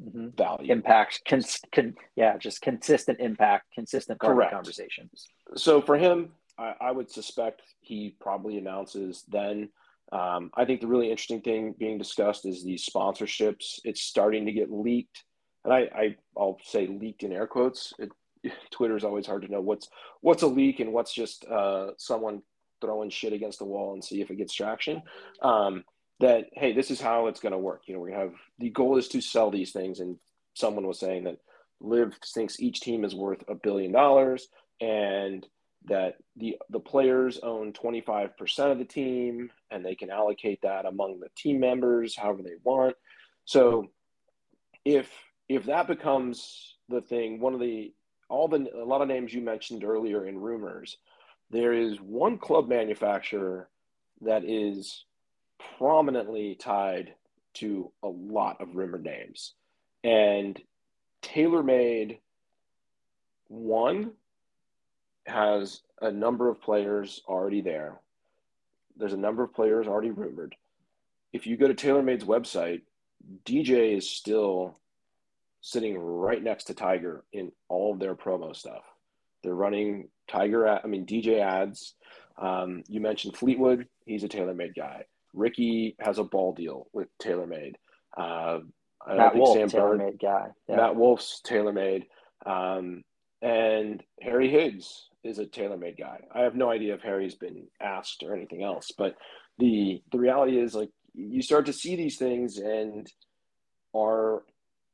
mm-hmm. 0.00 0.28
value. 0.36 0.72
Impact 0.72 1.22
con, 1.26 1.42
con, 1.72 1.94
yeah 2.16 2.36
just 2.36 2.60
consistent 2.60 3.20
impact 3.20 3.66
consistent 3.74 4.18
Correct. 4.20 4.52
conversations. 4.52 5.28
So 5.56 5.80
for 5.80 5.96
him 5.96 6.32
I, 6.58 6.74
I, 6.80 6.90
would 6.90 7.10
suspect 7.10 7.62
he 7.80 8.16
probably 8.20 8.58
announces 8.58 9.24
then. 9.28 9.70
Um, 10.10 10.50
i 10.54 10.64
think 10.64 10.80
the 10.80 10.86
really 10.86 11.10
interesting 11.10 11.42
thing 11.42 11.74
being 11.78 11.98
discussed 11.98 12.46
is 12.46 12.64
these 12.64 12.86
sponsorships. 12.86 13.78
It's 13.84 14.00
starting 14.00 14.46
to 14.46 14.52
get 14.52 14.72
leaked. 14.72 15.24
And 15.64 15.72
i, 15.72 15.80
I 15.94 16.16
i'll 16.36 16.58
say 16.64 16.86
leaked 16.86 17.22
in 17.22 17.32
air 17.32 17.46
quotes. 17.46 17.92
It, 17.98 18.10
twitter 18.70 18.96
is 18.96 19.04
always 19.04 19.26
hard 19.26 19.42
to 19.42 19.50
know 19.50 19.60
what's 19.60 19.88
what's 20.20 20.42
a 20.42 20.46
leak 20.46 20.80
and 20.80 20.92
what's 20.92 21.12
just 21.12 21.44
uh, 21.46 21.88
someone 21.98 22.40
throwing 22.80 23.10
shit 23.10 23.32
against 23.32 23.58
the 23.58 23.64
wall 23.64 23.92
and 23.94 24.04
see 24.04 24.20
if 24.20 24.30
it 24.30 24.36
gets 24.36 24.52
traction. 24.52 25.02
Um, 25.42 25.84
that 26.20 26.46
hey, 26.52 26.72
this 26.72 26.90
is 26.90 27.00
how 27.00 27.26
it's 27.26 27.40
going 27.40 27.52
to 27.52 27.58
work. 27.58 27.82
You 27.86 27.94
know, 27.94 28.00
we 28.00 28.12
have 28.12 28.32
the 28.58 28.70
goal 28.70 28.98
is 28.98 29.08
to 29.08 29.20
sell 29.20 29.50
these 29.50 29.72
things, 29.72 30.00
and 30.00 30.16
someone 30.54 30.86
was 30.86 30.98
saying 30.98 31.24
that 31.24 31.38
LIV 31.80 32.14
thinks 32.34 32.60
each 32.60 32.80
team 32.80 33.04
is 33.04 33.14
worth 33.14 33.44
a 33.48 33.54
billion 33.54 33.92
dollars, 33.92 34.48
and 34.80 35.46
that 35.84 36.16
the 36.36 36.56
the 36.70 36.80
players 36.80 37.38
own 37.42 37.72
25% 37.72 38.72
of 38.72 38.78
the 38.78 38.84
team 38.84 39.50
and 39.70 39.84
they 39.84 39.94
can 39.94 40.10
allocate 40.10 40.60
that 40.62 40.86
among 40.86 41.20
the 41.20 41.28
team 41.36 41.60
members 41.60 42.16
however 42.16 42.42
they 42.42 42.56
want 42.64 42.96
so 43.44 43.86
if 44.84 45.10
if 45.48 45.64
that 45.64 45.86
becomes 45.86 46.76
the 46.88 47.00
thing 47.00 47.40
one 47.40 47.54
of 47.54 47.60
the 47.60 47.92
all 48.28 48.48
the 48.48 48.68
a 48.74 48.84
lot 48.84 49.00
of 49.00 49.08
names 49.08 49.32
you 49.32 49.40
mentioned 49.40 49.84
earlier 49.84 50.26
in 50.26 50.38
rumors 50.38 50.98
there 51.50 51.72
is 51.72 52.00
one 52.00 52.38
club 52.38 52.68
manufacturer 52.68 53.68
that 54.20 54.44
is 54.44 55.04
prominently 55.78 56.54
tied 56.54 57.14
to 57.54 57.90
a 58.02 58.08
lot 58.08 58.60
of 58.60 58.76
rumored 58.76 59.04
names 59.04 59.54
and 60.04 60.60
TaylorMade 61.22 62.18
one 63.48 64.12
has 65.26 65.80
a 66.00 66.10
number 66.10 66.48
of 66.48 66.60
players 66.60 67.22
already 67.26 67.60
there. 67.60 68.00
There's 68.96 69.12
a 69.12 69.18
number 69.18 69.42
of 69.42 69.54
players 69.54 69.86
already 69.86 70.10
rumored. 70.10 70.54
If 71.32 71.46
you 71.46 71.56
go 71.56 71.68
to 71.68 71.74
TaylorMade's 71.74 72.24
website, 72.24 72.82
DJ 73.44 73.96
is 73.96 74.08
still 74.08 74.78
sitting 75.60 75.98
right 75.98 76.42
next 76.42 76.64
to 76.64 76.74
Tiger 76.74 77.24
in 77.32 77.52
all 77.68 77.92
of 77.92 77.98
their 77.98 78.14
promo 78.14 78.54
stuff. 78.54 78.84
They're 79.42 79.54
running 79.54 80.08
Tiger, 80.28 80.68
I 80.68 80.86
mean, 80.86 81.06
DJ 81.06 81.40
ads. 81.40 81.94
Um, 82.40 82.82
you 82.88 83.00
mentioned 83.00 83.36
Fleetwood, 83.36 83.88
he's 84.06 84.24
a 84.24 84.28
TaylorMade 84.28 84.76
guy. 84.76 85.04
Rickie 85.34 85.96
has 86.00 86.18
a 86.18 86.24
ball 86.24 86.52
deal 86.52 86.88
with 86.92 87.08
TaylorMade. 87.22 87.74
Uh, 88.16 88.60
I 89.06 89.14
Matt 89.14 89.36
Wolff, 89.36 89.56
Sam 89.56 89.68
TaylorMade 89.68 90.20
guy. 90.20 90.48
Yeah. 90.68 90.76
Matt 90.76 90.96
Wolff's 90.96 91.40
TaylorMade. 91.46 92.04
Um, 92.46 93.02
and 93.42 94.02
Harry 94.20 94.50
Higgs 94.50 95.08
is 95.24 95.38
a 95.38 95.46
TaylorMade 95.46 95.98
guy. 95.98 96.20
I 96.34 96.40
have 96.40 96.54
no 96.54 96.70
idea 96.70 96.94
if 96.94 97.02
Harry's 97.02 97.34
been 97.34 97.66
asked 97.80 98.22
or 98.22 98.34
anything 98.34 98.62
else, 98.62 98.92
but 98.96 99.16
the 99.58 100.02
the 100.12 100.18
reality 100.18 100.58
is 100.58 100.74
like 100.74 100.90
you 101.14 101.42
start 101.42 101.66
to 101.66 101.72
see 101.72 101.96
these 101.96 102.16
things 102.16 102.58
and 102.58 103.10
are 103.94 104.42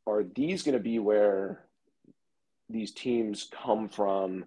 are 0.07 0.25
these 0.35 0.63
going 0.63 0.77
to 0.77 0.83
be 0.83 0.99
where 0.99 1.65
these 2.69 2.93
teams 2.93 3.49
come 3.65 3.89
from 3.89 4.45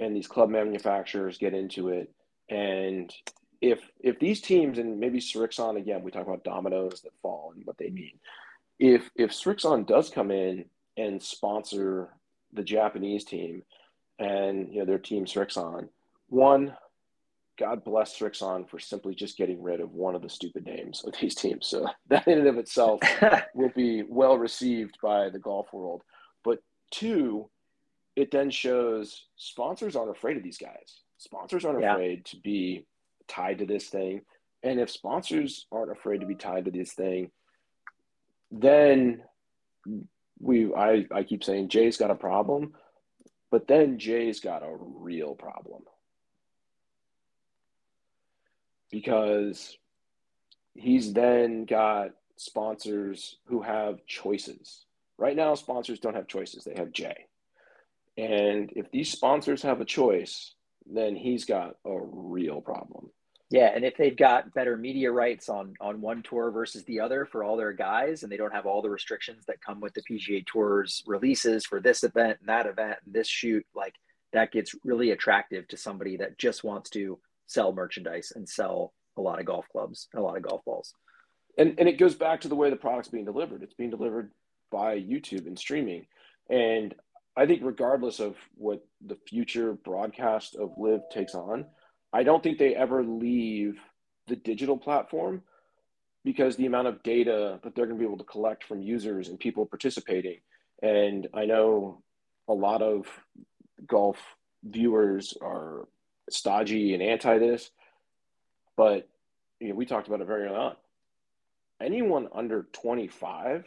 and 0.00 0.14
these 0.14 0.26
club 0.26 0.50
manufacturers 0.50 1.38
get 1.38 1.54
into 1.54 1.88
it 1.88 2.12
and 2.50 3.14
if 3.60 3.80
if 4.00 4.18
these 4.18 4.40
teams 4.40 4.78
and 4.78 4.98
maybe 4.98 5.18
Srixon 5.20 5.76
again 5.76 6.02
we 6.02 6.10
talk 6.10 6.26
about 6.26 6.44
dominoes 6.44 7.00
that 7.02 7.12
fall 7.22 7.52
and 7.54 7.64
what 7.64 7.78
they 7.78 7.90
mean 7.90 8.18
if 8.78 9.10
if 9.16 9.30
Srixon 9.30 9.86
does 9.86 10.10
come 10.10 10.30
in 10.30 10.64
and 10.96 11.22
sponsor 11.22 12.10
the 12.52 12.62
Japanese 12.62 13.24
team 13.24 13.62
and 14.18 14.72
you 14.72 14.80
know 14.80 14.84
their 14.84 14.98
team 14.98 15.24
Srixon. 15.24 15.88
One, 16.28 16.76
God 17.58 17.84
bless 17.84 18.18
Srixon 18.18 18.68
for 18.68 18.78
simply 18.78 19.14
just 19.14 19.36
getting 19.36 19.62
rid 19.62 19.80
of 19.80 19.92
one 19.92 20.14
of 20.14 20.22
the 20.22 20.28
stupid 20.28 20.64
names 20.64 21.04
of 21.04 21.14
these 21.20 21.34
teams. 21.34 21.66
So 21.66 21.86
that 22.08 22.26
in 22.26 22.38
and 22.38 22.48
of 22.48 22.58
itself 22.58 23.00
will 23.54 23.72
be 23.74 24.02
well 24.02 24.38
received 24.38 24.98
by 25.02 25.30
the 25.30 25.38
golf 25.38 25.72
world. 25.72 26.02
But 26.44 26.60
two, 26.90 27.50
it 28.16 28.30
then 28.30 28.50
shows 28.50 29.26
sponsors 29.36 29.96
aren't 29.96 30.10
afraid 30.10 30.36
of 30.36 30.42
these 30.42 30.58
guys. 30.58 31.00
Sponsors 31.18 31.64
aren't 31.64 31.80
yeah. 31.80 31.94
afraid 31.94 32.24
to 32.26 32.36
be 32.36 32.86
tied 33.28 33.58
to 33.58 33.66
this 33.66 33.88
thing. 33.88 34.22
And 34.62 34.80
if 34.80 34.90
sponsors 34.90 35.66
aren't 35.70 35.92
afraid 35.92 36.20
to 36.20 36.26
be 36.26 36.34
tied 36.34 36.66
to 36.66 36.70
this 36.70 36.92
thing, 36.92 37.30
then 38.50 39.22
we 40.40 40.72
I, 40.74 41.06
I 41.12 41.22
keep 41.22 41.44
saying 41.44 41.68
Jay's 41.68 41.96
got 41.96 42.10
a 42.10 42.14
problem 42.14 42.74
but 43.54 43.68
then 43.68 44.00
Jay's 44.00 44.40
got 44.40 44.64
a 44.64 44.76
real 44.76 45.36
problem 45.36 45.84
because 48.90 49.78
he's 50.74 51.12
then 51.12 51.64
got 51.64 52.10
sponsors 52.34 53.36
who 53.44 53.62
have 53.62 54.04
choices. 54.06 54.86
Right 55.18 55.36
now, 55.36 55.54
sponsors 55.54 56.00
don't 56.00 56.16
have 56.16 56.26
choices, 56.26 56.64
they 56.64 56.74
have 56.74 56.90
Jay. 56.90 57.26
And 58.16 58.72
if 58.76 58.90
these 58.90 59.10
sponsors 59.10 59.62
have 59.62 59.80
a 59.80 59.84
choice, 59.84 60.54
then 60.86 61.16
he's 61.16 61.44
got 61.44 61.76
a 61.84 61.98
real 62.00 62.60
problem. 62.60 63.10
Yeah, 63.50 63.70
and 63.74 63.84
if 63.84 63.96
they've 63.96 64.16
got 64.16 64.52
better 64.54 64.76
media 64.76 65.12
rights 65.12 65.48
on 65.48 65.74
on 65.80 66.00
one 66.00 66.22
tour 66.22 66.50
versus 66.50 66.84
the 66.84 67.00
other 67.00 67.24
for 67.24 67.44
all 67.44 67.56
their 67.56 67.72
guys, 67.72 68.22
and 68.22 68.32
they 68.32 68.36
don't 68.36 68.54
have 68.54 68.66
all 68.66 68.82
the 68.82 68.90
restrictions 68.90 69.44
that 69.46 69.60
come 69.60 69.80
with 69.80 69.94
the 69.94 70.02
PGA 70.02 70.44
Tour's 70.46 71.02
releases 71.06 71.64
for 71.64 71.80
this 71.80 72.04
event 72.04 72.38
and 72.40 72.48
that 72.48 72.66
event 72.66 72.98
and 73.04 73.14
this 73.14 73.28
shoot, 73.28 73.64
like 73.74 73.94
that 74.32 74.50
gets 74.50 74.74
really 74.84 75.10
attractive 75.10 75.68
to 75.68 75.76
somebody 75.76 76.16
that 76.16 76.38
just 76.38 76.64
wants 76.64 76.90
to 76.90 77.18
sell 77.46 77.72
merchandise 77.72 78.32
and 78.34 78.48
sell 78.48 78.92
a 79.16 79.20
lot 79.20 79.38
of 79.38 79.46
golf 79.46 79.66
clubs 79.70 80.08
and 80.12 80.20
a 80.20 80.24
lot 80.24 80.36
of 80.36 80.42
golf 80.42 80.64
balls. 80.64 80.94
And 81.58 81.78
and 81.78 81.88
it 81.88 81.98
goes 81.98 82.14
back 82.14 82.40
to 82.40 82.48
the 82.48 82.56
way 82.56 82.70
the 82.70 82.76
product's 82.76 83.10
being 83.10 83.26
delivered. 83.26 83.62
It's 83.62 83.74
being 83.74 83.90
delivered 83.90 84.32
by 84.72 84.98
YouTube 84.98 85.46
and 85.46 85.58
streaming. 85.58 86.06
And 86.50 86.94
I 87.36 87.46
think 87.46 87.62
regardless 87.64 88.20
of 88.20 88.36
what 88.54 88.84
the 89.04 89.18
future 89.28 89.72
broadcast 89.72 90.54
of 90.54 90.72
LIV 90.78 91.02
takes 91.10 91.34
on, 91.34 91.66
I 92.12 92.22
don't 92.22 92.42
think 92.42 92.58
they 92.58 92.76
ever 92.76 93.02
leave 93.02 93.80
the 94.28 94.36
digital 94.36 94.78
platform 94.78 95.42
because 96.24 96.56
the 96.56 96.66
amount 96.66 96.88
of 96.88 97.02
data 97.02 97.58
that 97.62 97.74
they're 97.74 97.86
going 97.86 97.98
to 97.98 98.02
be 98.02 98.06
able 98.06 98.18
to 98.18 98.24
collect 98.24 98.64
from 98.64 98.80
users 98.80 99.28
and 99.28 99.38
people 99.38 99.66
participating. 99.66 100.38
And 100.80 101.28
I 101.34 101.44
know 101.44 102.02
a 102.48 102.54
lot 102.54 102.82
of 102.82 103.06
golf 103.86 104.18
viewers 104.62 105.36
are 105.42 105.88
stodgy 106.30 106.94
and 106.94 107.02
anti 107.02 107.38
this, 107.38 107.70
but 108.76 109.08
you 109.60 109.68
know, 109.68 109.74
we 109.74 109.86
talked 109.86 110.06
about 110.06 110.20
it 110.20 110.26
very 110.26 110.46
early 110.46 110.56
on. 110.56 110.76
Anyone 111.80 112.28
under 112.32 112.66
25, 112.72 113.66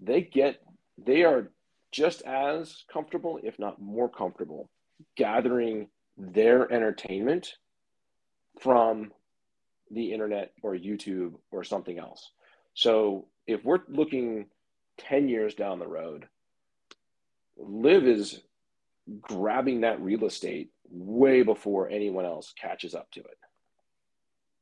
they 0.00 0.22
get, 0.22 0.62
they 0.98 1.22
are 1.22 1.50
just 1.92 2.22
as 2.22 2.84
comfortable, 2.92 3.38
if 3.42 3.58
not 3.58 3.80
more 3.80 4.08
comfortable, 4.08 4.68
gathering 5.16 5.88
their 6.16 6.70
entertainment 6.72 7.54
from 8.60 9.12
the 9.90 10.12
internet 10.12 10.52
or 10.62 10.74
YouTube 10.74 11.34
or 11.50 11.64
something 11.64 11.98
else. 11.98 12.30
So 12.74 13.26
if 13.46 13.64
we're 13.64 13.80
looking 13.88 14.46
10 14.98 15.28
years 15.28 15.54
down 15.54 15.78
the 15.78 15.86
road, 15.86 16.26
LIV 17.58 18.06
is 18.06 18.40
grabbing 19.20 19.82
that 19.82 20.00
real 20.00 20.24
estate 20.24 20.70
way 20.90 21.42
before 21.42 21.88
anyone 21.88 22.24
else 22.24 22.52
catches 22.58 22.94
up 22.94 23.10
to 23.12 23.20
it. 23.20 23.38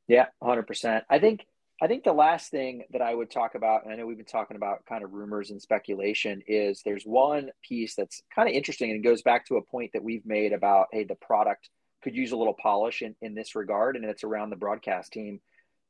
Yeah, 0.07 0.25
100%. 0.43 1.03
I 1.09 1.19
think 1.19 1.45
I 1.81 1.87
think 1.87 2.03
the 2.03 2.13
last 2.13 2.51
thing 2.51 2.83
that 2.91 3.01
I 3.01 3.15
would 3.15 3.31
talk 3.31 3.55
about, 3.55 3.83
and 3.83 3.91
I 3.91 3.95
know 3.95 4.05
we've 4.05 4.15
been 4.15 4.25
talking 4.25 4.55
about 4.55 4.85
kind 4.85 5.03
of 5.03 5.13
rumors 5.13 5.49
and 5.49 5.59
speculation, 5.59 6.43
is 6.45 6.83
there's 6.85 7.05
one 7.05 7.49
piece 7.67 7.95
that's 7.95 8.21
kind 8.33 8.47
of 8.47 8.53
interesting 8.53 8.91
and 8.91 9.03
goes 9.03 9.23
back 9.23 9.47
to 9.47 9.55
a 9.55 9.63
point 9.63 9.89
that 9.93 10.03
we've 10.03 10.25
made 10.25 10.53
about, 10.53 10.89
hey, 10.91 11.05
the 11.05 11.15
product 11.15 11.71
could 12.03 12.15
use 12.15 12.33
a 12.33 12.37
little 12.37 12.53
polish 12.53 13.01
in, 13.01 13.15
in 13.23 13.33
this 13.33 13.55
regard, 13.55 13.95
and 13.95 14.05
it's 14.05 14.23
around 14.23 14.51
the 14.51 14.55
broadcast 14.55 15.11
team. 15.11 15.41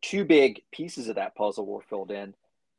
Two 0.01 0.23
big 0.23 0.61
pieces 0.71 1.09
of 1.09 1.17
that 1.17 1.35
puzzle 1.35 1.65
were 1.65 1.81
filled 1.81 2.11
in. 2.11 2.33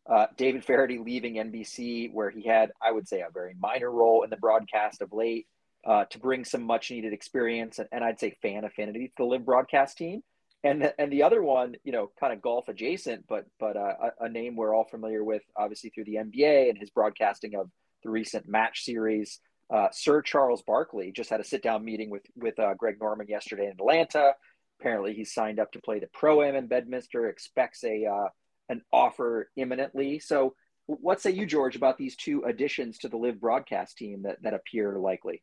Uh, 0.09 0.27
David 0.39 0.65
Feherty 0.65 0.99
leaving 0.99 1.35
NBC, 1.35 2.11
where 2.15 2.31
he 2.31 2.43
had, 2.43 2.73
I 2.81 2.93
would 2.93 3.07
say, 3.07 3.21
a 3.21 3.31
very 3.31 3.55
minor 3.61 3.91
role 3.91 4.23
in 4.23 4.31
the 4.31 4.37
broadcast 4.39 5.03
of 5.03 5.13
late, 5.13 5.47
uh, 5.85 6.07
to 6.07 6.19
bring 6.19 6.47
some 6.47 6.63
much 6.63 6.91
needed 6.91 7.13
experience 7.13 7.79
and, 7.79 7.89
and 7.93 8.05
I'd 8.05 8.21
say 8.21 8.37
fan 8.41 8.65
affinity 8.65 9.09
to 9.09 9.15
the 9.19 9.25
LIV 9.25 9.45
broadcast 9.45 9.99
team 9.99 10.23
and 10.65 10.83
the, 10.83 11.01
and 11.01 11.13
the 11.13 11.25
other 11.25 11.43
one, 11.43 11.77
you 11.85 11.93
know, 11.93 12.11
kind 12.21 12.33
of 12.33 12.41
golf 12.41 12.69
adjacent, 12.69 13.27
but 13.29 13.47
but 13.59 13.77
uh, 13.77 13.95
a, 14.21 14.25
a, 14.27 14.29
name 14.29 14.55
we're 14.55 14.75
all 14.75 14.85
familiar 14.85 15.25
with, 15.25 15.43
obviously 15.57 15.91
through 15.91 16.05
the 16.05 16.17
NBA 16.17 16.69
and 16.69 16.79
his 16.79 16.91
broadcasting 16.91 17.57
of 17.57 17.69
the 18.05 18.11
recent 18.11 18.49
match 18.49 18.85
series. 18.85 19.41
Uh, 19.73 19.89
Sir 19.91 20.23
Charles 20.23 20.63
Barkley 20.63 21.13
just 21.13 21.31
had 21.31 21.41
a 21.41 21.45
sit 21.45 21.63
down 21.63 21.85
meeting 21.85 22.11
with 22.11 22.23
with 22.37 22.59
uh, 22.59 22.75
Greg 22.75 22.99
Norman 23.01 23.27
yesterday 23.29 23.67
in 23.67 23.73
Atlanta. 23.73 24.35
Apparently, 24.81 25.15
he's 25.15 25.35
signed 25.35 25.59
up 25.59 25.73
to 25.73 25.81
play 25.81 25.99
the 25.99 26.09
pro 26.13 26.43
am 26.43 26.55
in 26.55 26.69
Bedminster. 26.69 27.29
Expects 27.29 27.83
a 27.85 28.07
uh, 28.07 28.29
an 28.69 28.83
offer 28.93 29.51
imminently. 29.57 30.21
So, 30.21 30.55
what 30.87 31.21
say 31.21 31.31
you, 31.31 31.47
George, 31.47 31.75
about 31.75 31.99
these 31.99 32.15
two 32.15 32.45
additions 32.45 32.99
to 32.99 33.09
the 33.09 33.17
LIV 33.17 33.41
broadcast 33.41 33.97
team 33.97 34.23
that 34.23 34.43
that 34.43 34.55
appear 34.55 34.99
likely? 34.99 35.43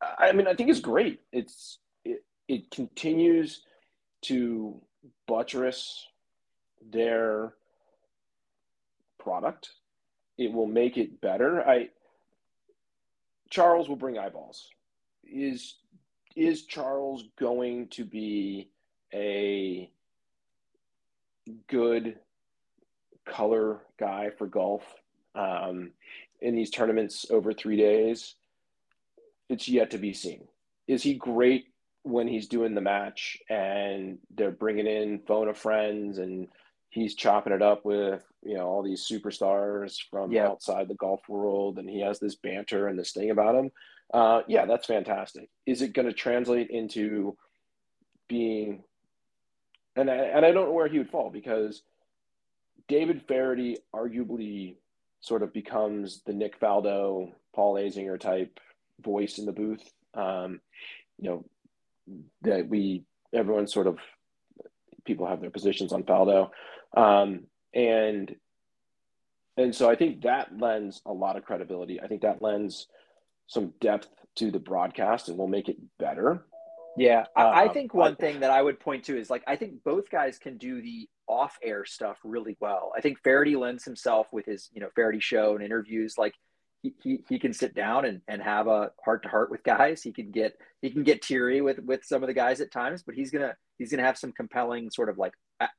I 0.00 0.30
mean, 0.30 0.46
I 0.46 0.54
think 0.54 0.70
it's 0.70 0.80
great. 0.80 1.20
It's 1.32 1.80
it 2.48 2.70
continues 2.70 3.62
to 4.22 4.80
buttress 5.26 6.06
their 6.90 7.54
product. 9.18 9.70
It 10.38 10.52
will 10.52 10.66
make 10.66 10.96
it 10.96 11.20
better. 11.20 11.62
I 11.68 11.90
Charles 13.50 13.88
will 13.88 13.96
bring 13.96 14.18
eyeballs. 14.18 14.68
Is 15.24 15.76
is 16.34 16.64
Charles 16.64 17.24
going 17.38 17.88
to 17.88 18.04
be 18.04 18.70
a 19.12 19.90
good 21.66 22.16
color 23.26 23.80
guy 23.98 24.30
for 24.30 24.46
golf 24.46 24.82
um, 25.34 25.90
in 26.40 26.54
these 26.54 26.70
tournaments 26.70 27.26
over 27.30 27.52
three 27.52 27.76
days, 27.76 28.34
it's 29.48 29.68
yet 29.68 29.90
to 29.90 29.98
be 29.98 30.12
seen. 30.12 30.46
Is 30.86 31.02
he 31.02 31.14
great 31.14 31.66
when 32.02 32.28
he's 32.28 32.48
doing 32.48 32.74
the 32.74 32.80
match 32.80 33.38
and 33.48 34.18
they're 34.34 34.50
bringing 34.50 34.86
in 34.86 35.20
phone 35.26 35.48
of 35.48 35.58
friends 35.58 36.18
and 36.18 36.48
he's 36.90 37.14
chopping 37.14 37.52
it 37.52 37.62
up 37.62 37.84
with 37.84 38.24
you 38.42 38.54
know 38.54 38.66
all 38.66 38.82
these 38.82 39.06
superstars 39.06 39.98
from 40.10 40.32
yeah. 40.32 40.46
outside 40.46 40.88
the 40.88 40.94
golf 40.94 41.20
world 41.28 41.78
and 41.78 41.88
he 41.88 42.00
has 42.00 42.18
this 42.18 42.36
banter 42.36 42.88
and 42.88 42.98
this 42.98 43.12
thing 43.12 43.30
about 43.30 43.54
him 43.54 43.70
uh, 44.14 44.40
yeah 44.48 44.64
that's 44.64 44.86
fantastic 44.86 45.50
is 45.66 45.82
it 45.82 45.92
going 45.92 46.06
to 46.06 46.14
translate 46.14 46.70
into 46.70 47.36
being 48.28 48.82
and 49.96 50.10
I, 50.10 50.14
and 50.14 50.46
I 50.46 50.52
don't 50.52 50.66
know 50.66 50.72
where 50.72 50.88
he 50.88 50.98
would 50.98 51.10
fall 51.10 51.28
because 51.28 51.82
David 52.86 53.22
Feherty 53.26 53.78
arguably 53.94 54.76
sort 55.20 55.42
of 55.42 55.52
becomes 55.52 56.22
the 56.24 56.32
Nick 56.32 56.60
Faldo, 56.60 57.32
Paul 57.52 57.74
Azinger 57.74 58.18
type 58.18 58.60
voice 59.02 59.38
in 59.38 59.44
the 59.44 59.52
booth. 59.52 59.82
Um, 60.14 60.60
you 61.18 61.28
know 61.28 61.44
that 62.42 62.68
we 62.68 63.04
everyone 63.34 63.66
sort 63.66 63.86
of 63.86 63.98
people 65.04 65.26
have 65.26 65.40
their 65.40 65.50
positions 65.50 65.92
on 65.92 66.02
Faldo, 66.02 66.50
um, 66.96 67.44
and 67.74 68.34
and 69.56 69.74
so 69.74 69.90
I 69.90 69.96
think 69.96 70.22
that 70.22 70.58
lends 70.58 71.02
a 71.04 71.12
lot 71.12 71.36
of 71.36 71.44
credibility. 71.44 72.00
I 72.00 72.06
think 72.06 72.22
that 72.22 72.42
lends 72.42 72.86
some 73.46 73.72
depth 73.80 74.08
to 74.36 74.50
the 74.50 74.58
broadcast 74.58 75.28
and 75.28 75.36
will 75.36 75.48
make 75.48 75.68
it 75.68 75.76
better. 75.98 76.46
Yeah, 76.96 77.26
I, 77.36 77.64
I 77.64 77.68
think 77.68 77.94
one 77.94 78.16
thing 78.16 78.40
that 78.40 78.50
I 78.50 78.60
would 78.60 78.80
point 78.80 79.04
to 79.04 79.18
is 79.18 79.30
like 79.30 79.44
I 79.46 79.56
think 79.56 79.84
both 79.84 80.10
guys 80.10 80.38
can 80.38 80.58
do 80.58 80.82
the 80.82 81.08
off-air 81.28 81.84
stuff 81.84 82.18
really 82.24 82.56
well. 82.60 82.92
I 82.96 83.00
think 83.00 83.18
Feherty 83.22 83.56
lends 83.56 83.84
himself 83.84 84.28
with 84.32 84.46
his 84.46 84.68
you 84.72 84.80
know 84.80 84.88
Feherty 84.94 85.20
show 85.20 85.54
and 85.54 85.64
interviews 85.64 86.16
like 86.18 86.34
he, 86.82 87.20
he, 87.28 87.38
can 87.38 87.52
sit 87.52 87.74
down 87.74 88.04
and, 88.04 88.20
and 88.28 88.40
have 88.40 88.68
a 88.68 88.92
heart 89.04 89.22
to 89.24 89.28
heart 89.28 89.50
with 89.50 89.62
guys. 89.64 90.02
He 90.02 90.12
can 90.12 90.30
get 90.30 90.54
he 90.80 90.90
can 90.90 91.02
get 91.02 91.22
teary 91.22 91.60
with 91.60 91.78
with 91.80 92.04
some 92.04 92.22
of 92.22 92.28
the 92.28 92.34
guys 92.34 92.60
at 92.60 92.70
times, 92.70 93.02
but 93.02 93.14
he's 93.14 93.30
gonna 93.30 93.54
he's 93.78 93.90
gonna 93.90 94.04
have 94.04 94.18
some 94.18 94.32
compelling 94.32 94.90
sort 94.90 95.08
of 95.08 95.18
like 95.18 95.32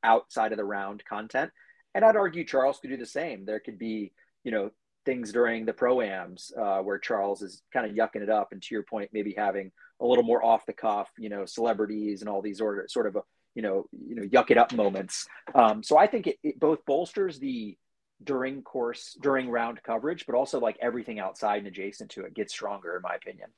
outside 0.04 0.52
of 0.52 0.58
the 0.58 0.66
round 0.66 1.04
content. 1.06 1.52
And 1.96 2.04
I'd 2.04 2.18
argue 2.18 2.44
Charles 2.44 2.80
could 2.80 2.90
do 2.90 2.98
the 2.98 3.06
same. 3.06 3.46
There 3.46 3.60
could 3.60 3.80
be 3.80 4.12
you 4.44 4.52
know 4.52 4.72
things 5.06 5.32
during 5.32 5.66
the 5.66 5.74
proams 5.74 6.52
uh, 6.58 6.82
where 6.84 7.00
Charles 7.00 7.42
is 7.42 7.62
kind 7.74 7.86
of 7.86 7.96
yucking 7.96 8.22
it 8.22 8.30
up, 8.30 8.50
and 8.52 8.62
to 8.62 8.76
your 8.76 8.84
point, 8.84 9.10
maybe 9.14 9.34
having 9.38 9.72
a 10.02 10.06
little 10.06 10.24
more 10.24 10.44
off 10.44 10.66
the 10.66 10.74
cuff, 10.74 11.10
you 11.18 11.30
know, 11.30 11.46
celebrities 11.46 12.22
and 12.22 12.30
all 12.30 12.42
these 12.42 12.62
order 12.62 12.86
sort 12.88 13.08
of 13.08 13.16
a, 13.16 13.22
you 13.56 13.62
know, 13.62 13.86
you 13.92 14.16
know, 14.16 14.24
yuck 14.24 14.52
it 14.52 14.58
up 14.58 14.74
moments. 14.74 15.28
Um, 15.56 15.84
so 15.84 15.98
I 15.98 16.08
think 16.08 16.28
it, 16.28 16.38
it 16.44 16.60
both 16.60 16.86
bolsters 16.86 17.40
the 17.40 17.78
during 18.24 18.62
course 18.62 19.18
during 19.22 19.50
round 19.50 19.82
coverage, 19.84 20.26
but 20.26 20.36
also 20.36 20.60
like 20.60 20.78
everything 20.82 21.20
outside 21.20 21.60
and 21.60 21.68
adjacent 21.68 22.12
to 22.12 22.24
it 22.24 22.34
gets 22.34 22.54
stronger, 22.54 22.96
in 22.96 23.02
my 23.02 23.16
opinion. 23.16 23.50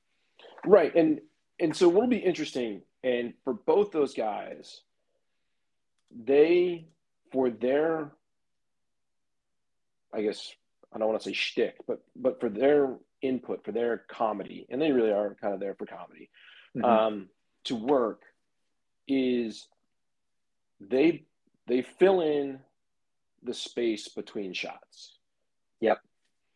Right, 0.65 0.93
and 0.95 1.21
and 1.59 1.75
so 1.75 1.89
what'll 1.89 2.09
be 2.09 2.17
interesting, 2.17 2.81
and 3.03 3.33
for 3.43 3.53
both 3.53 3.91
those 3.91 4.13
guys, 4.13 4.81
they 6.11 6.87
for 7.31 7.49
their, 7.49 8.11
I 10.13 10.21
guess 10.21 10.53
I 10.93 10.99
don't 10.99 11.07
want 11.07 11.21
to 11.21 11.29
say 11.29 11.33
shtick, 11.33 11.77
but 11.87 12.03
but 12.15 12.39
for 12.39 12.49
their 12.49 12.95
input, 13.21 13.63
for 13.63 13.71
their 13.71 13.97
comedy, 14.09 14.67
and 14.69 14.81
they 14.81 14.91
really 14.91 15.11
are 15.11 15.35
kind 15.41 15.53
of 15.53 15.59
there 15.59 15.75
for 15.75 15.85
comedy, 15.85 16.29
mm-hmm. 16.75 16.85
um, 16.85 17.29
to 17.65 17.75
work, 17.75 18.21
is 19.07 19.67
they 20.79 21.23
they 21.67 21.81
fill 21.81 22.21
in 22.21 22.59
the 23.43 23.53
space 23.53 24.07
between 24.07 24.53
shots. 24.53 25.17
Yep. 25.79 25.99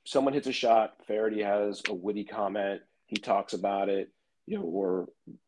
Someone 0.05 0.33
hits 0.33 0.47
a 0.47 0.51
shot, 0.51 0.95
Feherty 1.07 1.41
has 1.41 1.81
a 1.89 1.93
witty 1.93 2.23
comment, 2.23 2.81
he 3.07 3.17
talks 3.17 3.53
about 3.53 3.89
it, 3.89 4.09
you 4.45 4.57
know, 4.57 4.63
or 4.63 5.07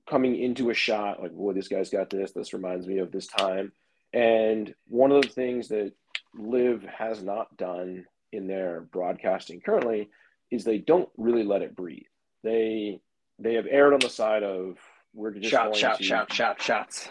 coming 0.10 0.36
into 0.36 0.70
a 0.70 0.74
shot, 0.74 1.22
like, 1.22 1.32
boy, 1.32 1.54
this 1.54 1.68
guy's 1.68 1.90
got 1.90 2.10
this, 2.10 2.32
this 2.32 2.54
reminds 2.54 2.88
me 2.88 2.98
of 2.98 3.12
this 3.12 3.28
time. 3.28 3.72
And 4.14 4.74
one 4.88 5.12
of 5.12 5.22
the 5.22 5.30
things 5.30 5.68
that 5.68 5.94
LIV 6.36 6.84
has 6.84 7.22
not 7.22 7.56
done 7.58 8.06
in 8.32 8.48
their 8.48 8.82
broadcasting 8.92 9.62
currently 9.62 10.10
is 10.52 10.64
they 10.64 10.78
don't 10.78 11.10
really 11.18 11.44
let 11.44 11.62
it 11.62 11.76
breathe. 11.76 12.04
They 12.44 13.02
they 13.40 13.56
have 13.56 13.68
erred 13.70 13.94
on 13.94 14.00
the 14.00 14.10
side 14.10 14.44
of 14.44 14.78
we're 15.14 15.32
just 15.32 15.50
shot, 15.50 15.76
shot, 15.76 15.98
to, 15.98 16.04
shot, 16.04 16.34
shot, 16.34 16.62
shots. 16.62 17.10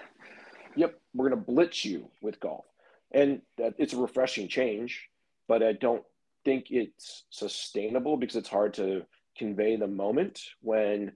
Yep, 0.77 0.99
we're 1.15 1.29
going 1.29 1.41
to 1.41 1.47
blitz 1.47 1.85
you 1.85 2.09
with 2.21 2.41
golf, 2.41 2.65
and 3.13 3.41
it's 3.59 3.93
a 3.93 3.99
refreshing 3.99 4.49
change, 4.49 5.09
but 5.49 5.63
I 5.63 5.73
don't 5.73 6.03
think 6.45 6.67
it's 6.71 7.25
sustainable 7.31 8.17
because 8.17 8.37
it's 8.37 8.49
hard 8.49 8.75
to 8.75 9.03
convey 9.37 9.77
the 9.77 9.87
moment 9.87 10.41
when 10.61 11.13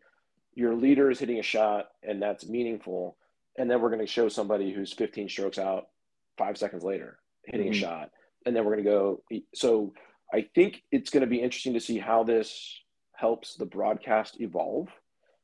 your 0.55 0.75
leader 0.75 1.11
is 1.11 1.19
hitting 1.19 1.39
a 1.39 1.43
shot 1.43 1.89
and 2.03 2.23
that's 2.23 2.49
meaningful, 2.49 3.17
and 3.59 3.71
then 3.71 3.81
we're 3.81 3.91
going 3.91 4.01
to 4.01 4.07
show 4.07 4.29
somebody 4.29 4.73
who's 4.73 4.93
15 4.93 5.29
strokes 5.29 5.59
out 5.59 5.89
five 6.37 6.57
seconds 6.57 6.83
later 6.83 7.19
hitting 7.45 7.67
mm-hmm. 7.67 7.75
a 7.75 7.79
shot 7.79 8.11
and 8.47 8.55
then 8.55 8.65
we're 8.65 8.77
going 8.77 8.85
to 8.85 8.91
go. 8.91 9.23
So 9.55 9.93
I 10.33 10.47
think 10.55 10.83
it's 10.91 11.11
going 11.11 11.23
to 11.23 11.27
be 11.27 11.41
interesting 11.41 11.75
to 11.75 11.81
see 11.81 11.99
how 11.99 12.25
this 12.25 12.81
helps 13.13 13.55
the 13.55 13.67
broadcast 13.67 14.41
evolve. 14.41 14.89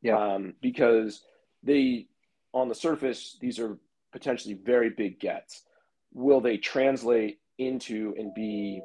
Yeah. 0.03 0.19
Um, 0.19 0.55
because 0.61 1.23
they, 1.63 2.07
on 2.53 2.69
the 2.69 2.75
surface, 2.75 3.37
these 3.41 3.59
are 3.59 3.79
potentially 4.13 4.55
very 4.55 4.91
big 4.91 5.19
gets. 5.19 5.63
Will 6.17 6.41
they 6.41 6.57
translate 6.57 7.39
into 7.59 8.15
and 8.19 8.35
be 8.35 8.83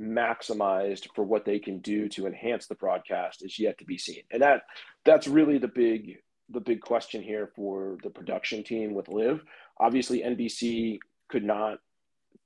maximized 0.00 1.06
for 1.14 1.24
what 1.24 1.44
they 1.44 1.58
can 1.58 1.78
do 1.78 2.08
to 2.08 2.26
enhance 2.26 2.66
the 2.66 2.74
broadcast 2.74 3.44
is 3.44 3.58
yet 3.58 3.78
to 3.78 3.84
be 3.84 3.98
seen. 3.98 4.22
And 4.30 4.42
that 4.42 4.62
that's 5.04 5.26
really 5.26 5.58
the 5.58 5.68
big 5.68 6.18
the 6.50 6.60
big 6.60 6.80
question 6.80 7.22
here 7.22 7.50
for 7.54 7.96
the 8.02 8.10
production 8.10 8.62
team 8.62 8.94
with 8.94 9.08
LIV. 9.08 9.42
Obviously 9.78 10.22
NBC 10.22 10.98
could 11.28 11.44
not 11.44 11.78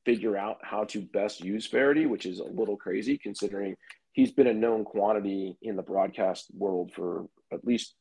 figure 0.04 0.36
out 0.36 0.58
how 0.62 0.84
to 0.84 1.00
best 1.00 1.40
use 1.40 1.66
Feherty, 1.66 2.06
which 2.06 2.26
is 2.26 2.38
a 2.38 2.44
little 2.44 2.76
crazy 2.76 3.18
considering 3.18 3.74
he's 4.12 4.30
been 4.30 4.46
a 4.46 4.54
known 4.54 4.84
quantity 4.84 5.56
in 5.62 5.74
the 5.74 5.82
broadcast 5.82 6.46
world 6.56 6.92
for 6.94 7.26
at 7.52 7.64
least 7.64 7.94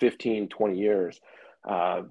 15, 0.00 0.48
20 0.48 0.78
years. 0.78 1.20
Uh, 1.68 2.02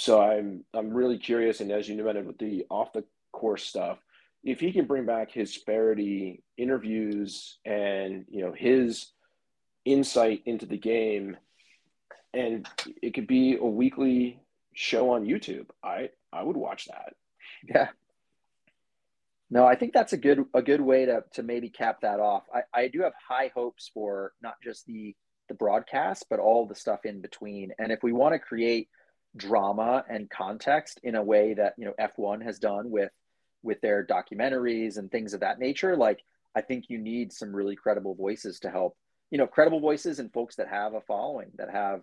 so 0.00 0.18
I'm 0.18 0.64
I'm 0.72 0.94
really 0.94 1.18
curious, 1.18 1.60
and 1.60 1.70
as 1.70 1.86
you 1.86 2.02
mentioned 2.02 2.26
with 2.26 2.38
the 2.38 2.64
off 2.70 2.94
the 2.94 3.04
course 3.32 3.64
stuff, 3.64 3.98
if 4.42 4.58
he 4.58 4.72
can 4.72 4.86
bring 4.86 5.04
back 5.04 5.30
his 5.30 5.54
Feherty 5.54 6.42
interviews 6.56 7.58
and 7.66 8.24
you 8.30 8.42
know 8.42 8.54
his 8.56 9.12
insight 9.84 10.42
into 10.46 10.64
the 10.64 10.78
game, 10.78 11.36
and 12.32 12.66
it 13.02 13.12
could 13.12 13.26
be 13.26 13.58
a 13.60 13.64
weekly 13.64 14.40
show 14.72 15.10
on 15.10 15.26
YouTube, 15.26 15.66
I 15.84 16.08
I 16.32 16.44
would 16.44 16.56
watch 16.56 16.86
that. 16.86 17.14
Yeah, 17.68 17.88
no, 19.50 19.66
I 19.66 19.74
think 19.74 19.92
that's 19.92 20.14
a 20.14 20.16
good 20.16 20.46
a 20.54 20.62
good 20.62 20.80
way 20.80 21.04
to 21.04 21.24
to 21.34 21.42
maybe 21.42 21.68
cap 21.68 22.00
that 22.00 22.20
off. 22.20 22.44
I, 22.54 22.62
I 22.72 22.88
do 22.88 23.02
have 23.02 23.12
high 23.28 23.50
hopes 23.54 23.90
for 23.92 24.32
not 24.40 24.54
just 24.64 24.86
the 24.86 25.14
the 25.48 25.54
broadcast, 25.54 26.24
but 26.30 26.40
all 26.40 26.64
the 26.64 26.74
stuff 26.74 27.04
in 27.04 27.20
between. 27.20 27.72
And 27.78 27.92
if 27.92 28.02
we 28.02 28.12
want 28.12 28.32
to 28.32 28.38
create 28.38 28.88
drama 29.36 30.04
and 30.08 30.28
context 30.28 31.00
in 31.02 31.14
a 31.14 31.22
way 31.22 31.54
that 31.54 31.74
you 31.78 31.84
know 31.84 31.94
F1 32.00 32.42
has 32.42 32.58
done 32.58 32.90
with 32.90 33.10
with 33.62 33.80
their 33.80 34.04
documentaries 34.04 34.96
and 34.96 35.10
things 35.10 35.34
of 35.34 35.40
that 35.40 35.58
nature, 35.58 35.96
like 35.96 36.20
I 36.54 36.62
think 36.62 36.86
you 36.88 36.98
need 36.98 37.32
some 37.32 37.54
really 37.54 37.76
credible 37.76 38.14
voices 38.14 38.60
to 38.60 38.70
help. 38.70 38.96
You 39.30 39.38
know, 39.38 39.46
credible 39.46 39.80
voices 39.80 40.18
and 40.18 40.32
folks 40.32 40.56
that 40.56 40.68
have 40.68 40.94
a 40.94 41.00
following 41.00 41.50
that 41.56 41.70
have 41.70 42.02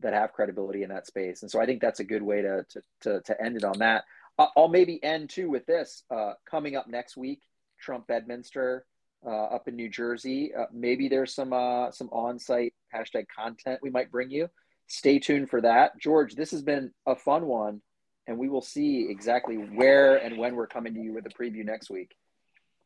that 0.00 0.12
have 0.12 0.32
credibility 0.32 0.82
in 0.82 0.90
that 0.90 1.06
space. 1.06 1.42
And 1.42 1.50
so 1.50 1.60
I 1.60 1.66
think 1.66 1.80
that's 1.80 2.00
a 2.00 2.04
good 2.04 2.22
way 2.22 2.42
to 2.42 2.66
to 2.68 2.82
to, 3.02 3.20
to 3.22 3.42
end 3.42 3.56
it 3.56 3.64
on 3.64 3.78
that. 3.78 4.04
I'll 4.38 4.68
maybe 4.68 5.02
end 5.02 5.30
too 5.30 5.48
with 5.48 5.64
this. 5.64 6.02
Uh, 6.10 6.34
coming 6.48 6.76
up 6.76 6.86
next 6.88 7.16
week, 7.16 7.40
Trump 7.80 8.06
Bedminster 8.06 8.84
uh, 9.24 9.30
up 9.44 9.68
in 9.68 9.76
New 9.76 9.88
Jersey. 9.88 10.52
Uh, 10.54 10.66
maybe 10.72 11.08
there's 11.08 11.34
some 11.34 11.52
uh, 11.52 11.90
some 11.90 12.08
on-site 12.10 12.74
hashtag 12.94 13.26
content 13.34 13.80
we 13.82 13.90
might 13.90 14.10
bring 14.10 14.30
you. 14.30 14.48
Stay 14.88 15.18
tuned 15.18 15.50
for 15.50 15.60
that, 15.60 15.98
George. 15.98 16.34
This 16.34 16.50
has 16.52 16.62
been 16.62 16.92
a 17.06 17.16
fun 17.16 17.46
one, 17.46 17.82
and 18.26 18.38
we 18.38 18.48
will 18.48 18.62
see 18.62 19.08
exactly 19.08 19.56
where 19.56 20.16
and 20.16 20.38
when 20.38 20.54
we're 20.54 20.66
coming 20.66 20.94
to 20.94 21.00
you 21.00 21.12
with 21.12 21.26
a 21.26 21.30
preview 21.30 21.64
next 21.64 21.90
week. 21.90 22.14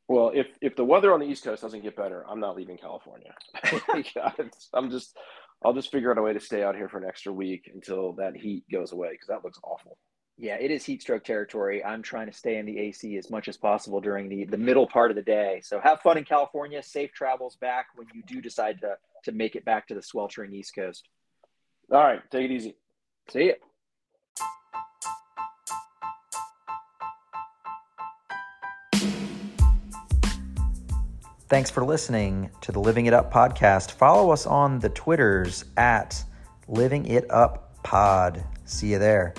Well, 0.09 0.33
if 0.35 0.47
if 0.61 0.77
the 0.77 0.85
weather 0.85 1.13
on 1.13 1.21
the 1.21 1.27
East 1.27 1.45
Coast 1.45 1.63
doesn't 1.63 1.83
get 1.83 1.97
better, 1.97 2.25
I'm 2.29 2.41
not 2.41 2.57
leaving 2.57 2.79
California. 2.79 3.35
I'm 4.75 4.91
just 4.91 5.17
I'll 5.63 5.75
just 5.75 5.93
figure 5.93 6.11
out 6.11 6.19
a 6.19 6.23
way 6.23 6.33
to 6.33 6.41
stay 6.41 6.63
out 6.63 6.75
here 6.75 6.89
for 6.89 6.99
an 6.99 7.05
extra 7.07 7.33
week 7.33 7.71
until 7.73 8.15
that 8.15 8.37
heat 8.37 8.65
goes 8.71 8.93
away 8.93 9.11
because 9.13 9.29
that 9.29 9.45
looks 9.45 9.61
awful 9.63 9.99
yeah, 10.41 10.57
it 10.59 10.71
is 10.71 10.85
heat 10.85 11.03
stroke 11.03 11.23
territory. 11.23 11.85
I'm 11.85 12.03
trying 12.03 12.27
to 12.27 12.33
stay 12.33 12.57
in 12.57 12.65
the 12.65 12.79
AC 12.79 13.19
as 13.19 13.29
much 13.29 13.47
as 13.47 13.59
possible 13.59 14.01
during 14.01 14.29
the, 14.29 14.45
the 14.45 14.57
middle 14.57 14.87
part 14.87 15.11
of 15.11 15.15
the 15.15 15.23
day. 15.23 15.61
So 15.63 15.79
have 15.81 16.01
fun 16.01 16.17
in 16.17 16.25
California. 16.25 16.83
Safe 16.83 17.13
travels 17.13 17.57
back 17.57 17.89
when 17.95 18.07
you 18.15 18.23
do 18.27 18.41
decide 18.41 18.81
to, 18.81 18.97
to 19.25 19.33
make 19.33 19.55
it 19.55 19.67
back 19.67 19.87
to 19.89 19.95
the 19.95 20.03
sweltering 20.03 20.55
East 20.55 20.75
Coast. 20.75 21.07
All 21.91 22.03
right. 22.03 22.21
Take 22.31 22.51
it 22.51 22.55
easy. 22.55 22.77
See 23.29 23.49
ya. 23.49 23.53
Thanks 31.49 31.69
for 31.69 31.85
listening 31.85 32.49
to 32.61 32.71
the 32.71 32.79
Living 32.79 33.07
It 33.07 33.13
Up 33.13 33.33
podcast. 33.33 33.91
Follow 33.91 34.31
us 34.31 34.47
on 34.47 34.79
the 34.79 34.89
Twitters 34.91 35.65
at 35.77 36.23
Living 36.69 37.07
It 37.07 37.29
Up 37.29 37.83
Pod. 37.83 38.45
See 38.67 38.93
you 38.93 39.01
there. 39.01 39.35